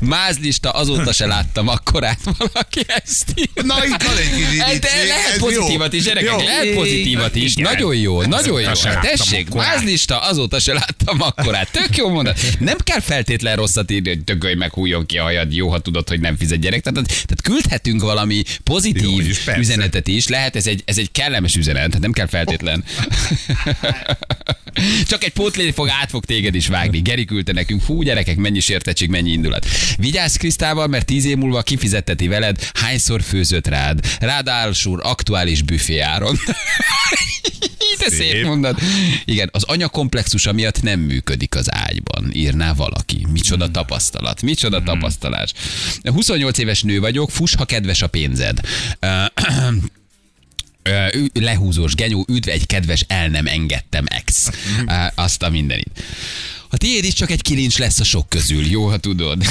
Mázlista, 0.01 0.71
azóta 0.71 1.13
se 1.13 1.27
láttam 1.27 1.69
akkorát 1.69 2.19
valaki 2.39 2.81
ezt 2.87 3.33
írja. 3.35 3.63
Na, 3.63 3.85
itt 3.85 4.03
van 4.03 4.17
egy 4.17 4.59
Hát, 4.59 4.79
De 4.79 4.89
irigység, 4.89 5.09
lehet 5.09 5.39
pozitívat 5.39 5.93
is, 5.93 6.03
gyerekek, 6.03 6.45
lehet 6.45 6.75
pozitívat 6.75 7.35
is. 7.35 7.57
Igen. 7.57 7.73
Nagyon 7.73 7.97
jó, 7.97 8.23
nagyon 8.23 8.61
jó. 8.61 8.69
Tessék, 9.01 9.49
mázlista, 9.49 10.19
azóta 10.21 10.59
se 10.59 10.73
láttam 10.73 11.21
akkorát. 11.21 11.71
Tök 11.71 11.97
jó 11.97 12.09
mondat. 12.09 12.41
Nem 12.59 12.77
kell 12.85 13.01
feltétlen 13.01 13.57
rosszat 13.57 13.91
írni, 13.91 14.09
hogy 14.09 14.25
tökölj 14.25 14.55
meg, 14.55 14.73
hújjon 14.73 15.07
ki 15.07 15.19
a 15.19 15.23
hajad, 15.23 15.54
jó, 15.55 15.69
ha 15.69 15.79
tudod, 15.79 16.09
hogy 16.09 16.21
nem 16.21 16.37
fizet 16.37 16.59
gyerek. 16.59 16.81
Tehát, 16.83 17.07
tehát 17.07 17.43
küldhetünk 17.43 18.01
valami 18.01 18.43
pozitív 18.65 19.03
Jó 19.03 19.21
is, 19.21 19.39
persze. 19.39 19.61
üzenetet 19.61 20.09
is. 20.09 20.29
Lehet, 20.29 20.57
ez 20.57 20.67
egy, 20.67 20.83
ez 20.85 20.99
egy 20.99 21.11
kellemes 21.13 21.57
üzenet, 21.57 21.87
tehát 21.87 22.01
nem 22.01 22.13
kell 22.13 22.27
feltétlen. 22.27 22.85
Csak 25.09 25.25
egy 25.25 25.33
pótlény 25.33 25.73
fog, 25.73 25.89
át 26.01 26.11
fog 26.11 26.25
téged 26.25 26.55
is 26.55 26.67
vágni. 26.67 27.01
Geri 27.01 27.25
küldte 27.25 27.53
nekünk, 27.53 27.83
fú 27.83 28.03
gyerekek, 28.03 28.37
mennyi 28.37 28.61
sértettség, 28.61 29.09
mennyi 29.09 29.31
indulat. 29.31 29.67
Vigyázz 29.97 30.37
Krisztával, 30.37 30.87
mert 30.87 31.07
tíz 31.07 31.25
év 31.25 31.37
múlva 31.37 31.63
kifizetteti 31.63 32.27
veled, 32.27 32.71
hányszor 32.75 33.23
főzött 33.23 33.67
rád. 33.67 34.01
Ráadásul 34.21 35.01
aktuális 35.01 35.63
büfé 35.63 35.99
áron. 35.99 36.39
De 37.99 38.11
szép. 38.11 38.31
Szép. 38.31 38.45
mondat. 38.45 38.81
Igen, 39.25 39.49
az 39.53 39.63
anya 39.63 39.89
komplexusa 39.89 40.53
miatt 40.53 40.83
nem 40.83 41.01
működik 41.01 41.55
az 41.55 41.75
ágyban, 41.75 42.31
írná 42.33 42.73
valaki. 42.73 43.27
Micsoda 43.33 43.71
tapasztalat, 43.71 44.43
micsoda 44.43 44.83
tapasztalás. 45.53 46.15
28 46.15 46.59
éves 46.59 46.83
nő 46.83 47.01
vagyok, 47.01 47.31
fuss, 47.31 47.55
ha 47.55 47.65
kedves 47.65 48.03
a 48.03 48.07
pénzed. 48.07 48.61
Lehúzós 51.33 51.95
genyó, 51.95 52.25
üdv 52.29 52.49
egy 52.49 52.67
kedves 52.67 53.05
el 53.09 53.29
nem 53.29 53.47
engedtem 53.47 54.05
ex. 54.09 54.51
Azt 55.15 55.43
a 55.43 55.49
mindenit. 55.49 56.03
A 56.75 56.77
tiéd 56.77 57.05
is 57.05 57.13
csak 57.13 57.31
egy 57.31 57.43
kilincs 57.43 57.79
lesz 57.79 58.01
a 58.01 58.05
sok 58.05 58.29
közül, 58.29 58.67
jó, 58.67 58.87
ha 58.87 58.97
tudod. 58.97 59.43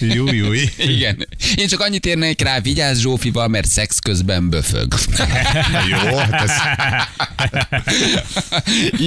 Jó, 0.00 0.32
jó. 0.32 0.52
Igen. 0.78 1.26
Én 1.56 1.66
csak 1.66 1.80
annyit 1.80 2.06
érnék 2.06 2.40
rá, 2.40 2.60
vigyázz 2.60 3.00
Zsófival, 3.00 3.48
mert 3.48 3.68
szex 3.68 3.98
közben 3.98 4.50
böfög. 4.50 4.94
Jó, 5.90 6.16
hát 6.16 6.42
ez 6.42 6.50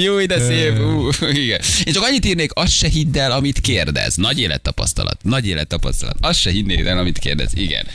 Jó, 0.03 0.25
de 0.25 0.39
szép. 0.39 0.79
Ú, 0.79 1.09
igen. 1.31 1.61
Én 1.83 1.93
csak 1.93 2.03
annyit 2.03 2.25
írnék, 2.25 2.51
azt 2.53 2.73
se 2.73 2.87
hidd 2.87 3.17
el, 3.17 3.31
amit 3.31 3.59
kérdez. 3.59 4.15
Nagy 4.15 4.39
élettapasztalat. 4.39 5.17
Nagy 5.23 5.47
élettapasztalat. 5.47 6.15
Azt 6.19 6.39
se 6.39 6.51
hinnéd 6.51 6.85
el, 6.85 6.97
amit 6.97 7.17
kérdez. 7.17 7.51
Igen. 7.53 7.85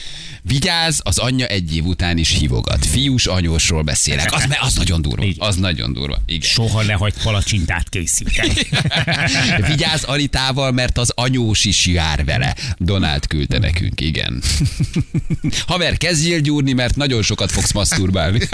Vigyázz, 0.47 1.01
az 1.03 1.19
anyja 1.19 1.47
egy 1.47 1.77
év 1.77 1.85
után 1.85 2.19
is 2.19 2.31
hívogat. 2.31 2.87
Fiús 2.87 3.27
anyósról 3.27 3.83
beszélek. 3.83 4.33
Az, 4.33 4.45
me- 4.49 4.59
az 4.61 4.75
nagyon 4.75 5.03
durva. 5.03 5.25
Az 5.39 5.57
nagyon 5.57 5.93
durva. 5.93 6.19
Igen. 6.27 6.49
Soha 6.49 6.83
ne 6.83 6.93
hagyd 6.93 7.23
palacsintát 7.23 7.89
készíteni. 7.89 8.53
Vigyázz 9.69 10.05
Anitával, 10.05 10.73
mert 10.73 10.99
az 10.99 11.13
anyós 11.15 11.65
is 11.65 11.87
jár 11.87 12.25
vele. 12.25 12.55
Donald 12.79 13.27
küldte 13.27 13.59
nekünk, 13.59 14.01
igen. 14.01 14.43
Haver, 15.67 15.97
kezdjél 15.97 16.41
gyúrni, 16.41 16.73
mert 16.73 16.97
nagyon 16.97 17.23
sokat 17.23 17.53
fogsz 17.53 17.73
maszturbálni. 17.73 18.39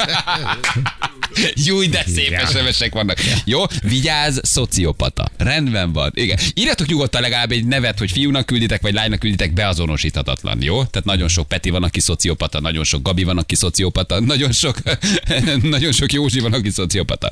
Jó, 1.64 1.82
de 1.82 2.04
szép. 2.06 2.46
SMS-ek 2.50 2.92
vannak. 2.92 3.18
Jó, 3.44 3.62
vigyázz, 3.82 4.38
szociopata. 4.42 5.30
Rendben 5.36 5.92
van. 5.92 6.10
Igen. 6.14 6.38
Írjatok 6.54 6.86
nyugodtan 6.86 7.20
legalább 7.20 7.50
egy 7.52 7.64
nevet, 7.64 7.98
hogy 7.98 8.10
fiúnak 8.10 8.46
külditek, 8.46 8.82
vagy 8.82 8.92
lánynak 8.92 9.18
külditek, 9.18 9.52
beazonosíthatatlan. 9.52 10.62
Jó? 10.62 10.84
Tehát 10.84 11.06
nagyon 11.06 11.28
sok 11.28 11.48
Peti 11.48 11.70
van, 11.80 11.88
aki 11.88 12.00
szociopata, 12.00 12.60
nagyon 12.60 12.84
sok 12.84 13.02
Gabi 13.02 13.24
van, 13.24 13.38
aki 13.38 13.54
szociopata, 13.54 14.20
nagyon 14.32 14.52
sok, 14.52 14.76
nagyon 15.62 15.92
sok 15.92 16.12
Józsi 16.12 16.40
van, 16.40 16.52
aki 16.52 16.70
szociopata. 16.70 17.30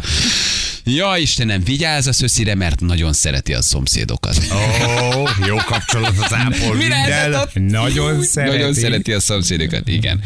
Ja, 0.85 1.17
Istenem, 1.17 1.65
vigyázz 1.65 2.07
a 2.07 2.13
szöszire, 2.13 2.55
mert 2.55 2.81
nagyon 2.81 3.13
szereti 3.13 3.55
a 3.55 3.63
szomszédokat. 3.63 4.37
Ó, 4.53 5.23
jó 5.47 5.57
kapcsolatot 5.57 6.33
ápol 6.33 6.75
Mi? 6.75 6.87
Nagyon 7.55 8.23
szereti. 8.23 8.57
Nagyon 8.57 8.75
szereti 8.75 9.13
a 9.13 9.21
szomszédokat, 9.21 9.89
igen. 9.89 10.21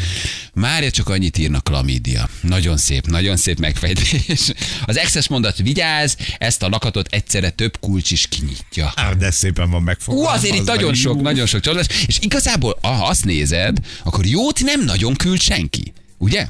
Mária 0.54 0.90
csak 0.90 1.08
annyit 1.08 1.38
írnak 1.38 1.64
klamídia. 1.64 2.28
Nagyon 2.40 2.76
szép, 2.76 3.06
nagyon 3.06 3.36
szép 3.36 3.58
megfejtés. 3.58 4.52
Az 4.84 4.98
exes 4.98 5.28
mondat, 5.28 5.56
vigyázz, 5.56 6.14
ezt 6.38 6.62
a 6.62 6.68
lakatot 6.68 7.06
egyszerre 7.10 7.50
több 7.50 7.78
kulcs 7.80 8.10
is 8.10 8.26
kinyitja. 8.28 8.92
Á, 8.96 9.12
de 9.12 9.30
szépen 9.30 9.70
van 9.70 9.80
Ú, 9.80 9.84
megfogalmazva. 9.84 10.36
azért 10.38 10.54
itt 10.54 10.64
nagyon 10.64 10.94
sok, 10.94 11.20
nagyon 11.20 11.46
sok 11.46 11.60
csalódás. 11.60 11.86
És 12.06 12.18
igazából, 12.20 12.78
ha 12.82 12.88
azt 13.06 13.24
nézed, 13.24 13.78
akkor 14.04 14.26
jót 14.26 14.60
nem 14.62 14.84
nagyon 14.84 15.14
küld 15.14 15.40
senki. 15.40 15.92
Ugye? 16.18 16.48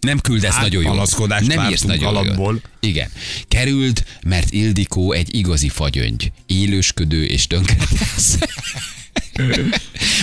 Nem 0.00 0.20
küldesz 0.20 0.52
Hát, 0.52 0.62
nagyon 0.62 0.84
panaszkodást 0.84 1.46
Nem 1.54 1.70
írsz 1.70 1.80
nagyon 1.82 2.16
alapból. 2.16 2.52
jót. 2.52 2.68
Igen. 2.80 3.10
Kerüld, 3.48 4.04
mert 4.22 4.50
Ildikó 4.52 5.12
egy 5.12 5.34
igazi 5.34 5.68
fagyöngy. 5.68 6.32
Élősködő 6.46 7.24
és 7.26 7.46
tönkretesz. 7.46 8.38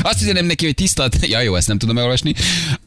Azt 0.02 0.22
üzenem 0.22 0.46
neki, 0.46 0.66
hogy 0.66 0.74
tisztalt, 0.74 1.26
ja 1.28 1.42
jó, 1.42 1.56
ezt 1.56 1.68
nem 1.68 1.78
tudom 1.78 1.98
elolvasni. 1.98 2.34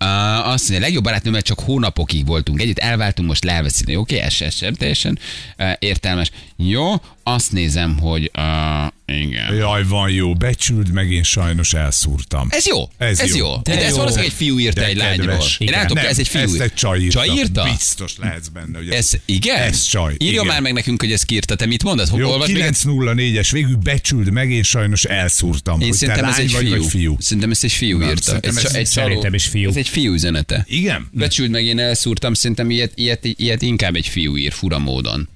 Uh, 0.00 0.48
azt 0.48 0.68
mondja, 0.68 0.86
legjobb 0.86 1.04
barátnőmmel 1.04 1.42
csak 1.42 1.60
hónapokig 1.60 2.26
voltunk 2.26 2.60
együtt, 2.60 2.78
elváltunk, 2.78 3.28
most 3.28 3.44
elveszíteni. 3.44 3.96
Oké, 3.96 4.14
okay, 4.14 4.26
ez, 4.26 4.54
sem 4.54 4.74
teljesen 4.74 5.18
uh, 5.58 5.72
értelmes. 5.78 6.30
Jó, 6.56 6.94
azt 7.22 7.52
nézem, 7.52 7.98
hogy 7.98 8.30
uh, 8.38 8.92
igen. 9.10 9.54
Jaj, 9.54 9.84
van 9.84 10.10
jó, 10.10 10.34
becsüld 10.34 10.92
meg, 10.92 11.10
én 11.12 11.22
sajnos 11.22 11.74
elszúrtam. 11.74 12.46
Ez 12.50 12.66
jó, 12.66 12.88
ez, 12.98 13.08
Ez 13.08 13.18
ez 13.20 13.36
jó. 13.36 13.46
jó. 13.46 13.56
De, 13.62 13.74
De 13.74 13.84
ez 13.84 13.90
jó. 13.90 13.96
valószínűleg 13.96 14.30
egy 14.30 14.36
fiú 14.36 14.58
írta 14.58 14.80
De 14.80 14.86
egy 14.86 14.96
lányról. 14.96 15.26
kedves. 15.26 15.58
Én 15.58 15.68
Igen. 15.68 15.80
látom, 15.80 15.96
Nem, 15.96 16.06
ez 16.06 16.18
egy 16.18 16.28
fiú. 16.28 16.40
Ezt 16.42 16.60
egy 16.60 16.74
csaj 16.74 17.00
írta. 17.00 17.24
Csaj 17.24 17.36
írta? 17.36 17.68
Biztos 17.70 18.12
lehetsz 18.18 18.48
benne, 18.48 18.78
hogy 18.78 18.88
Ez, 18.88 19.10
igen? 19.24 19.56
Ez 19.62 19.82
csaj. 19.84 20.14
Írja 20.18 20.32
igen. 20.32 20.46
már 20.46 20.60
meg 20.60 20.72
nekünk, 20.72 21.00
hogy 21.02 21.12
ezt 21.12 21.24
kiírta. 21.24 21.54
Te 21.54 21.66
mit 21.66 21.82
mondasz? 21.82 22.10
Jó, 22.16 22.30
Olvasd 22.30 22.52
még 22.52 22.62
egyszer. 22.62 22.92
904-es, 22.92 23.48
végül 23.52 23.76
becsüld 23.76 24.30
meg, 24.32 24.50
én 24.50 24.62
sajnos 24.62 25.04
elszúrtam. 25.04 25.80
Én 25.80 25.88
hogy 25.88 25.98
te 25.98 26.06
szerintem 26.06 26.24
ez 26.24 26.36
lány 26.36 26.44
egy 26.46 26.52
vagy, 26.52 26.66
fiú. 26.66 26.82
fiú. 26.82 27.16
Szerintem 27.20 27.50
ezt 27.50 27.64
egy 27.64 27.72
fiú 27.72 27.98
Nem, 27.98 28.08
írta. 28.08 28.22
szerintem 28.22 28.56
Ez 28.56 28.64
ez- 28.64 28.74
egy 28.74 28.86
szerintem 28.86 29.34
is 29.34 29.44
fiú. 29.46 29.68
Ez 29.68 29.76
egy 29.76 29.88
fiú 29.88 30.12
üzenete. 30.12 30.64
Igen? 30.68 31.08
Becsüld 31.12 31.50
meg, 31.50 31.64
én 31.64 31.78
elszúrtam, 31.78 32.34
szerintem 32.34 32.70
ilyet, 32.70 32.92
ilyet, 32.94 33.24
ilyet 33.24 33.62
inkább 33.62 33.94
egy 33.96 34.06
fiú 34.06 34.36
ír 34.36 34.52
fura 34.52 34.78
módon. 34.78 35.28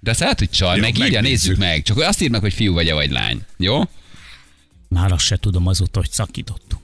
De 0.00 0.10
azt 0.10 0.20
lehet, 0.20 0.38
hogy 0.38 0.50
csaj, 0.50 0.76
Jó, 0.76 0.80
megírja, 0.82 1.20
megnézzük. 1.20 1.30
nézzük 1.46 1.56
meg. 1.56 1.82
Csak 1.82 1.98
azt 1.98 2.20
ír 2.20 2.30
meg, 2.30 2.40
hogy 2.40 2.52
fiú 2.54 2.72
vagy-e 2.72 2.94
vagy 2.94 3.10
lány. 3.10 3.40
Jó? 3.56 3.82
Már 4.88 5.12
azt 5.12 5.24
se 5.24 5.36
tudom 5.36 5.66
azóta, 5.66 5.98
hogy 5.98 6.10
szakítottunk. 6.10 6.82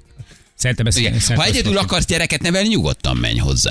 Szerintem 0.54 0.86
ez 0.86 0.96
Igen. 0.96 1.20
Ha 1.34 1.44
egyedül 1.44 1.78
akarsz 1.78 2.06
gyereket 2.06 2.42
nevelni, 2.42 2.68
nyugodtan 2.68 3.16
menj 3.16 3.38
hozzá. 3.38 3.70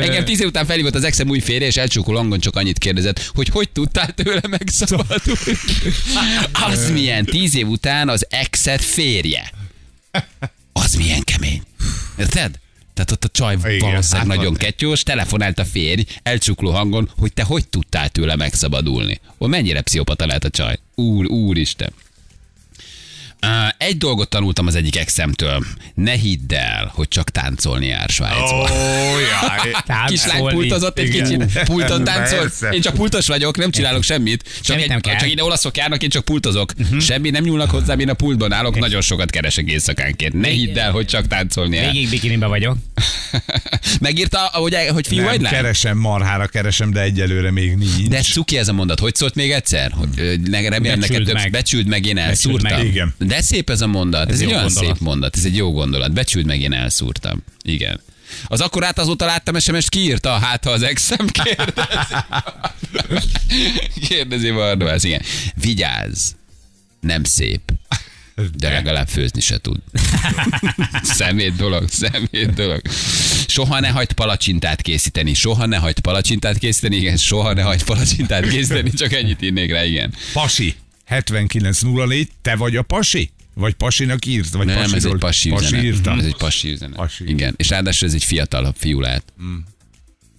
Engem 0.00 0.24
tíz 0.24 0.40
év 0.40 0.46
után 0.46 0.66
felhívott 0.66 0.94
az 0.94 1.04
exem 1.04 1.28
új 1.28 1.40
férje, 1.40 1.66
és 1.66 1.76
elcsókol 1.76 2.16
hangon 2.16 2.40
csak 2.40 2.56
annyit 2.56 2.78
kérdezett, 2.78 3.30
hogy 3.34 3.48
hogy 3.48 3.70
tudtál 3.70 4.14
tőle 4.14 4.40
megszabadulni. 4.48 5.58
Az 6.52 6.90
milyen, 6.90 7.24
tíz 7.24 7.54
év 7.56 7.68
után 7.68 8.08
az 8.08 8.26
exet 8.30 8.82
férje. 8.84 9.52
Az 10.72 10.94
milyen 10.94 11.22
kemény. 11.22 11.62
Érted? 12.18 12.58
Tehát 12.98 13.12
ott 13.12 13.24
a 13.24 13.28
csaj 13.28 13.54
Igen, 13.54 13.78
valószínűleg 13.78 14.02
hát 14.10 14.26
nagyon 14.26 14.44
van. 14.44 14.54
ketyós, 14.54 15.02
telefonált 15.02 15.58
a 15.58 15.64
férj, 15.64 16.02
elcsukló 16.22 16.70
hangon, 16.70 17.10
hogy 17.18 17.32
te 17.32 17.42
hogy 17.42 17.68
tudtál 17.68 18.08
tőle 18.08 18.36
megszabadulni. 18.36 19.20
Ó, 19.38 19.46
mennyire 19.46 19.80
pszichopata 19.80 20.26
lehet 20.26 20.44
a 20.44 20.50
csaj. 20.50 20.78
Úr, 20.94 21.26
úristen. 21.26 21.92
Egy 23.78 23.98
dolgot 23.98 24.28
tanultam 24.28 24.66
az 24.66 24.74
egyik 24.74 24.96
exemtől. 24.96 25.64
Ne 25.94 26.12
hidd 26.12 26.54
el, 26.54 26.92
hogy 26.94 27.08
csak 27.08 27.30
táncolni 27.30 27.86
jár 27.86 28.08
Svájcba. 28.08 28.60
Ó, 28.62 29.18
jaj. 29.18 29.72
Kislány 30.06 30.44
pultozott 30.44 30.98
egy 30.98 31.06
Igen. 31.14 31.38
kicsit, 31.48 31.62
pulton 31.62 32.04
táncol. 32.04 32.50
Én 32.70 32.80
csak 32.80 32.94
pultos 32.94 33.26
vagyok, 33.26 33.56
nem 33.56 33.70
csinálok 33.70 34.02
semmit. 34.02 34.42
Csak, 34.42 34.64
Semmit 34.64 34.82
egy, 34.82 34.88
nem 34.88 35.00
kell. 35.00 35.16
csak 35.16 35.30
ide 35.30 35.42
olaszok 35.44 35.76
járnak, 35.76 36.02
én 36.02 36.08
csak 36.08 36.24
pultozok. 36.24 36.72
Semmi 37.00 37.30
nem 37.30 37.42
nyúlnak 37.44 37.70
hozzám, 37.70 37.98
én 37.98 38.08
a 38.08 38.14
pultban 38.14 38.52
állok, 38.52 38.78
nagyon 38.78 39.00
sokat 39.00 39.30
keresek 39.30 39.68
éjszakánként. 39.70 40.32
Ne 40.40 40.48
hidd 40.48 40.78
el, 40.78 40.90
hogy 40.90 41.06
csak 41.06 41.26
táncolni 41.26 41.76
jár. 41.76 41.92
Végig 41.92 42.08
bikinibe 42.10 42.46
vagyok. 42.46 42.76
Megírta, 44.00 44.38
hogy, 44.38 44.76
hogy 44.92 45.06
fiú 45.06 45.22
vagy 45.22 45.32
Nem, 45.40 45.42
lány? 45.42 45.52
keresem, 45.52 45.98
marhára 45.98 46.46
keresem, 46.46 46.90
de 46.90 47.00
egyelőre 47.00 47.50
még 47.50 47.76
nincs. 47.76 48.08
De 48.08 48.20
cuki 48.20 48.58
ez 48.58 48.68
a 48.68 48.72
mondat. 48.72 49.00
Hogy 49.00 49.14
szólt 49.14 49.34
még 49.34 49.50
egyszer? 49.50 49.92
Hogy 49.92 50.08
remélem 50.50 50.80
neked 50.80 50.98
Becsüld 50.98 51.24
több. 51.26 51.34
meg. 51.34 51.50
Becsüld 51.50 51.86
meg, 51.86 52.06
én 52.06 52.18
elszúrtam. 52.18 52.84
Igen. 52.86 53.14
De 53.28 53.42
szép 53.42 53.70
ez 53.70 53.80
a 53.80 53.86
mondat. 53.86 54.28
Ez, 54.28 54.34
Ez 54.34 54.40
egy 54.40 54.46
olyan 54.46 54.62
gondolat. 54.62 54.84
szép 54.84 54.98
mondat. 55.02 55.36
Ez 55.36 55.44
egy 55.44 55.56
jó 55.56 55.72
gondolat. 55.72 56.12
Becsüld 56.12 56.46
meg, 56.46 56.60
én 56.60 56.72
elszúrtam. 56.72 57.42
Igen. 57.62 58.00
Az 58.46 58.60
akkorát 58.60 58.98
azóta 58.98 59.26
láttam 59.26 59.58
SMS-t, 59.58 59.88
kiírta, 59.88 60.30
hát 60.30 60.64
ha 60.64 60.70
az 60.70 60.82
exem 60.82 61.26
kérdezi. 61.26 62.14
kérdezi 64.08 64.50
Barnabász, 64.50 65.04
igen. 65.04 65.22
Vigyázz, 65.54 66.30
nem 67.00 67.24
szép, 67.24 67.60
de 68.56 68.68
legalább 68.70 69.08
főzni 69.08 69.40
se 69.40 69.58
tud. 69.58 69.76
szemét 71.02 71.56
dolog, 71.56 71.88
szemét 71.88 72.54
dolog. 72.54 72.80
Soha 73.46 73.80
ne 73.80 73.88
hagyd 73.88 74.12
palacsintát 74.12 74.82
készíteni, 74.82 75.34
soha 75.34 75.66
ne 75.66 75.76
hagyd 75.76 76.00
palacsintát 76.00 76.58
készíteni, 76.58 76.96
igen, 76.96 77.16
soha 77.16 77.52
ne 77.52 77.62
hagyd 77.62 77.82
palacsintát 77.84 78.48
készíteni, 78.48 78.90
csak 78.92 79.12
ennyit 79.12 79.42
írnék 79.42 79.70
rá, 79.72 79.84
igen. 79.84 80.14
Pasi, 80.32 80.74
7904, 81.08 82.28
te 82.42 82.56
vagy 82.56 82.76
a 82.76 82.82
pasi? 82.82 83.30
Vagy 83.54 83.74
pasinak 83.74 84.26
írt? 84.26 84.50
Vagy 84.52 84.66
Nem, 84.66 84.78
ez 84.78 84.90
pasiról- 84.90 85.14
egy 85.14 85.20
pasi 85.20 85.48
pasi 85.48 85.64
üzenet. 85.64 85.84
írta? 85.84 86.16
Ez 86.18 86.24
egy 86.24 86.36
pasi 86.36 86.70
üzenet. 86.70 86.96
Pasi. 86.96 87.28
Igen, 87.28 87.54
és 87.56 87.68
ráadásul 87.68 88.08
ez 88.08 88.14
egy 88.14 88.24
fiatalabb 88.24 88.74
fiú 88.78 89.00
lehet. 89.00 89.32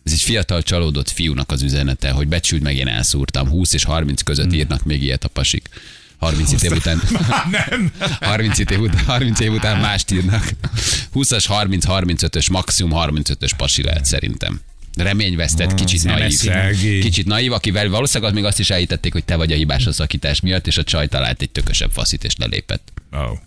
Ez 0.04 0.12
egy 0.12 0.22
fiatal 0.22 0.62
csalódott 0.64 1.10
fiúnak 1.10 1.52
az 1.52 1.62
üzenete, 1.62 2.10
hogy 2.12 2.28
becsüld 2.28 2.62
meg, 2.62 2.76
én 2.76 2.88
elszúrtam. 2.88 3.50
20 3.50 3.74
és 3.74 3.84
30 3.84 4.22
között 4.22 4.54
írnak 4.54 4.84
még 4.84 5.04
ilyet 5.04 5.24
a 5.24 5.28
pasik. 5.28 5.70
30 6.18 6.64
év 6.64 6.72
után. 6.72 7.02
Nem. 7.52 7.92
30 8.20 8.60
év, 8.60 8.80
után, 8.80 9.06
30 9.06 9.40
év 9.40 9.52
után 9.52 9.80
mást 9.80 10.12
írnak. 10.12 10.50
20-as, 11.14 11.44
30, 11.48 11.86
35-ös, 11.88 12.52
maximum 12.52 12.92
35-ös 12.94 13.52
pasi 13.58 13.84
lehet 13.84 14.06
szerintem. 14.06 14.60
Reményvesztett, 14.98 15.74
kicsit 15.74 16.04
nem 16.04 16.18
naív. 16.18 16.32
szegény. 16.32 17.02
Kicsit 17.02 17.26
naív, 17.26 17.52
akivel 17.52 17.90
valószínűleg 17.90 18.34
még 18.34 18.44
azt 18.44 18.60
is 18.60 18.70
elhitették, 18.70 19.14
hogy 19.14 19.24
te 19.26 19.36
vagy 19.36 19.52
a 19.52 19.56
hibás 19.56 19.86
a 19.86 19.92
szakítás 19.92 20.42
miatt, 20.42 20.68
és 20.68 20.78
a 20.78 20.84
csaj 20.84 21.08
talált 21.08 21.42
egy 21.42 21.50
tökösebb 21.50 21.92
faszit, 21.92 22.24
és 22.24 22.34
lelépett. 22.38 22.92
Oh. 23.12 23.38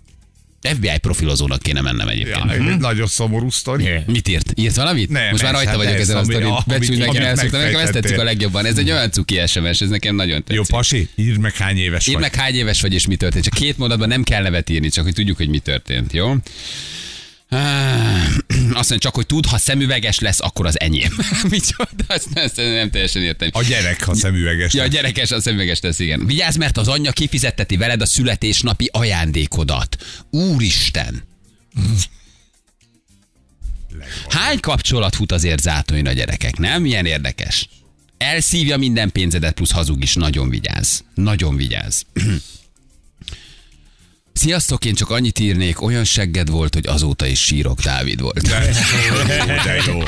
FBI 0.74 0.98
profilozónak 1.00 1.62
kéne 1.62 1.80
mennem 1.80 2.08
egyébként. 2.08 2.44
Ja, 2.44 2.52
ez 2.72 2.76
nagyon 2.78 3.06
szomorú 3.06 3.50
sztori. 3.50 3.82
Igen. 3.82 4.02
Mit 4.06 4.28
írt? 4.28 4.52
Írt 4.54 4.74
valamit? 4.76 5.10
Nem, 5.10 5.30
Most 5.30 5.42
már 5.42 5.52
rajta 5.52 5.68
hát 5.68 5.78
vagyok 5.78 5.92
ez, 5.94 6.00
ezen 6.00 6.16
a 6.16 6.24
sztorin. 6.24 6.46
én 6.80 7.02
amit 7.02 7.20
elszoktam. 7.20 7.60
Nekem 7.60 7.80
ezt 7.80 7.92
tetszik 7.92 8.18
a 8.18 8.22
legjobban. 8.24 8.64
Ez 8.66 8.78
egy 8.78 8.90
olyan 8.90 9.10
cuki 9.10 9.40
SMS, 9.46 9.80
ez 9.80 9.88
nekem 9.88 10.14
nagyon 10.14 10.36
tetszik. 10.44 10.54
Jó, 10.54 10.62
pasi, 10.76 11.08
írd 11.14 11.38
meg 11.40 11.54
hány 11.56 11.76
éves 11.76 12.06
Írd 12.06 12.20
vagy. 12.20 12.30
meg 12.30 12.40
hány 12.40 12.54
éves 12.54 12.80
vagy 12.80 12.92
és 12.94 13.06
mi 13.06 13.16
történt. 13.16 13.44
Csak 13.44 13.54
két 13.54 13.78
mondatban 13.78 14.08
nem 14.08 14.22
kell 14.22 14.42
nevet 14.42 14.70
írni, 14.70 14.88
csak 14.88 15.04
hogy 15.04 15.14
tudjuk, 15.14 15.36
hogy 15.36 15.48
mi 15.48 15.58
történt, 15.58 16.12
jó? 16.12 16.34
Azt 17.52 18.88
mondja, 18.88 18.98
csak 18.98 19.14
hogy 19.14 19.26
tud, 19.26 19.46
ha 19.46 19.58
szemüveges 19.58 20.18
lesz, 20.18 20.40
akkor 20.40 20.66
az 20.66 20.80
enyém. 20.80 21.12
Micsoda, 21.50 22.04
azt 22.06 22.34
nem, 22.34 22.50
nem 22.56 22.90
teljesen 22.90 23.22
értem. 23.22 23.48
A 23.52 23.62
gyerek, 23.62 24.02
ha 24.02 24.14
szemüveges. 24.14 24.74
Ja, 24.74 24.82
a 24.82 24.86
gyerekes, 24.86 25.30
a 25.30 25.40
szemüveges 25.40 25.80
lesz, 25.80 25.98
igen. 25.98 26.26
Vigyázz, 26.26 26.56
mert 26.56 26.76
az 26.76 26.88
anyja 26.88 27.12
kifizetteti 27.12 27.76
veled 27.76 28.00
a 28.00 28.06
születésnapi 28.06 28.88
ajándékodat. 28.92 29.96
Úristen! 30.30 31.22
Hány 34.28 34.60
kapcsolat 34.60 35.14
fut 35.14 35.32
azért 35.32 35.60
zátóin 35.60 36.06
a 36.06 36.12
gyerekek, 36.12 36.58
nem? 36.58 36.82
Milyen 36.82 37.06
érdekes. 37.06 37.68
Elszívja 38.18 38.76
minden 38.76 39.12
pénzedet, 39.12 39.54
plusz 39.54 39.72
hazug 39.72 40.02
is. 40.02 40.14
Nagyon 40.14 40.48
vigyázz. 40.48 41.00
Nagyon 41.14 41.56
vigyázz. 41.56 42.00
Sziasztok, 44.32 44.84
én 44.84 44.94
csak 44.94 45.10
annyit 45.10 45.38
írnék, 45.38 45.82
olyan 45.82 46.04
segged 46.04 46.50
volt, 46.50 46.74
hogy 46.74 46.86
azóta 46.86 47.26
is 47.26 47.40
sírok 47.40 47.80
Dávid 47.80 48.20
volt. 48.20 48.48
De 48.48 48.72
de 49.64 49.82
jó. 49.86 50.02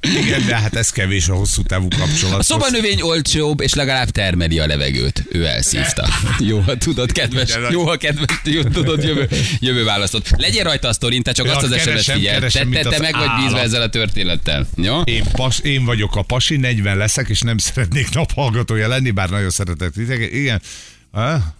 Igen, 0.00 0.46
de 0.46 0.56
hát 0.56 0.76
ez 0.76 0.90
kevés 0.90 1.28
a 1.28 1.34
hosszú 1.34 1.62
távú 1.62 1.88
kapcsolat. 1.98 2.38
A 2.38 2.42
szobanövény 2.42 3.00
olcsóbb, 3.00 3.60
és 3.60 3.74
legalább 3.74 4.08
termeli 4.08 4.58
a 4.58 4.66
levegőt. 4.66 5.24
Ő 5.30 5.46
elszívta. 5.46 6.08
Jó, 6.38 6.58
ha 6.58 6.76
tudod, 6.76 7.12
kedves. 7.12 7.58
Jó, 7.70 7.86
ha 7.86 7.96
kedves, 7.96 8.40
jó, 8.44 8.62
tudod, 8.62 9.02
jövő, 9.02 9.28
jövő 9.60 9.84
választott. 9.84 10.30
Legyél 10.36 10.62
rajta 10.62 10.88
a 10.88 10.92
sztorin, 10.92 11.22
te 11.22 11.32
csak 11.32 11.46
Ja, 11.46 11.56
azt 11.56 11.64
az 11.64 11.72
esetet 11.72 12.02
figyel. 12.02 12.32
Te, 12.34 12.38
keresem, 12.38 12.70
te, 12.70 12.80
te 12.80 12.88
az 12.88 13.00
meg 13.00 13.14
vagy 13.16 13.30
bízva 13.42 13.60
ezzel 13.60 13.82
a 13.82 13.88
történettel. 13.88 14.68
Jó? 14.76 15.00
Én, 15.00 15.24
pas, 15.32 15.58
én 15.58 15.84
vagyok 15.84 16.16
a 16.16 16.22
pasi, 16.22 16.56
40 16.56 16.96
leszek, 16.96 17.28
és 17.28 17.40
nem 17.40 17.58
szeretnék 17.68 18.10
naphallgatója 18.10 18.88
lenni, 18.88 19.10
bár 19.10 19.30
nagyon 19.30 19.50
szeretek 19.50 19.90
titeket. 19.90 20.32
Igen. 20.32 20.62
Ha? 21.10 21.54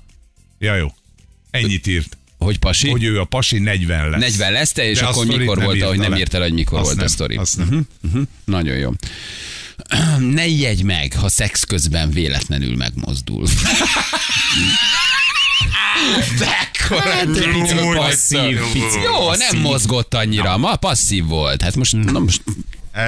Ja, 0.59 0.75
jó. 0.75 0.89
Ennyit 1.55 1.87
írt. 1.87 2.17
Hogy 2.39 2.59
pasi? 2.59 2.89
Hogy 2.91 3.05
ő 3.05 3.21
a 3.21 3.25
pasi 3.25 3.59
40 3.59 4.11
lesz. 4.11 4.21
40 4.21 4.53
lesz 4.53 4.73
te, 4.73 4.89
és 4.89 4.99
De 4.99 5.05
akkor 5.07 5.27
mikor 5.27 5.63
volt, 5.63 5.83
ahogy 5.83 5.99
nem 5.99 6.11
le. 6.11 6.19
írtál, 6.19 6.41
hogy 6.41 6.53
mikor 6.53 6.79
Azt 6.79 6.85
volt 6.87 6.97
nem, 6.97 7.07
a 7.07 7.09
sztori. 7.09 7.37
Azt 7.37 7.57
nem. 7.57 7.87
Mhm. 8.01 8.23
Nagyon 8.45 8.77
jó. 8.77 8.91
Ne 10.35 10.47
ijedj 10.47 10.83
meg, 10.83 11.13
ha 11.13 11.29
szex 11.29 11.63
közben 11.65 12.11
véletlenül 12.11 12.77
megmozdul. 12.77 13.47
Mekkora 16.39 17.23
jó, 17.85 17.93
passzív. 17.93 18.59
Jó, 19.05 19.35
nem 19.35 19.61
mozgott 19.61 20.15
annyira. 20.15 20.57
Ma 20.57 20.77
passzív 20.77 21.25
volt. 21.25 21.63
Hát 21.63 21.77
most, 21.77 21.93
na 21.93 22.19
most 22.19 22.43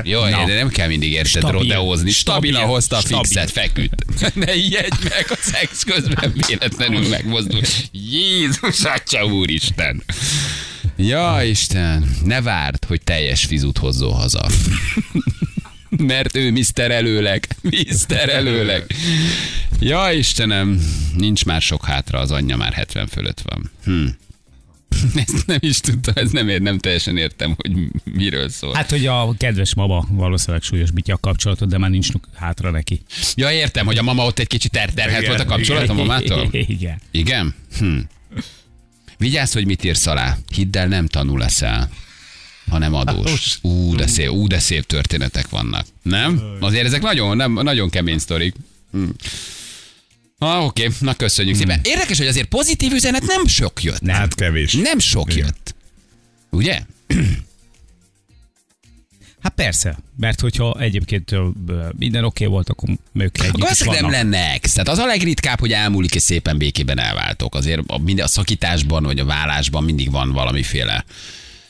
jó, 0.03 0.25
Na. 0.29 0.45
de 0.45 0.55
nem 0.55 0.69
kell 0.69 0.89
mindig 0.89 1.13
érted 1.13 1.27
Stabil. 1.43 1.51
rodeózni. 1.59 2.11
Stabilan 2.11 2.55
Stabil. 2.61 2.75
hozta 2.75 2.97
a 2.97 3.01
fixet, 3.01 3.51
feküdt. 3.51 4.05
Ne 4.35 4.55
ijedj 4.55 4.97
meg, 5.03 5.27
a 5.29 5.37
szex 5.41 5.83
közben 5.83 6.33
véletlenül 6.47 7.09
megmozdul. 7.09 7.61
Jézus, 7.93 8.85
atya 8.85 9.25
úristen. 9.25 10.03
Ja, 10.97 11.43
Isten, 11.45 12.17
ne 12.25 12.41
várd, 12.43 12.85
hogy 12.85 13.01
teljes 13.03 13.45
fizut 13.45 13.79
hozzon 13.79 14.13
haza. 14.15 14.47
Mert 15.89 16.37
ő 16.37 16.51
Mr. 16.51 16.91
Előleg. 16.91 17.47
Mr. 17.63 18.29
Előleg. 18.29 18.85
Ja, 19.81 20.13
Istenem, 20.13 20.81
nincs 21.17 21.45
már 21.45 21.63
sok 21.63 21.85
hátra, 21.85 22.19
az 22.19 22.31
anyja 22.31 22.57
már 22.57 22.73
70 22.73 23.07
fölött 23.07 23.41
van. 23.45 23.71
Hm. 23.85 24.07
Ezt 25.27 25.47
nem 25.47 25.59
is 25.61 25.81
tudtam, 25.81 26.15
ez 26.17 26.31
nem, 26.31 26.49
ér, 26.49 26.61
nem 26.61 26.79
teljesen 26.79 27.17
értem, 27.17 27.55
hogy 27.57 27.73
miről 28.05 28.49
szól. 28.49 28.75
Hát, 28.75 28.91
hogy 28.91 29.07
a 29.07 29.35
kedves 29.39 29.75
mama 29.75 30.07
valószínűleg 30.11 30.63
súlyosbítja 30.63 31.15
a 31.15 31.19
kapcsolatot, 31.19 31.69
de 31.69 31.79
már 31.79 31.91
nincs 31.91 32.09
hátra 32.35 32.71
neki. 32.71 33.03
Ja, 33.35 33.53
értem, 33.53 33.87
hogy 33.87 33.99
a 33.99 34.03
mama 34.03 34.25
ott 34.25 34.39
egy 34.39 34.47
kicsit 34.47 34.71
ter- 34.71 34.95
terhelt 34.95 35.23
Igen, 35.23 35.37
volt 35.37 35.49
a 35.49 35.53
kapcsolat 35.53 35.89
a 35.89 35.93
mamától? 35.95 36.49
Igen. 36.77 37.01
Igen? 37.11 37.55
Hm. 37.79 37.99
Vigyázz, 39.19 39.53
hogy 39.53 39.67
mit 39.67 39.85
írsz 39.85 40.07
alá. 40.07 40.37
Hidd 40.55 40.77
el, 40.77 40.87
nem 40.87 41.07
tanul 41.07 41.39
leszel, 41.39 41.91
hanem 42.69 42.95
adós. 42.95 43.59
Ú, 43.63 43.95
de 43.95 44.07
szép, 44.07 44.31
ú, 44.31 44.47
de 44.47 44.59
szép 44.59 44.87
történetek 44.87 45.49
vannak. 45.49 45.87
Nem? 46.03 46.41
Azért 46.61 46.85
ezek 46.85 47.03
nagyon, 47.03 47.37
nem, 47.37 47.53
nagyon 47.53 47.91
kemény 47.91 48.19
sztorik. 48.19 48.55
Hm. 48.93 49.09
Ah, 50.39 50.65
oké, 50.65 50.89
na 51.01 51.15
köszönjük 51.15 51.57
szépen. 51.57 51.81
Érdekes, 51.83 52.19
hogy 52.19 52.27
azért 52.27 52.49
pozitív 52.49 52.93
üzenet 52.93 53.23
nem 53.23 53.47
sok 53.47 53.83
jött. 53.83 54.01
Nem. 54.01 54.15
Hát 54.15 54.35
kevés. 54.35 54.73
Nem 54.73 54.99
sok 54.99 55.33
Igen. 55.33 55.45
jött. 55.45 55.75
Ugye? 56.51 56.81
Hát 59.43 59.55
persze, 59.55 59.99
mert 60.17 60.41
hogyha 60.41 60.81
egyébként 60.81 61.31
minden 61.99 62.25
oké 62.25 62.45
okay 62.45 62.55
volt, 62.55 62.69
akkor 62.69 62.89
ők 63.13 63.39
együtt 63.39 63.55
Akkor 63.55 63.69
az 63.71 63.79
nem 63.79 63.95
vannak. 63.95 64.11
lenne 64.11 64.53
ex. 64.53 64.73
Tehát 64.73 64.89
az 64.89 64.99
a 64.99 65.07
legritkább, 65.07 65.61
hogy 65.61 65.73
elmúlik 65.73 66.15
és 66.15 66.23
szépen 66.23 66.59
békében 66.59 66.99
elváltok. 66.99 67.55
Azért 67.55 67.81
a, 67.87 67.99
minden, 67.99 68.25
a 68.25 68.29
szakításban 68.29 69.03
vagy 69.03 69.19
a 69.19 69.25
vállásban 69.25 69.85
mindig 69.85 70.11
van 70.11 70.33
valamiféle 70.33 71.05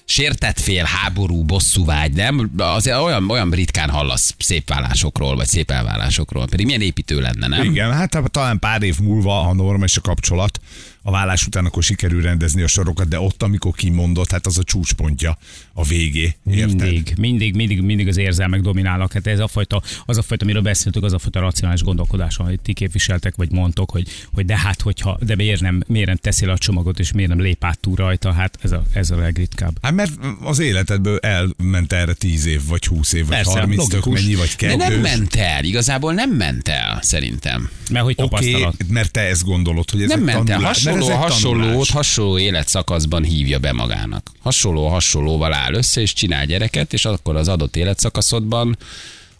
sértett 0.09 0.61
fél, 0.61 0.85
háború, 0.85 1.45
bosszúvágy, 1.45 2.13
nem? 2.13 2.51
Azért 2.59 2.99
olyan, 2.99 3.31
olyan 3.31 3.51
ritkán 3.51 3.91
hallasz 3.91 4.35
szép 4.39 4.69
vállásokról, 4.69 5.37
vagy 5.37 5.47
szép 5.47 5.71
elválásokról. 5.71 6.47
Pedig 6.47 6.67
milyen 6.67 6.81
építő 6.81 7.21
lenne, 7.21 7.47
nem? 7.47 7.65
Igen, 7.65 7.93
hát 7.93 8.21
talán 8.31 8.59
pár 8.59 8.83
év 8.83 8.99
múlva, 9.01 9.33
ha 9.33 9.55
normális 9.55 9.97
a 9.97 10.01
kapcsolat, 10.01 10.61
a 11.07 11.11
vállás 11.11 11.47
után 11.47 11.65
akkor 11.65 11.83
sikerül 11.83 12.23
rendezni 12.23 12.63
a 12.63 12.67
sorokat, 12.67 13.09
de 13.09 13.21
ott, 13.21 13.43
amikor 13.43 13.73
kimondott, 13.73 14.31
hát 14.31 14.47
az 14.47 14.59
a 14.59 14.63
csúcspontja 14.65 15.39
a 15.73 15.85
végé. 15.85 16.35
Érted? 16.51 16.81
Mindig, 16.81 17.15
mindig, 17.19 17.55
mindig, 17.55 17.81
mindig 17.81 18.09
az 18.09 18.17
érzelmek 18.17 18.61
dominálnak. 18.61 19.13
Hát 19.13 19.27
ez 19.27 19.39
a 19.39 19.49
fajta, 19.49 19.83
az 20.07 20.17
a 20.19 20.23
fajta, 20.23 20.45
amiről 20.45 20.63
beszéltük, 20.63 21.03
az 21.03 21.13
a 21.13 21.19
fajta 21.19 21.41
racionális 21.41 21.83
gondolkodás, 21.83 22.39
amit 22.39 22.61
ti 22.63 22.73
képviseltek, 22.73 23.35
vagy 23.37 23.51
mondtok, 23.51 23.91
hogy, 23.91 24.09
hogy 24.35 24.45
de 24.47 24.59
hát, 24.59 24.81
hogyha, 24.81 25.19
de 25.21 25.35
miért 25.35 25.61
nem, 25.61 25.83
miért 25.87 26.07
nem 26.07 26.17
teszi 26.17 26.47
le 26.47 26.53
a 26.53 26.59
csomagot, 26.59 26.99
és 26.99 27.13
miért 27.13 27.31
nem 27.31 27.41
lép 27.41 27.65
át 27.65 27.79
túl 27.79 27.97
rajta, 27.97 28.33
hát 28.33 28.59
ez 28.63 28.73
a, 28.73 28.83
ez 28.93 29.11
a 29.11 29.17
legritkább. 29.17 29.79
Hát 29.83 29.93
mert 29.93 30.13
az 30.43 30.59
életedből 30.59 31.19
elment 31.19 31.93
erre 31.93 32.13
10 32.13 32.47
év, 32.47 32.61
vagy 32.67 32.85
20 32.87 33.13
év, 33.13 33.27
vagy 33.27 33.37
Persze, 33.37 33.59
30 33.59 33.89
tök 33.89 34.05
logikus. 34.05 34.23
mennyi, 34.23 34.35
vagy 34.35 34.49
De 34.49 34.67
kettő. 34.67 34.77
nem 34.77 35.01
ment 35.01 35.35
el, 35.35 35.65
igazából 35.65 36.13
nem 36.15 36.31
ment 36.31 36.69
el, 36.69 36.99
szerintem. 37.03 37.71
Mert 37.91 38.05
hogy 38.05 38.15
Oké, 38.19 38.29
tapasztalat. 38.29 38.75
mert 38.89 39.11
te 39.13 39.21
ezt 39.21 39.45
gondolod, 39.45 39.91
hogy 39.91 40.03
ez 40.03 40.09
nem 40.09 40.21
ment 40.21 40.39
el. 40.39 40.45
tanulás. 40.45 40.85
Hasonló, 41.05 41.23
hasonlót, 41.23 41.91
hasonló 41.91 42.39
életszakaszban 42.39 43.23
hívja 43.23 43.59
be 43.59 43.73
magának. 43.73 44.31
Hasonló, 44.43 44.89
hasonlóval 44.89 45.55
áll 45.55 45.75
össze, 45.75 46.01
és 46.01 46.13
csinál 46.13 46.47
gyereket, 46.47 46.93
és 46.93 47.05
akkor 47.05 47.37
az 47.37 47.49
adott 47.49 47.77
életszakaszodban 47.77 48.77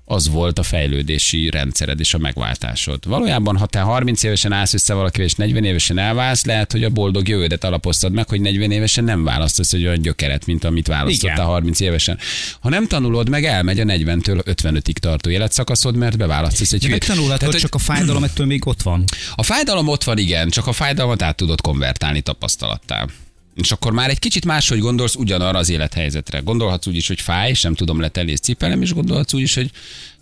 az 0.09 0.29
volt 0.29 0.59
a 0.59 0.63
fejlődési 0.63 1.51
rendszered 1.51 2.01
és 2.01 2.15
a 2.15 2.19
megváltásod. 2.19 3.07
Valójában, 3.07 3.57
ha 3.57 3.67
te 3.67 3.81
30 3.81 4.23
évesen 4.23 4.53
állsz 4.53 4.75
össze 4.75 4.95
valakivel, 4.95 5.27
és 5.27 5.35
40 5.35 5.65
évesen 5.65 5.99
elválsz, 5.99 6.45
lehet, 6.45 6.73
hogy 6.73 6.85
a 6.85 6.91
boldog 6.91 7.29
jövődet 7.29 7.65
alapoztad 7.65 8.13
meg, 8.13 8.29
hogy 8.29 8.41
40 8.41 8.71
évesen 8.71 9.05
nem 9.05 9.25
választasz 9.25 9.73
egy 9.73 9.87
olyan 9.87 10.03
gyökeret, 10.03 10.47
mint 10.47 10.65
amit 10.65 10.87
választottál 10.87 11.35
Igen. 11.37 11.47
30 11.47 11.81
évesen. 11.81 12.19
Ha 12.61 12.69
nem 12.69 12.87
tanulod 12.87 13.29
meg, 13.29 13.45
elmegy 13.45 13.81
a 13.81 13.85
40-től 13.85 14.43
55-ig 14.45 14.93
tartó 14.99 15.31
életszakaszod, 15.31 15.97
mert 15.97 16.17
beválasztasz 16.19 16.73
egy 16.73 16.83
hülyét. 16.85 16.99
Megtanulhatod, 16.99 17.39
Tehát, 17.39 17.53
hogy- 17.55 17.63
csak 17.63 17.75
a 17.75 17.79
fájdalom 17.79 18.25
ettől 18.25 18.47
még 18.47 18.67
ott 18.67 18.83
van. 18.83 19.05
a 19.35 19.43
fájdalom 19.43 19.89
ott 19.89 20.05
van, 20.05 20.19
igen, 20.19 20.49
csak 20.49 20.67
a 20.67 20.73
fájdalmat 20.73 21.23
át 21.23 21.37
tudod 21.37 21.61
konvertálni 21.61 22.21
tapasztalattá. 22.21 23.07
És 23.57 23.73
akkor 23.73 23.93
már 23.93 24.11
egy 24.11 24.19
kicsit 24.19 24.45
máshogy 24.45 24.79
gondolsz 24.79 25.15
ugyanarra 25.15 25.59
az 25.59 25.69
élethelyzetre. 25.69 26.39
Gondolhatsz 26.39 26.87
úgy 26.87 26.97
is, 26.97 27.09
hogy 27.09 27.21
fáj, 27.21 27.51
és 27.51 27.63
nem 27.63 27.75
tudom 27.75 28.01
letelni 28.01 28.31
és 28.31 28.39
cipelem, 28.41 28.83
és 28.83 28.93
gondolhatsz 28.93 29.33
úgy 29.33 29.41
is, 29.41 29.55
hogy 29.55 29.71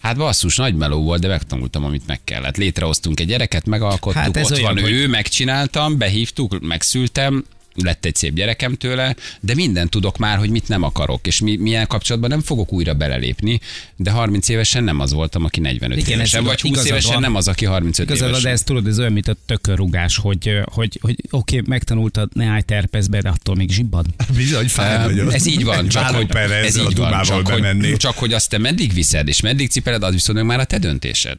hát 0.03 0.17
basszus, 0.17 0.57
nagy 0.57 0.75
meló 0.75 1.03
volt, 1.03 1.21
de 1.21 1.29
megtanultam, 1.29 1.85
amit 1.85 2.07
meg 2.07 2.21
kellett. 2.25 2.57
Létrehoztunk 2.57 3.21
egy 3.21 3.27
gyereket, 3.27 3.67
megalkottuk, 3.67 4.23
Hát 4.23 4.37
ez 4.37 4.51
ott 4.51 4.59
olyan, 4.59 4.75
van 4.75 4.83
hogy- 4.83 4.93
ő, 4.93 5.09
megcsináltam, 5.09 5.99
behívtuk, 5.99 6.61
megszültem, 6.61 7.45
lett 7.75 8.05
egy 8.05 8.15
szép 8.15 8.35
gyerekem 8.35 8.75
tőle, 8.75 9.17
de 9.41 9.55
mindent 9.55 9.91
tudok 9.91 10.19
már, 10.19 10.39
hogy 10.39 10.51
mit 10.51 10.69
nem 10.69 10.83
akarok, 10.83 11.27
és 11.27 11.41
mi, 11.41 11.57
milyen 11.57 11.87
kapcsolatban 11.87 12.31
nem 12.31 12.41
fogok 12.41 12.73
újra 12.73 12.95
belelépni, 12.95 13.61
de 13.97 14.11
30 14.11 14.49
évesen 14.49 14.85
nem 14.85 15.01
az 15.01 15.13
voltam, 15.13 15.45
aki 15.45 15.61
45 15.61 15.99
Igen, 15.99 16.11
ez 16.11 16.17
évesen, 16.17 16.41
igaz- 16.41 16.53
vagy 16.53 16.61
20 16.61 16.71
igazad 16.71 16.91
évesen 16.91 17.13
van. 17.13 17.21
nem 17.21 17.35
az, 17.35 17.49
aki 17.49 17.65
35 17.65 18.07
Igazad, 18.07 18.19
van, 18.19 18.29
évesen. 18.29 18.51
de 18.51 18.57
ez 18.57 18.63
tudod, 18.63 18.87
ez 18.87 18.99
olyan, 18.99 19.13
mint 19.13 19.29
a 19.29 19.37
tökörrugás, 19.47 20.17
hogy, 20.17 20.61
hogy, 20.65 20.99
hogy 21.01 21.17
oké, 21.31 21.57
okay, 21.57 21.69
megtanultad, 21.69 22.31
ne 22.35 22.47
állj 22.47 22.63
terpezbe, 22.63 23.21
de 23.21 23.29
attól 23.29 23.55
még 23.55 23.71
zsibbad. 23.71 24.07
Bizony, 24.37 24.69
fáj. 24.69 25.21
Ez 25.31 25.47
így 25.47 25.65
van, 25.65 25.89
csak 25.89 26.07
hogy, 26.07 26.31
ez 26.31 26.51
ezzel 26.51 26.87
a 26.87 26.91
így 26.91 26.97
van, 26.97 27.23
csak 27.23 27.49
hogy, 27.49 27.97
csak 27.97 28.19
hogy 28.19 28.33
azt 28.33 28.51
te 28.51 28.59
meddig 28.59 28.93
viszed, 28.93 29.29
és 29.29 29.41
meddig 29.41 29.71
cipeled, 29.71 30.03
az 30.03 30.13
viszont 30.13 30.43
már 30.43 30.61
a 30.61 30.65
te 30.65 30.79
döntésed. 30.79 31.39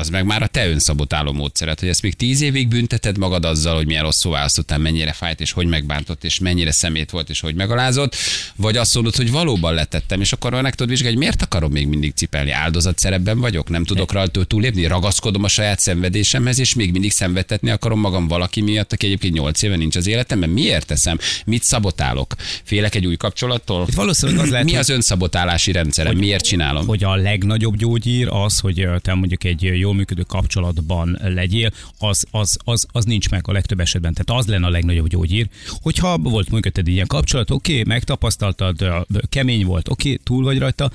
Az 0.00 0.08
meg 0.08 0.24
már 0.24 0.42
a 0.42 0.46
te 0.46 0.68
önszabotáló 0.68 1.32
módszered, 1.32 1.80
hogy 1.80 1.88
ezt 1.88 2.02
még 2.02 2.14
tíz 2.14 2.40
évig 2.40 2.68
bünteted 2.68 3.18
magad 3.18 3.44
azzal, 3.44 3.76
hogy 3.76 3.86
milyen 3.86 4.02
rosszul 4.02 4.32
választottál, 4.32 4.78
mennyire 4.78 5.12
fájt, 5.12 5.40
és 5.40 5.52
hogy 5.52 5.66
megbántott, 5.66 6.24
és 6.24 6.38
mennyire 6.38 6.72
szemét 6.72 7.10
volt, 7.10 7.28
és 7.30 7.40
hogy 7.40 7.54
megalázott, 7.54 8.16
vagy 8.56 8.76
azt 8.76 8.94
mondod, 8.94 9.16
hogy 9.16 9.30
valóban 9.30 9.74
letettem, 9.74 10.20
és 10.20 10.32
akkor 10.32 10.52
meg 10.62 10.74
tudod 10.74 10.88
vizsgálni, 10.88 11.16
hogy 11.16 11.24
miért 11.24 11.42
akarom 11.42 11.72
még 11.72 11.86
mindig 11.86 12.12
cipelni. 12.14 12.50
Áldozat 12.50 12.98
szerepben 12.98 13.40
vagyok, 13.40 13.68
nem 13.68 13.84
tudok 13.84 14.12
rajta 14.12 14.44
túlépni, 14.44 14.86
ragaszkodom 14.86 15.44
a 15.44 15.48
saját 15.48 15.78
szenvedésemhez, 15.78 16.58
és 16.58 16.74
még 16.74 16.92
mindig 16.92 17.10
szenvedtetni 17.10 17.70
akarom 17.70 18.00
magam 18.00 18.28
valaki 18.28 18.60
miatt, 18.60 18.92
aki 18.92 19.06
egyébként 19.06 19.34
8 19.34 19.62
éve 19.62 19.76
nincs 19.76 19.96
az 19.96 20.06
életemben. 20.06 20.48
Miért 20.50 20.86
teszem? 20.86 21.18
Mit 21.44 21.62
szabotálok? 21.62 22.34
Félek 22.64 22.94
egy 22.94 23.06
új 23.06 23.16
kapcsolattól? 23.16 23.84
Itt 23.88 23.94
valószínűleg 23.94 24.44
az 24.44 24.50
lehet, 24.50 24.64
Mi 24.64 24.70
hogy- 24.70 24.80
az 24.80 24.88
önszabotálási 24.88 25.72
rendszerem? 25.72 26.16
Miért 26.16 26.44
csinálom? 26.44 26.86
hogy 26.86 27.04
a 27.04 27.14
legnagyobb 27.14 27.76
gyógyír 27.76 28.28
az, 28.30 28.58
hogy 28.58 28.86
te 29.02 29.14
mondjuk 29.14 29.44
egy 29.44 29.62
jól 29.90 29.98
működő 29.98 30.22
kapcsolatban 30.22 31.18
legyél, 31.22 31.72
az, 31.98 32.26
az, 32.30 32.58
az, 32.64 32.86
az 32.92 33.04
nincs 33.04 33.30
meg 33.30 33.48
a 33.48 33.52
legtöbb 33.52 33.80
esetben. 33.80 34.14
Tehát 34.14 34.40
az 34.40 34.46
lenne 34.46 34.66
a 34.66 34.70
legnagyobb 34.70 35.08
gyógyír, 35.08 35.48
hogyha 35.82 36.18
volt 36.18 36.50
mögötted 36.50 36.88
ilyen 36.88 37.06
kapcsolat, 37.06 37.50
oké, 37.50 37.72
okay, 37.72 37.84
megtapasztaltad, 37.84 39.06
kemény 39.28 39.64
volt, 39.64 39.88
oké, 39.88 40.12
okay, 40.12 40.20
túl 40.24 40.44
vagy 40.44 40.58
rajta, 40.58 40.90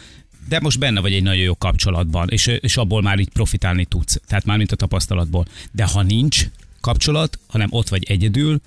de 0.48 0.60
most 0.60 0.80
benne 0.80 1.02
vagy 1.02 1.14
egy 1.14 1.24
nagyon 1.24 1.43
jó 1.43 1.56
kapcsolatban, 1.58 2.30
és, 2.30 2.48
és 2.48 2.78
abból 2.78 3.02
már 3.02 3.20
így 3.20 3.30
profitálni 3.30 3.86
tudsz, 3.86 4.22
tehát 4.28 4.46
már 4.46 4.58
mint 4.58 4.72
a 4.72 4.76
tapasztalatból. 4.76 5.46
De 5.72 5.86
ha 5.86 6.02
nincs 6.02 6.48
kapcsolat, 6.82 7.39
hanem 7.48 7.68
ott 7.72 7.89
vagy 7.89 8.04
egyedül, 8.04 8.62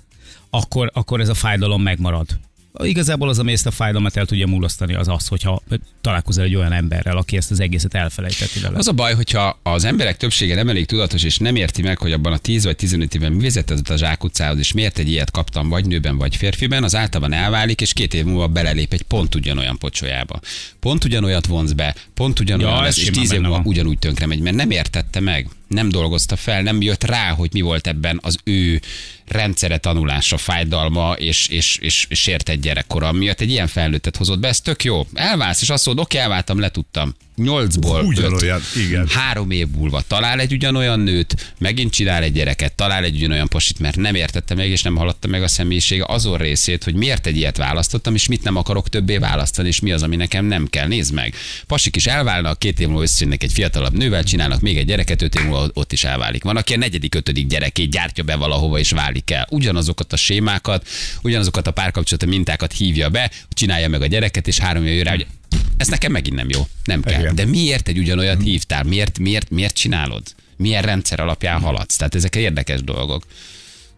akkor, 0.49 0.91
akkor 0.93 1.19
ez 1.19 1.29
a 1.29 1.33
fájdalom 1.33 1.81
megmarad. 1.81 2.39
Igazából 2.83 3.29
az, 3.29 3.39
ami 3.39 3.51
ezt 3.51 3.65
a 3.65 3.71
fájdalmat 3.71 4.17
el 4.17 4.25
tudja 4.25 4.47
múlasztani, 4.47 4.93
az 4.93 5.07
az, 5.07 5.27
hogyha 5.27 5.61
találkozol 6.01 6.43
egy 6.43 6.55
olyan 6.55 6.71
emberrel, 6.71 7.17
aki 7.17 7.37
ezt 7.37 7.51
az 7.51 7.59
egészet 7.59 7.93
elfelejteti 7.93 8.59
vele. 8.59 8.77
Az 8.77 8.87
a 8.87 8.91
baj, 8.91 9.13
hogyha 9.13 9.59
az 9.63 9.83
emberek 9.83 10.17
többsége 10.17 10.55
nem 10.55 10.69
elég 10.69 10.85
tudatos, 10.85 11.23
és 11.23 11.37
nem 11.37 11.55
érti 11.55 11.81
meg, 11.81 11.97
hogy 11.97 12.11
abban 12.11 12.33
a 12.33 12.37
10 12.37 12.63
vagy 12.63 12.75
15 12.75 13.15
évben 13.15 13.31
mi 13.31 13.41
vezetett 13.41 13.89
a 13.89 13.97
zsákutcához, 13.97 14.57
és 14.57 14.71
miért 14.71 14.97
egy 14.97 15.09
ilyet 15.09 15.31
kaptam, 15.31 15.69
vagy 15.69 15.85
nőben, 15.85 16.17
vagy 16.17 16.35
férfiben, 16.35 16.83
az 16.83 16.95
általában 16.95 17.33
elválik, 17.33 17.81
és 17.81 17.93
két 17.93 18.13
év 18.13 18.25
múlva 18.25 18.47
belelép 18.47 18.93
egy 18.93 19.01
pont 19.01 19.35
ugyanolyan 19.35 19.77
pocsolyába. 19.77 20.39
Pont 20.79 21.03
ugyanolyat 21.03 21.45
vonz 21.45 21.73
be, 21.73 21.95
pont 22.13 22.39
ugyanolyan 22.39 22.75
Ja, 22.75 22.81
lesz, 22.81 22.97
és 22.97 23.09
10 23.09 23.31
év 23.31 23.39
múlva 23.39 23.55
van. 23.55 23.65
ugyanúgy 23.65 23.99
tönkre 23.99 24.25
megy, 24.25 24.39
mert 24.39 24.55
nem 24.55 24.71
értette 24.71 25.19
meg, 25.19 25.49
nem 25.69 25.89
dolgozta 25.89 26.35
fel, 26.35 26.61
nem 26.61 26.81
jött 26.81 27.03
rá, 27.03 27.29
hogy 27.29 27.49
mi 27.53 27.61
volt 27.61 27.87
ebben 27.87 28.19
az 28.21 28.37
ő 28.43 28.81
rendszere 29.27 29.77
tanulása, 29.77 30.37
fájdalma 30.37 31.13
és, 31.13 31.47
és, 31.47 31.77
és, 31.77 32.05
és 32.09 32.19
sértett 32.19 32.61
gyerekkora 32.61 33.11
miatt 33.11 33.41
egy 33.41 33.49
ilyen 33.49 33.67
felnőttet 33.67 34.17
hozott 34.17 34.39
be, 34.39 34.47
ez 34.47 34.61
tök 34.61 34.83
jó. 34.83 35.05
Elválsz, 35.13 35.61
és 35.61 35.69
azt 35.69 35.85
mondod, 35.85 36.03
oké, 36.05 36.17
elváltam, 36.17 36.59
letudtam. 36.59 37.15
Nyolcból 37.39 37.99
öt. 37.99 38.05
Ugyanolyan, 38.05 38.61
igen. 38.87 39.07
Három 39.07 39.51
év 39.51 39.67
múlva 39.67 40.01
talál 40.07 40.39
egy 40.39 40.53
ugyanolyan 40.53 40.99
nőt, 40.99 41.53
megint 41.57 41.91
csinál 41.91 42.23
egy 42.23 42.33
gyereket, 42.33 42.73
talál 42.73 43.03
egy 43.03 43.15
ugyanolyan 43.15 43.47
pasit, 43.47 43.79
mert 43.79 43.95
nem 43.95 44.15
értette 44.15 44.55
meg, 44.55 44.69
és 44.69 44.81
nem 44.81 44.95
hallotta 44.95 45.27
meg 45.27 45.43
a 45.43 45.47
személyisége 45.47 46.03
azon 46.07 46.37
részét, 46.37 46.83
hogy 46.83 46.93
miért 46.93 47.27
egy 47.27 47.37
ilyet 47.37 47.57
választottam, 47.57 48.13
és 48.13 48.27
mit 48.27 48.43
nem 48.43 48.55
akarok 48.55 48.89
többé 48.89 49.17
választani, 49.17 49.67
és 49.67 49.79
mi 49.79 49.91
az, 49.91 50.03
ami 50.03 50.15
nekem 50.15 50.45
nem 50.45 50.67
kell. 50.67 50.87
Nézd 50.87 51.13
meg. 51.13 51.33
Pasik 51.67 51.95
is 51.95 52.05
elválnak, 52.05 52.59
két 52.59 52.79
év 52.79 52.87
múlva 52.87 53.01
összejönnek 53.01 53.43
egy 53.43 53.53
fiatalabb 53.53 53.97
nővel, 53.97 54.23
csinálnak 54.23 54.61
még 54.61 54.77
egy 54.77 54.85
gyereket, 54.85 55.21
öt 55.21 55.35
év 55.35 55.43
múlva 55.43 55.67
ott 55.73 55.91
is 55.91 56.03
elválik. 56.03 56.43
Van, 56.43 56.57
aki 56.57 56.73
a 56.73 56.77
negyedik, 56.77 57.15
ötödik 57.15 57.47
gyerekét 57.47 57.91
gyártja 57.91 58.23
be 58.23 58.35
valahova, 58.35 58.79
és 58.79 58.91
válik 58.91 59.31
el. 59.31 59.47
Ugyanazokat 59.49 60.13
a 60.13 60.17
sémákat, 60.17 60.87
ugyanazokat 61.21 61.67
a 61.67 61.71
párkapcsolati 61.71 62.25
mintákat 62.25 62.73
hívja 62.73 63.09
be, 63.09 63.31
csinálja 63.49 63.89
meg 63.89 64.01
a 64.01 64.05
gyereket, 64.05 64.47
és 64.47 64.59
három 64.59 64.85
év 64.85 65.03
rá, 65.03 65.11
hogy 65.11 65.27
ez 65.79 65.87
nekem 65.87 66.11
megint 66.11 66.35
nem 66.35 66.49
jó. 66.49 66.67
Nem 66.83 67.01
kell. 67.01 67.19
Igen. 67.19 67.35
De 67.35 67.45
miért 67.45 67.87
egy 67.87 67.97
ugyanolyat 67.97 68.41
hívtál? 68.41 68.83
Miért, 68.83 69.19
miért, 69.19 69.49
miért 69.49 69.75
csinálod? 69.75 70.23
Milyen 70.57 70.81
rendszer 70.81 71.19
alapján 71.19 71.61
haladsz? 71.61 71.95
Tehát 71.95 72.15
ezek 72.15 72.35
érdekes 72.35 72.83
dolgok. 72.83 73.25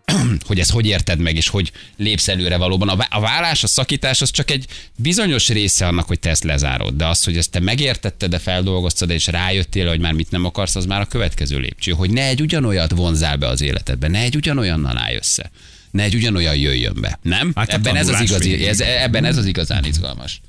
hogy 0.47 0.59
ezt 0.59 0.71
hogy 0.71 0.85
érted 0.85 1.19
meg, 1.19 1.35
és 1.35 1.47
hogy 1.47 1.71
lépsz 1.97 2.27
előre 2.27 2.57
valóban. 2.57 2.89
A 2.89 2.95
vá- 2.95 3.13
A 3.13 3.19
vállás, 3.19 3.63
a 3.63 3.67
szakítás 3.67 4.21
az 4.21 4.31
csak 4.31 4.51
egy 4.51 4.65
bizonyos 4.95 5.49
része 5.49 5.87
annak, 5.87 6.07
hogy 6.07 6.19
te 6.19 6.29
ezt 6.29 6.43
lezárod. 6.43 6.95
De 6.95 7.07
az, 7.07 7.23
hogy 7.23 7.37
ezt 7.37 7.51
te 7.51 7.59
megértetted, 7.59 8.29
de 8.29 8.39
feldolgoztad, 8.39 9.09
és 9.09 9.27
rájöttél, 9.27 9.87
hogy 9.87 9.99
már 9.99 10.13
mit 10.13 10.31
nem 10.31 10.45
akarsz, 10.45 10.75
az 10.75 10.85
már 10.85 11.01
a 11.01 11.05
következő 11.05 11.57
lépcső. 11.57 11.91
Hogy 11.91 12.09
ne 12.09 12.23
egy 12.23 12.41
ugyanolyat 12.41 12.91
vonzál 12.91 13.37
be 13.37 13.47
az 13.47 13.61
életedbe, 13.61 14.07
ne 14.07 14.19
egy 14.19 14.35
ugyanolyannal 14.35 14.97
állj 14.97 15.15
össze. 15.15 15.51
Ne 15.91 16.03
egy 16.03 16.15
ugyanolyan 16.15 16.55
jöjjön 16.55 16.97
be. 17.01 17.19
Nem? 17.21 17.51
Hát 17.55 17.69
ebben, 17.73 17.95
ez 17.95 18.07
az 18.07 18.21
igazi, 18.21 18.67
ez, 18.67 18.79
ebben 18.79 19.25
ez 19.25 19.37
az 19.37 19.45
igazán 19.45 19.85
izgalmas. 19.85 20.41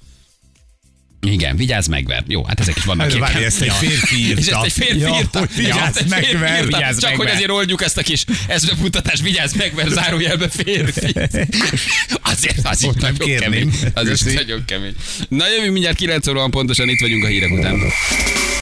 Igen, 1.26 1.56
vigyázz 1.56 1.86
meg, 1.86 2.06
ver. 2.06 2.24
Jó, 2.26 2.44
hát 2.44 2.60
ezek 2.60 2.76
is 2.76 2.84
vannak. 2.84 3.10
Hát, 3.10 3.18
várj, 3.18 3.44
ezt 3.44 3.60
egy 3.60 3.72
férfi 3.72 4.16
írta. 4.16 4.40
És 4.40 4.46
ezt 4.46 4.64
egy 4.64 4.72
férfi 4.72 4.98
Ja, 4.98 5.16
írta. 5.18 5.38
hogy 5.38 5.48
vigyázz 5.56 5.76
Ja, 5.76 5.86
ezt 5.86 5.96
egy 5.96 6.08
meg, 6.08 6.18
férfi 6.24 6.36
ver. 6.36 6.62
írta. 6.64 6.76
Vigyázz 6.76 6.98
Csak 7.00 7.10
meg, 7.10 7.18
hogy 7.18 7.28
azért 7.28 7.50
oldjuk 7.50 7.82
ezt 7.82 7.98
a 7.98 8.02
kis 8.02 8.24
ezbefutatás, 8.46 9.20
vigyázz 9.20 9.54
meg, 9.54 9.72
mert 9.74 9.90
zárójelbe 9.90 10.48
férfi. 10.48 11.12
Azért 12.32 12.66
az 12.66 12.82
is 12.82 12.88
nagyon 12.94 13.16
kérném. 13.18 13.50
kemény. 13.50 13.72
Az 13.94 14.08
is 14.08 14.20
nagyon 14.20 14.64
kemény. 14.64 14.94
Na 15.28 15.48
jövünk 15.48 15.72
mindjárt 15.72 15.96
9 15.96 16.26
óra 16.26 16.48
pontosan, 16.48 16.88
itt 16.88 17.00
vagyunk 17.00 17.24
a 17.24 17.26
hírek 17.26 17.50
után. 17.50 17.80